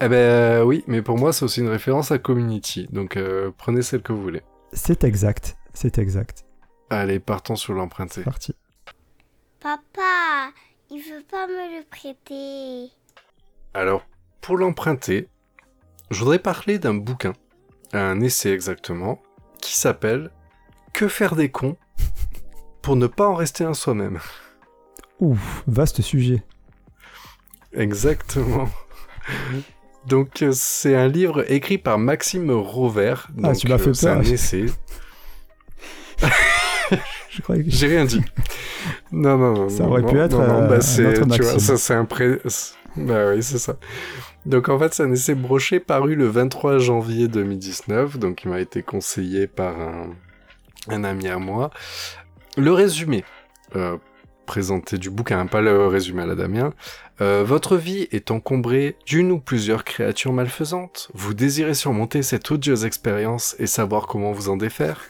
Eh 0.00 0.08
ben 0.08 0.62
oui, 0.64 0.84
mais 0.86 1.02
pour 1.02 1.16
moi, 1.18 1.32
c'est 1.32 1.44
aussi 1.44 1.60
une 1.60 1.68
référence 1.68 2.10
à 2.12 2.18
Community. 2.18 2.86
Donc 2.92 3.16
euh, 3.16 3.50
prenez 3.56 3.82
celle 3.82 4.02
que 4.02 4.12
vous 4.12 4.20
voulez. 4.22 4.42
C'est 4.72 5.04
exact, 5.04 5.56
c'est 5.72 5.98
exact. 5.98 6.44
Allez, 6.90 7.18
partons 7.18 7.56
sur 7.56 7.72
l'emprunté. 7.72 8.16
C'est 8.16 8.24
parti. 8.24 8.54
Papa, 9.60 10.50
il 10.90 10.98
veut 11.00 11.24
pas 11.30 11.46
me 11.46 11.78
le 11.78 11.84
prêter. 11.88 12.92
Alors, 13.74 14.06
pour 14.40 14.56
l'emprunter, 14.56 15.28
je 16.10 16.18
voudrais 16.20 16.38
parler 16.38 16.78
d'un 16.78 16.94
bouquin, 16.94 17.32
un 17.92 18.20
essai 18.20 18.52
exactement, 18.52 19.20
qui 19.60 19.76
s'appelle 19.76 20.30
Que 20.92 21.08
faire 21.08 21.36
des 21.36 21.50
cons 21.50 21.76
pour 22.82 22.96
ne 22.96 23.06
pas 23.06 23.28
en 23.28 23.34
rester 23.34 23.64
un 23.64 23.74
soi-même? 23.74 24.18
Ouf, 25.20 25.62
vaste 25.66 26.00
sujet. 26.00 26.42
Exactement. 27.72 28.68
Donc 30.06 30.42
euh, 30.42 30.52
c'est 30.52 30.94
un 30.96 31.08
livre 31.08 31.50
écrit 31.50 31.76
par 31.76 31.98
Maxime 31.98 32.50
Rover. 32.50 33.14
Ah, 33.42 33.52
Donc, 33.52 33.56
tu 33.58 33.68
m'as 33.68 33.78
fait 33.78 33.90
euh, 33.90 33.94
C'est 33.94 34.06
peur. 34.06 34.18
un 34.18 34.22
essai. 34.22 34.66
J'ai 37.66 37.86
rien 37.86 38.04
dit. 38.04 38.22
Non, 39.12 39.36
non, 39.36 39.52
non. 39.54 39.68
Ça 39.68 39.82
non, 39.84 39.90
aurait 39.90 40.02
non, 40.02 40.08
pu 40.10 40.18
être, 40.18 40.38
non, 40.38 40.46
non, 40.46 40.62
euh, 40.62 40.68
bah, 40.68 40.76
un 40.76 40.80
c'est, 40.80 41.12
tu 41.12 41.18
vois, 41.18 41.26
Maxime. 41.26 41.58
ça 41.58 41.76
c'est 41.76 41.94
un 41.94 42.04
pré... 42.04 42.38
Bah 43.06 43.30
oui, 43.30 43.42
c'est 43.42 43.58
ça. 43.58 43.76
Donc 44.46 44.68
en 44.68 44.78
fait, 44.78 44.94
c'est 44.94 45.02
un 45.02 45.12
essai 45.12 45.34
broché 45.34 45.80
paru 45.80 46.14
le 46.14 46.26
23 46.26 46.78
janvier 46.78 47.28
2019. 47.28 48.18
Donc 48.18 48.44
il 48.44 48.50
m'a 48.50 48.60
été 48.60 48.82
conseillé 48.82 49.46
par 49.46 49.76
un, 50.88 51.04
ami 51.04 51.28
à 51.28 51.38
moi. 51.38 51.70
Le 52.56 52.72
résumé 52.72 53.24
euh, 53.76 53.96
présenté 54.46 54.96
du 54.96 55.10
bouquin, 55.10 55.46
pas 55.46 55.60
le 55.60 55.86
résumé 55.86 56.22
à 56.22 56.26
la 56.26 56.34
Damien. 56.34 56.72
Euh, 57.20 57.44
votre 57.44 57.76
vie 57.76 58.08
est 58.12 58.30
encombrée 58.30 58.96
d'une 59.06 59.30
ou 59.30 59.38
plusieurs 59.38 59.84
créatures 59.84 60.32
malfaisantes. 60.32 61.10
Vous 61.12 61.34
désirez 61.34 61.74
surmonter 61.74 62.22
cette 62.22 62.50
odieuse 62.50 62.84
expérience 62.84 63.54
et 63.58 63.66
savoir 63.66 64.06
comment 64.06 64.32
vous 64.32 64.48
en 64.48 64.56
défaire. 64.56 65.02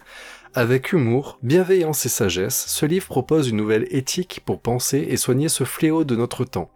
Avec 0.55 0.93
humour, 0.93 1.39
bienveillance 1.43 2.05
et 2.05 2.09
sagesse, 2.09 2.67
ce 2.67 2.87
livre 2.87 3.07
propose 3.07 3.49
une 3.49 3.57
nouvelle 3.57 3.87
éthique 3.91 4.43
pour 4.45 4.61
penser 4.61 5.07
et 5.09 5.17
soigner 5.17 5.49
ce 5.49 5.63
fléau 5.63 6.03
de 6.03 6.17
notre 6.17 6.45
temps. 6.45 6.71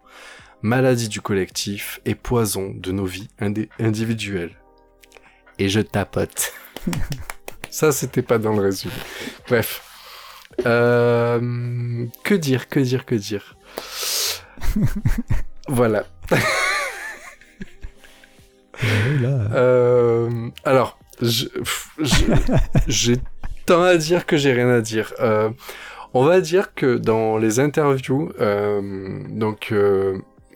Maladie 0.63 1.09
du 1.09 1.19
collectif 1.19 1.99
et 2.05 2.15
poison 2.15 2.73
de 2.73 2.93
nos 2.93 3.03
vies 3.03 3.27
individuelles. 3.79 4.55
Et 5.59 5.67
je 5.67 5.81
tapote. 5.81 6.53
Ça, 7.69 7.91
c'était 7.91 8.21
pas 8.21 8.37
dans 8.37 8.53
le 8.53 8.61
résumé. 8.61 8.93
Bref. 9.49 9.83
Euh, 10.65 12.05
que 12.23 12.33
dire, 12.33 12.69
que 12.69 12.79
dire, 12.79 13.05
que 13.05 13.15
dire? 13.15 13.57
Voilà. 15.69 16.05
Euh, 19.53 20.49
alors, 20.65 20.99
j'ai 22.87 23.17
tant 23.65 23.81
à 23.81 23.95
dire 23.95 24.25
que 24.25 24.37
j'ai 24.37 24.51
rien 24.53 24.69
à 24.69 24.81
dire. 24.81 25.13
Euh, 25.19 25.49
on 26.13 26.25
va 26.25 26.41
dire 26.41 26.73
que 26.73 26.97
dans 26.97 27.37
les 27.37 27.59
interviews, 27.61 28.33
donc 29.29 29.73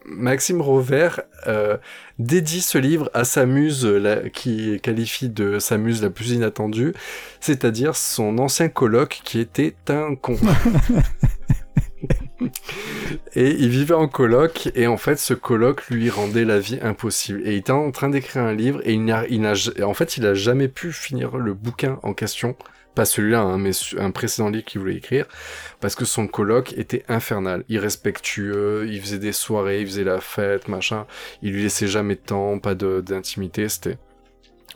Maxime 0.08 0.62
Rover 0.62 1.10
euh, 1.48 1.78
dédie 2.17 2.62
ce 2.62 2.78
livre 2.78 3.10
à 3.13 3.24
sa 3.26 3.46
muse, 3.46 3.86
la- 3.86 4.30
qui 4.30 4.80
qualifie 4.82 5.30
de 5.30 5.60
sa 5.60 5.78
muse 5.78 6.02
la 6.02 6.10
plus 6.10 6.32
inattendue, 6.32 6.93
c'est-à-dire 7.39 7.96
son 7.96 8.38
ancien 8.39 8.70
coloc 8.70 9.22
qui 9.24 9.39
était 9.39 9.76
un 9.89 10.15
con. 10.15 10.38
Et 13.36 13.50
il 13.52 13.70
vivait 13.70 13.96
en 13.96 14.08
coloc, 14.08 14.70
et 14.76 14.88
en 14.88 14.98
fait, 14.98 15.17
ce 15.17 15.34
coloc 15.34 15.88
lui 15.89 16.10
rendait 16.10 16.46
la 16.46 16.60
vie 16.60 16.80
impossible. 16.82 17.41
Et 17.46 17.54
il 17.54 17.58
était 17.58 17.72
en 17.72 17.89
train 17.91 18.10
d'écrire 18.10 18.43
un 18.43 18.54
livre, 18.54 18.80
et 18.84 18.93
il 18.93 19.04
n'a, 19.06 19.26
il 19.28 19.41
n'a, 19.41 19.54
en 19.84 19.93
fait, 19.93 20.17
il 20.17 20.26
a 20.26 20.34
jamais 20.34 20.67
pu 20.67 20.91
finir 20.91 21.38
le 21.38 21.54
bouquin 21.54 22.00
en 22.04 22.13
question. 22.13 22.56
Pas 22.98 23.06
celui-là, 23.06 23.42
hein, 23.42 23.60
mais 23.60 23.70
un 24.00 24.10
précédent 24.10 24.50
livre 24.50 24.66
qu'il 24.66 24.82
voulait 24.82 24.96
écrire, 24.96 25.28
parce 25.80 25.94
que 25.94 26.04
son 26.04 26.26
coloc 26.26 26.74
était 26.78 27.04
infernal, 27.08 27.64
irrespectueux, 27.70 28.88
il 28.90 29.00
faisait 29.00 29.20
des 29.20 29.34
soirées, 29.34 29.82
il 29.82 29.86
faisait 29.86 30.04
la 30.04 30.20
fête, 30.20 30.68
machin, 30.68 31.06
il 31.44 31.54
lui 31.54 31.62
laissait 31.62 31.86
jamais 31.86 32.16
de 32.16 32.22
temps, 32.22 32.58
pas 32.58 32.74
d'intimité, 32.74 33.70
c'était 33.70 34.00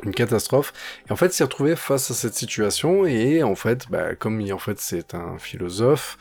une 0.04 0.14
catastrophe. 0.14 0.72
Et 1.10 1.12
en 1.12 1.16
fait, 1.16 1.34
s'est 1.34 1.44
retrouvé 1.44 1.76
face 1.76 2.12
à 2.12 2.14
cette 2.14 2.36
situation, 2.36 3.08
et 3.08 3.42
en 3.42 3.56
fait, 3.56 3.88
bah, 3.90 4.14
comme 4.14 4.40
il, 4.40 4.54
en 4.54 4.60
fait, 4.60 4.80
c'est 4.80 5.16
un 5.16 5.40
philosophe, 5.40 6.20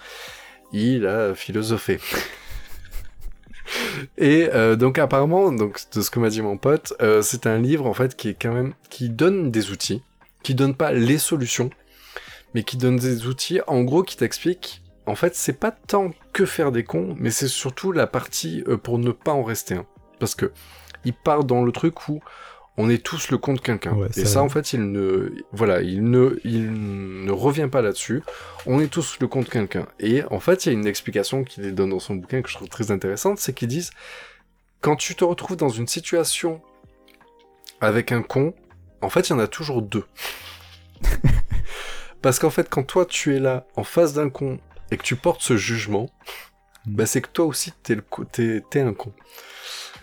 il 0.73 1.07
a 1.07 1.35
philosophé. 1.35 2.01
Et 4.17 4.49
euh, 4.55 4.75
donc 4.75 4.99
apparemment, 4.99 5.53
donc 5.53 5.79
de 5.93 6.01
ce 6.01 6.11
que 6.11 6.19
m'a 6.19 6.31
dit 6.31 6.41
mon 6.41 6.57
pote, 6.57 6.95
euh, 7.03 7.21
c'est 7.21 7.47
un 7.47 7.59
livre 7.59 7.87
en 7.87 7.93
fait 7.93 8.17
qui 8.17 8.31
est 8.31 8.35
quand 8.41 8.55
même 8.55 8.73
qui 8.89 9.11
donne 9.11 9.51
des 9.51 9.71
outils, 9.71 10.03
qui 10.43 10.55
donne 10.57 10.75
pas 10.75 10.93
les 10.93 11.19
solutions, 11.19 11.71
mais 12.55 12.63
qui 12.63 12.77
donne 12.77 12.97
des 12.97 13.27
outils. 13.27 13.61
En 13.67 13.83
gros, 13.83 14.03
qui 14.03 14.17
t'explique. 14.17 14.83
En 15.07 15.15
fait, 15.15 15.35
c'est 15.35 15.59
pas 15.59 15.71
tant 15.73 16.13
que 16.33 16.45
faire 16.47 16.71
des 16.73 16.85
cons, 16.85 17.15
mais 17.19 17.31
c'est 17.31 17.49
surtout 17.49 17.91
la 17.93 18.07
partie 18.07 18.63
euh, 18.69 18.77
pour 18.77 18.99
ne 18.99 19.11
pas 19.11 19.33
en 19.33 19.43
rester 19.43 19.75
un. 19.75 19.87
Parce 20.19 20.35
que 20.35 20.53
il 21.05 21.15
part 21.15 21.45
dans 21.45 21.63
le 21.65 21.73
truc 21.73 22.09
où 22.09 22.21
on 22.77 22.89
est 22.89 23.03
tous 23.03 23.31
le 23.31 23.39
con 23.39 23.55
de 23.55 23.61
quelqu'un. 23.61 23.93
Ouais, 23.95 24.09
et 24.09 24.13
ça- 24.25 24.35
ça, 24.35 24.43
en 24.43 24.49
fait, 24.49 24.73
il 24.73 24.91
ne, 24.93 25.33
voilà, 25.53 25.81
il 25.83 26.05
ne, 26.09 26.39
il 26.45 26.71
ne 27.25 27.33
revient 27.33 27.69
pas 27.71 27.83
là-dessus. 27.83 28.23
On 28.67 28.81
est 28.81 28.87
tous 28.89 29.19
le 29.21 29.27
con 29.27 29.41
de 29.41 29.49
quelqu'un. 29.49 29.87
Et 29.99 30.23
en 30.31 30.39
fait, 30.41 30.65
il 30.65 30.73
y 30.73 30.75
a 30.75 30.79
une 30.79 30.87
explication 30.87 31.43
qu'il 31.45 31.75
donne 31.75 31.91
dans 31.91 31.99
son 31.99 32.15
bouquin 32.15 32.43
que 32.43 32.49
je 32.49 32.55
trouve 32.55 32.69
très 32.69 32.91
intéressante, 32.91 33.39
c'est 33.39 33.53
qu'ils 33.53 33.69
disent, 33.69 33.91
quand 34.81 34.97
tu 34.97 35.15
te 35.15 35.25
retrouves 35.25 35.57
dans 35.57 35.69
une 35.69 35.87
situation 35.89 36.61
avec 37.81 38.13
un 38.13 38.23
con, 38.23 38.55
en 39.03 39.09
fait, 39.09 39.29
il 39.29 39.31
y 39.31 39.35
en 39.35 39.39
a 39.39 39.47
toujours 39.49 39.83
deux. 39.83 40.05
Parce 42.22 42.38
qu'en 42.38 42.50
fait, 42.50 42.68
quand 42.68 42.83
toi, 42.83 43.06
tu 43.06 43.35
es 43.35 43.38
là, 43.40 43.66
en 43.76 43.85
face 43.85 44.12
d'un 44.14 44.30
con, 44.30 44.59
et 44.90 44.96
que 44.96 45.02
tu 45.02 45.16
portes 45.16 45.42
ce 45.42 45.56
jugement, 45.56 46.11
bah, 46.87 47.06
c'est 47.06 47.20
que 47.20 47.28
toi 47.28 47.44
aussi, 47.46 47.72
t'es 47.83 47.94
le 47.94 48.02
co- 48.02 48.24
t'es, 48.24 48.62
t'es 48.70 48.80
un 48.80 48.92
con. 48.92 49.12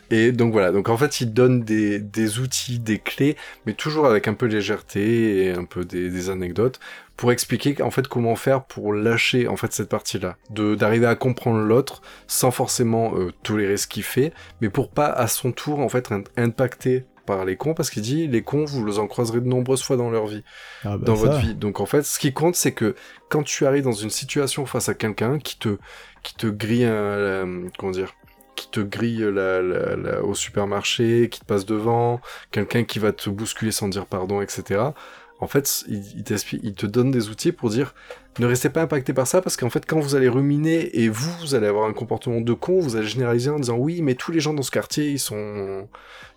Et 0.09 0.31
donc 0.31 0.53
voilà, 0.53 0.71
donc 0.71 0.87
en 0.87 0.97
fait, 0.97 1.19
il 1.19 1.33
donne 1.33 1.63
des, 1.63 1.99
des 1.99 2.39
outils, 2.39 2.79
des 2.79 2.97
clés, 2.97 3.35
mais 3.65 3.73
toujours 3.73 4.05
avec 4.05 4.27
un 4.29 4.33
peu 4.33 4.47
de 4.47 4.55
légèreté 4.55 5.45
et 5.45 5.51
un 5.51 5.65
peu 5.65 5.83
des, 5.83 6.09
des 6.09 6.29
anecdotes, 6.29 6.79
pour 7.17 7.31
expliquer 7.33 7.81
en 7.81 7.91
fait 7.91 8.07
comment 8.07 8.35
faire 8.37 8.63
pour 8.63 8.93
lâcher 8.93 9.47
en 9.49 9.57
fait 9.57 9.73
cette 9.73 9.89
partie-là, 9.89 10.37
de 10.49 10.75
d'arriver 10.75 11.07
à 11.07 11.15
comprendre 11.15 11.59
l'autre 11.59 12.01
sans 12.27 12.51
forcément 12.51 13.17
euh, 13.17 13.33
tolérer 13.43 13.75
ce 13.75 13.87
qu'il 13.87 14.03
fait, 14.03 14.31
mais 14.61 14.69
pour 14.69 14.91
pas 14.91 15.07
à 15.07 15.27
son 15.27 15.51
tour 15.51 15.79
en 15.79 15.89
fait 15.89 16.09
impacté 16.37 17.05
par 17.27 17.45
les 17.45 17.55
cons, 17.57 17.75
parce 17.75 17.91
qu'il 17.91 18.01
dit 18.01 18.27
les 18.27 18.41
cons 18.41 18.65
vous 18.65 18.83
les 18.85 18.97
en 18.97 19.05
croiserez 19.07 19.41
de 19.41 19.47
nombreuses 19.47 19.83
fois 19.83 19.97
dans 19.97 20.09
leur 20.09 20.25
vie 20.25 20.43
Ah 20.83 20.97
bah 20.97 21.05
dans 21.05 21.15
ça, 21.15 21.21
votre 21.21 21.37
vie. 21.37 21.53
Donc 21.53 21.79
en 21.79 21.85
fait, 21.85 22.01
ce 22.03 22.17
qui 22.17 22.33
compte, 22.33 22.55
c'est 22.55 22.71
que 22.71 22.95
quand 23.29 23.43
tu 23.43 23.67
arrives 23.67 23.83
dans 23.83 23.91
une 23.91 24.09
situation 24.09 24.65
face 24.65 24.89
à 24.89 24.95
quelqu'un 24.95 25.37
qui 25.37 25.59
te 25.59 25.77
qui 26.23 26.33
te 26.35 26.47
grille 26.47 26.85
un, 26.85 27.17
la- 27.17 27.45
comment 27.77 27.91
dire, 27.91 28.15
qui 28.55 28.69
te 28.71 28.79
grille 28.79 29.19
la- 29.31 29.61
la- 29.61 30.23
au 30.23 30.33
supermarché, 30.33 31.29
qui 31.29 31.39
te 31.41 31.45
passe 31.45 31.65
devant, 31.65 32.19
quelqu'un 32.51 32.83
qui 32.85 32.97
va 32.99 33.11
te 33.11 33.29
bousculer 33.29 33.71
sans 33.71 33.87
dire 33.87 34.07
pardon, 34.07 34.41
etc. 34.41 34.93
En 35.39 35.47
fait, 35.47 35.83
il, 35.87 36.03
il 36.17 36.23
t'explique- 36.23 36.61
il 36.63 36.73
te 36.73 36.85
donne 36.87 37.11
des 37.11 37.29
outils 37.29 37.51
pour 37.51 37.69
dire 37.69 37.93
ne 38.39 38.45
restez 38.47 38.69
pas 38.69 38.81
impacté 38.81 39.13
par 39.13 39.27
ça 39.27 39.41
parce 39.41 39.55
qu'en 39.57 39.69
fait, 39.69 39.85
quand 39.85 39.99
vous 39.99 40.15
allez 40.15 40.27
ruminer 40.29 40.99
et 40.99 41.09
vous, 41.09 41.31
vous 41.41 41.53
allez 41.55 41.67
avoir 41.67 41.87
un 41.87 41.93
comportement 41.93 42.41
de 42.41 42.53
con, 42.53 42.79
vous 42.79 42.95
allez 42.95 43.07
généraliser 43.07 43.49
en 43.51 43.59
disant 43.59 43.77
oui, 43.77 44.01
mais 44.01 44.15
tous 44.15 44.31
les 44.31 44.39
gens 44.39 44.53
dans 44.53 44.63
ce 44.63 44.71
quartier, 44.71 45.09
ils 45.11 45.19
sont 45.19 45.87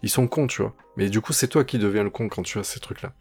ils 0.02 0.10
sont 0.10 0.26
cons, 0.26 0.46
tu 0.46 0.62
vois. 0.62 0.74
Mais 0.96 1.08
du 1.08 1.20
coup, 1.20 1.32
c'est 1.32 1.48
toi 1.48 1.64
qui 1.64 1.78
deviens 1.78 2.04
le 2.04 2.10
con 2.10 2.28
quand 2.28 2.42
tu 2.42 2.58
as 2.58 2.62
ces 2.64 2.80
trucs-là. 2.80 3.12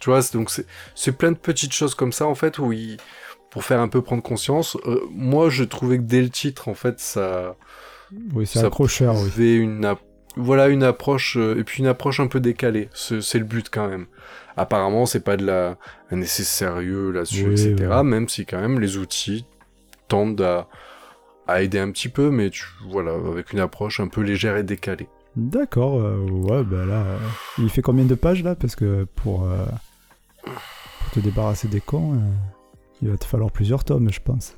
Tu 0.00 0.10
vois, 0.10 0.20
c'est- 0.22 0.36
donc 0.36 0.50
c'est 0.50 0.66
c'est 0.94 1.12
plein 1.12 1.32
de 1.32 1.38
petites 1.38 1.72
choses 1.72 1.94
comme 1.94 2.12
ça 2.12 2.26
en 2.26 2.34
fait 2.34 2.58
où 2.58 2.72
il 2.72 2.98
pour 3.50 3.64
faire 3.64 3.80
un 3.80 3.88
peu 3.88 4.00
prendre 4.02 4.22
conscience. 4.22 4.76
Euh, 4.86 5.00
moi, 5.10 5.50
je 5.50 5.64
trouvais 5.64 5.98
que 5.98 6.02
dès 6.04 6.22
le 6.22 6.30
titre, 6.30 6.68
en 6.68 6.74
fait, 6.74 7.00
ça 7.00 7.56
oui, 8.34 8.46
c'est 8.46 8.60
ça 8.60 8.66
accrocheur, 8.66 9.14
oui. 9.38 9.54
une 9.56 9.84
voilà 10.36 10.68
une 10.68 10.82
approche 10.82 11.36
euh, 11.36 11.58
et 11.58 11.64
puis 11.64 11.82
une 11.82 11.88
approche 11.88 12.20
un 12.20 12.26
peu 12.26 12.40
décalée. 12.40 12.88
C'est 12.94 13.38
le 13.38 13.44
but 13.44 13.68
quand 13.70 13.88
même. 13.88 14.06
Apparemment, 14.56 15.06
c'est 15.06 15.24
pas 15.24 15.36
de 15.36 15.44
la 15.46 15.76
un 16.10 16.20
essai 16.20 16.44
sérieux 16.44 17.10
là-dessus, 17.10 17.46
Oui, 17.46 17.52
etc. 17.52 17.88
ouais. 17.88 18.02
Même 18.02 18.28
si 18.28 18.44
quand 18.46 18.60
même 18.60 18.80
les 18.80 18.96
outils 18.98 19.46
tendent 20.08 20.40
à 20.42 20.68
à 21.48 21.62
aider 21.62 21.78
un 21.80 21.90
petit 21.90 22.08
peu, 22.08 22.30
mais 22.30 22.50
tu 22.50 22.64
voilà 22.88 23.12
avec 23.14 23.52
une 23.52 23.58
approche 23.58 23.98
un 24.00 24.08
peu 24.08 24.20
légère 24.20 24.56
et 24.56 24.62
décalée. 24.62 25.08
D'accord, 25.34 25.98
euh, 26.00 26.18
ouais, 26.18 26.62
bah 26.62 26.84
là, 26.84 27.02
euh, 27.02 27.18
il 27.58 27.68
fait 27.70 27.82
combien 27.82 28.04
de 28.04 28.14
pages 28.14 28.42
là? 28.44 28.54
Parce 28.54 28.76
que 28.76 29.04
pour, 29.16 29.48
pour 30.44 31.10
te 31.12 31.20
débarrasser 31.20 31.68
des 31.68 31.80
cons, 31.80 32.20
il 33.00 33.08
va 33.10 33.16
te 33.16 33.24
falloir 33.24 33.50
plusieurs 33.50 33.82
tomes, 33.82 34.12
je 34.12 34.20
pense. 34.20 34.56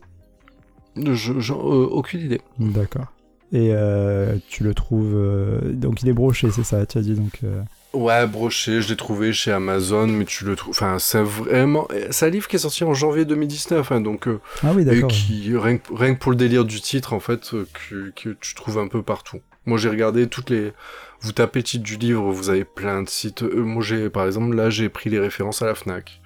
Je, 0.96 1.40
je- 1.40 1.52
aucune 1.54 2.20
idée. 2.20 2.40
D'accord. 2.58 3.06
Et 3.54 3.70
euh, 3.72 4.34
tu 4.48 4.64
le 4.64 4.74
trouves. 4.74 5.14
euh, 5.14 5.60
donc 5.72 6.02
il 6.02 6.08
est 6.08 6.12
broché, 6.12 6.50
c'est 6.50 6.64
ça, 6.64 6.84
tu 6.86 6.98
as 6.98 7.02
dit 7.02 7.14
donc. 7.14 7.38
euh, 7.44 7.62
Ouais, 7.92 8.26
broché, 8.26 8.82
je 8.82 8.88
l'ai 8.88 8.96
trouvé 8.96 9.32
chez 9.32 9.52
Amazon, 9.52 10.08
mais 10.08 10.24
tu 10.24 10.44
le 10.44 10.56
trouves. 10.56 10.70
Enfin, 10.74 10.98
c'est 10.98 11.22
vraiment. 11.22 11.86
C'est 12.10 12.26
un 12.26 12.30
livre 12.30 12.48
qui 12.48 12.56
est 12.56 12.58
sorti 12.58 12.82
en 12.82 12.92
janvier 12.94 13.24
2019, 13.24 13.92
hein, 13.92 14.00
donc. 14.00 14.26
Ah 14.64 14.72
oui, 14.74 14.82
et 14.82 14.84
d'accord. 14.84 15.08
qui, 15.08 15.56
rien 15.56 15.78
que, 15.78 15.94
rien 15.94 16.14
que 16.14 16.18
pour 16.18 16.32
le 16.32 16.36
délire 16.36 16.64
du 16.64 16.80
titre, 16.80 17.12
en 17.12 17.20
fait, 17.20 17.52
que, 17.88 18.10
que 18.16 18.30
tu 18.40 18.54
trouves 18.56 18.78
un 18.78 18.88
peu 18.88 19.02
partout. 19.02 19.38
Moi, 19.66 19.78
j'ai 19.78 19.88
regardé 19.88 20.26
toutes 20.26 20.50
les. 20.50 20.72
Vous 21.20 21.30
tapez 21.30 21.60
le 21.60 21.64
titre 21.64 21.84
du 21.84 21.96
livre, 21.96 22.32
vous 22.32 22.50
avez 22.50 22.64
plein 22.64 23.02
de 23.04 23.08
sites. 23.08 23.42
Moi, 23.42 23.82
j'ai, 23.84 24.10
par 24.10 24.26
exemple, 24.26 24.56
là, 24.56 24.68
j'ai 24.70 24.88
pris 24.88 25.08
les 25.08 25.20
références 25.20 25.62
à 25.62 25.66
la 25.66 25.76
Fnac. 25.76 26.20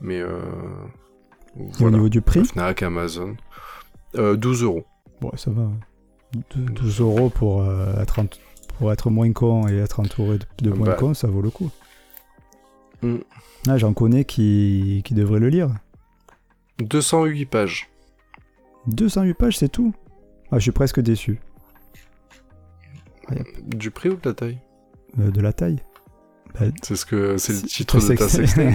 Mais. 0.00 0.18
Et 0.18 1.84
au 1.84 1.90
niveau 1.90 2.08
du 2.08 2.20
prix? 2.20 2.40
La 2.40 2.44
Fnac, 2.46 2.82
Amazon. 2.82 3.36
Euh, 4.16 4.34
12 4.36 4.64
euros. 4.64 4.84
Bon, 5.20 5.30
ça 5.36 5.52
va. 5.52 5.70
12 6.56 7.00
euros 7.00 7.30
pour, 7.30 7.62
euh, 7.62 8.00
être 8.00 8.18
ent- 8.20 8.38
pour 8.78 8.92
être 8.92 9.10
moins 9.10 9.32
con 9.32 9.68
et 9.68 9.76
être 9.78 10.00
entouré 10.00 10.38
de, 10.38 10.46
de 10.62 10.70
moins 10.70 10.88
Bah. 10.88 10.94
cons, 10.94 11.14
ça 11.14 11.28
vaut 11.28 11.42
le 11.42 11.50
coup. 11.50 11.70
Mm. 13.02 13.16
Ah, 13.68 13.78
j'en 13.78 13.92
connais 13.92 14.24
qui, 14.24 15.02
qui 15.04 15.14
devraient 15.14 15.40
le 15.40 15.48
lire. 15.48 15.70
208 16.80 17.46
pages. 17.46 17.88
208 18.86 19.34
pages, 19.34 19.58
c'est 19.58 19.68
tout 19.68 19.94
Ah, 20.50 20.56
je 20.58 20.62
suis 20.64 20.72
presque 20.72 21.00
déçu. 21.00 21.38
Du 23.66 23.90
prix 23.90 24.10
ou 24.10 24.16
de 24.16 24.28
la 24.28 24.34
taille? 24.34 24.58
Euh, 25.18 25.30
de 25.30 25.40
la 25.40 25.52
taille. 25.52 25.78
Bah, 26.52 26.66
C'est 26.82 26.96
ce 26.96 27.06
que 27.06 27.36
c'est 27.38 27.52
le 27.54 27.62
titre 27.68 27.98
de 28.06 28.14
ta 28.16 28.28
sextape. 28.28 28.72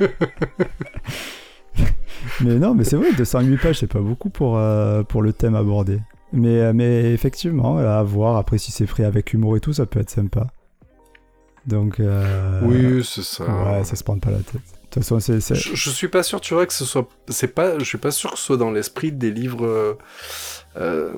mais 2.40 2.54
non, 2.56 2.74
mais 2.74 2.84
c'est 2.84 2.96
vrai, 2.96 3.12
208 3.12 3.56
pages, 3.58 3.78
c'est 3.80 3.86
pas 3.86 4.00
beaucoup 4.00 4.30
pour, 4.30 4.58
euh, 4.58 5.02
pour 5.02 5.22
le 5.22 5.32
thème 5.32 5.54
abordé. 5.54 6.00
Mais, 6.32 6.60
euh, 6.60 6.72
mais 6.74 7.12
effectivement, 7.12 7.78
à 7.78 8.02
voir, 8.02 8.36
après 8.36 8.58
si 8.58 8.70
c'est 8.72 8.86
pris 8.86 9.04
avec 9.04 9.32
humour 9.32 9.56
et 9.56 9.60
tout, 9.60 9.72
ça 9.72 9.86
peut 9.86 10.00
être 10.00 10.10
sympa. 10.10 10.46
Donc, 11.66 12.00
euh, 12.00 12.60
Oui, 12.64 13.04
c'est 13.04 13.22
ça. 13.22 13.44
ouais, 13.44 13.84
ça 13.84 13.96
se 13.96 14.02
prend 14.04 14.18
pas 14.18 14.30
la 14.30 14.38
tête. 14.38 14.54
De 14.54 14.60
toute 14.94 14.94
façon, 15.04 15.20
c'est... 15.20 15.40
c'est- 15.40 15.54
Je, 15.54 15.74
je 15.74 15.90
suis 15.90 16.08
pas 16.08 16.22
sûr, 16.22 16.40
tu 16.40 16.54
vois, 16.54 16.66
que 16.66 16.72
ce 16.72 16.84
soit. 16.84 17.08
C'est 17.28 17.54
pas. 17.54 17.78
Je 17.78 17.84
suis 17.84 17.98
pas 17.98 18.10
sûr 18.10 18.32
que 18.32 18.38
ce 18.38 18.44
soit 18.44 18.56
dans 18.56 18.70
l'esprit 18.72 19.12
des 19.12 19.30
livres. 19.30 19.96
euh, 20.76 21.12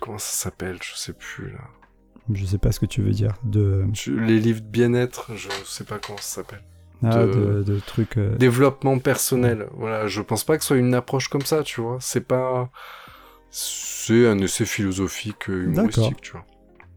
comment 0.00 0.18
ça 0.18 0.36
s'appelle 0.36 0.76
Je 0.82 0.94
sais 0.96 1.12
plus 1.14 1.50
là. 1.50 1.60
Je 2.32 2.44
sais 2.44 2.58
pas 2.58 2.72
ce 2.72 2.80
que 2.80 2.86
tu 2.86 3.00
veux 3.02 3.12
dire. 3.12 3.32
De, 3.44 3.84
les 4.08 4.40
livres 4.40 4.60
de 4.60 4.66
bien-être, 4.66 5.30
je 5.36 5.48
sais 5.64 5.84
pas 5.84 5.98
comment 5.98 6.18
ça 6.18 6.36
s'appelle. 6.42 6.62
Ah, 7.02 7.24
de- 7.26 7.80
trucs... 7.86 8.16
euh, 8.16 8.34
Développement 8.36 8.98
personnel. 8.98 9.68
Voilà, 9.76 10.06
je 10.06 10.20
pense 10.22 10.44
pas 10.44 10.56
que 10.56 10.62
ce 10.62 10.68
soit 10.68 10.76
une 10.78 10.94
approche 10.94 11.28
comme 11.28 11.42
ça, 11.42 11.62
tu 11.62 11.80
vois. 11.80 11.98
C'est 12.00 12.20
pas. 12.26 12.70
C'est 13.50 14.26
un 14.26 14.38
essai 14.38 14.64
philosophique 14.66 15.48
euh, 15.50 15.64
humoristique, 15.64 16.20
tu 16.20 16.32
vois. 16.32 16.44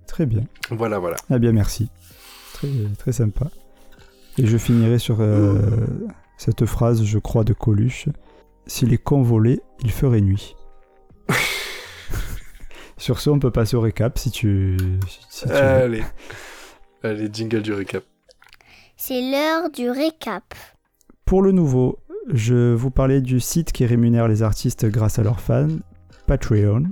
Très 0.08 0.26
bien. 0.26 0.44
Voilà, 0.72 1.00
voilà. 1.00 1.18
Ah 1.30 1.38
bien, 1.40 1.52
merci. 1.52 1.90
Très, 2.54 2.68
très 2.98 3.12
sympa. 3.12 3.48
Et 4.38 4.46
je 4.46 4.58
finirai 4.58 5.00
sur 5.00 5.18
euh, 5.20 5.60
cette 6.38 6.66
phrase, 6.66 7.04
je 7.04 7.20
crois, 7.20 7.44
de 7.44 7.54
Coluche. 7.54 8.08
Si 8.68 8.86
les 8.86 8.98
cons 8.98 9.22
volaient, 9.22 9.60
il 9.82 9.92
ferait 9.92 10.22
nuit. 10.22 10.56
sur 12.98 13.20
ce, 13.20 13.30
on 13.30 13.40
peut 13.40 13.52
passer 13.52 13.76
au 13.76 13.82
récap 13.82 14.18
si 14.18 14.32
tu... 14.32 14.78
si- 15.08 15.20
si 15.30 15.42
tu 15.46 15.50
veux. 15.50 15.56
Allez. 15.56 16.04
Allez, 17.04 17.30
jingle 17.32 17.62
du 17.62 17.74
récap. 17.74 18.04
C'est 19.02 19.22
l'heure 19.22 19.72
du 19.72 19.90
récap. 19.90 20.54
Pour 21.24 21.42
le 21.42 21.54
nouveau, 21.54 22.00
je 22.28 22.74
vous 22.74 22.92
parlais 22.92 23.22
du 23.22 23.40
site 23.40 23.72
qui 23.72 23.86
rémunère 23.86 24.28
les 24.28 24.44
artistes 24.44 24.86
grâce 24.86 25.18
à 25.20 25.24
leurs 25.24 25.40
fans, 25.40 25.78
Patreon. 26.28 26.84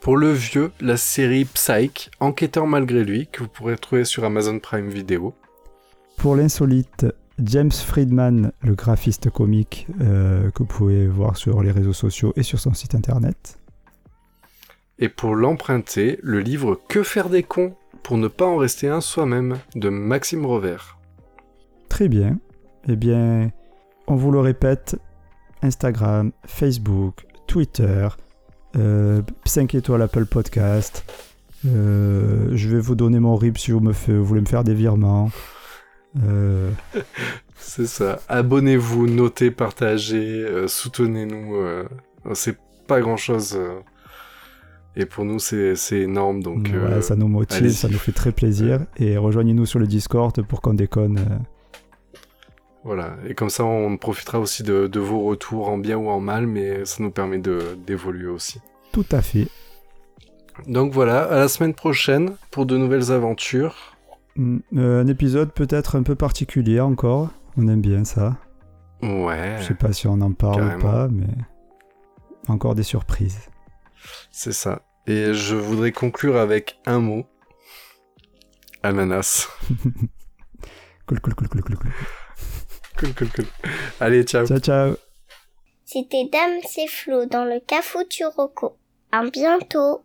Pour 0.00 0.16
le 0.16 0.32
vieux, 0.32 0.72
la 0.80 0.96
série 0.96 1.44
Psyche, 1.44 2.10
Enquêteur 2.20 2.66
malgré 2.66 3.04
lui, 3.04 3.26
que 3.26 3.42
vous 3.42 3.50
pourrez 3.50 3.76
trouver 3.76 4.06
sur 4.06 4.24
Amazon 4.24 4.58
Prime 4.58 4.88
Video. 4.88 5.34
Pour 6.16 6.36
l'insolite, 6.36 7.04
James 7.38 7.70
Friedman, 7.70 8.52
le 8.62 8.74
graphiste 8.74 9.28
comique 9.28 9.86
euh, 10.00 10.50
que 10.52 10.60
vous 10.60 10.64
pouvez 10.64 11.06
voir 11.06 11.36
sur 11.36 11.62
les 11.62 11.70
réseaux 11.70 11.92
sociaux 11.92 12.32
et 12.34 12.42
sur 12.42 12.58
son 12.58 12.72
site 12.72 12.94
internet. 12.94 13.58
Et 14.98 15.10
pour 15.10 15.36
l'emprunter, 15.36 16.18
le 16.22 16.40
livre 16.40 16.80
Que 16.88 17.02
faire 17.02 17.28
des 17.28 17.42
cons? 17.42 17.76
Pour 18.08 18.16
ne 18.16 18.26
pas 18.26 18.46
en 18.46 18.56
rester 18.56 18.88
un 18.88 19.02
soi-même 19.02 19.58
de 19.74 19.90
Maxime 19.90 20.46
Rovert. 20.46 20.96
Très 21.90 22.08
bien. 22.08 22.38
Eh 22.88 22.96
bien, 22.96 23.50
on 24.06 24.16
vous 24.16 24.30
le 24.32 24.40
répète, 24.40 24.96
Instagram, 25.60 26.32
Facebook, 26.46 27.26
Twitter, 27.46 28.08
euh, 28.76 29.20
5 29.44 29.74
étoiles 29.74 30.00
Apple 30.00 30.24
Podcast. 30.24 31.04
euh, 31.66 32.48
je 32.54 32.68
vais 32.70 32.80
vous 32.80 32.94
donner 32.94 33.20
mon 33.20 33.36
RIP 33.36 33.58
si 33.58 33.72
vous, 33.72 33.80
me 33.80 33.92
fait- 33.92 34.16
vous 34.16 34.24
voulez 34.24 34.40
me 34.40 34.46
faire 34.46 34.64
des 34.64 34.72
virements. 34.74 35.30
Euh, 36.26 36.70
C'est 37.56 37.86
ça. 37.86 38.20
Abonnez-vous, 38.30 39.06
notez, 39.06 39.50
partagez, 39.50 40.44
euh, 40.46 40.66
soutenez-nous. 40.66 41.56
c'est 42.32 42.56
pas 42.86 43.00
grand-chose. 43.02 43.58
Et 44.98 45.06
pour 45.06 45.24
nous, 45.24 45.38
c'est 45.38 45.74
énorme. 45.92 46.42
Donc, 46.42 46.66
ouais, 46.66 46.74
euh, 46.74 47.00
ça 47.00 47.16
nous 47.16 47.28
motive, 47.28 47.70
ça 47.70 47.88
nous 47.88 47.98
fait 47.98 48.12
très 48.12 48.32
plaisir. 48.32 48.80
Et 48.98 49.16
rejoignez-nous 49.16 49.64
sur 49.64 49.78
le 49.78 49.86
Discord 49.86 50.42
pour 50.42 50.60
qu'on 50.60 50.74
déconne. 50.74 51.18
euh, 51.18 51.38
Voilà, 52.84 53.16
et 53.26 53.34
comme 53.34 53.50
ça 53.50 53.64
on 53.64 53.96
profitera 53.96 54.38
aussi 54.40 54.62
de, 54.62 54.86
de 54.86 55.00
vos 55.00 55.22
retours 55.24 55.68
en 55.68 55.78
bien 55.78 55.96
ou 55.98 56.08
en 56.08 56.20
mal, 56.20 56.46
mais 56.46 56.84
ça 56.84 57.02
nous 57.02 57.10
permet 57.10 57.38
de 57.38 57.76
d'évoluer 57.86 58.28
aussi. 58.28 58.60
Tout 58.92 59.06
à 59.12 59.20
fait. 59.22 59.48
Donc 60.66 60.92
voilà, 60.92 61.22
à 61.24 61.36
la 61.38 61.48
semaine 61.48 61.74
prochaine 61.74 62.32
pour 62.50 62.66
de 62.66 62.76
nouvelles 62.76 63.12
aventures. 63.12 63.76
Mm, 64.36 64.58
euh, 64.76 65.02
un 65.02 65.06
épisode 65.06 65.52
peut-être 65.52 65.96
un 65.96 66.02
peu 66.02 66.14
particulier 66.14 66.80
encore. 66.80 67.30
On 67.56 67.68
aime 67.68 67.80
bien 67.80 68.04
ça. 68.04 68.36
Ouais, 69.02 69.56
Je 69.60 69.66
sais 69.66 69.74
pas 69.74 69.92
si 69.92 70.06
on 70.08 70.20
en 70.20 70.32
parle 70.32 70.76
ou 70.76 70.80
pas, 70.80 71.08
mais 71.08 71.26
encore 72.48 72.74
des 72.74 72.82
surprises. 72.84 73.38
c'est 74.32 74.52
ça. 74.52 74.82
Et 75.08 75.32
je 75.32 75.56
voudrais 75.56 75.90
conclure 75.90 76.36
avec 76.36 76.78
un 76.86 77.00
mot. 77.00 77.26
Ananas. 78.82 79.48
Cool, 81.06 81.20
cool, 81.20 81.34
cool, 81.34 81.48
cool, 81.48 81.62
cool, 81.62 81.76
cool. 81.78 81.92
Cool, 82.98 83.14
cool, 83.14 83.28
cool. 83.30 83.46
Allez, 83.98 84.24
ciao. 84.24 84.46
Ciao, 84.46 84.58
ciao. 84.58 84.96
C'était 85.86 86.28
Dame 86.30 86.60
c'est 86.68 86.86
Flo 86.86 87.24
dans 87.24 87.46
le 87.46 87.60
Cafuturoco. 87.60 88.76
À 89.10 89.24
bientôt. 89.30 90.02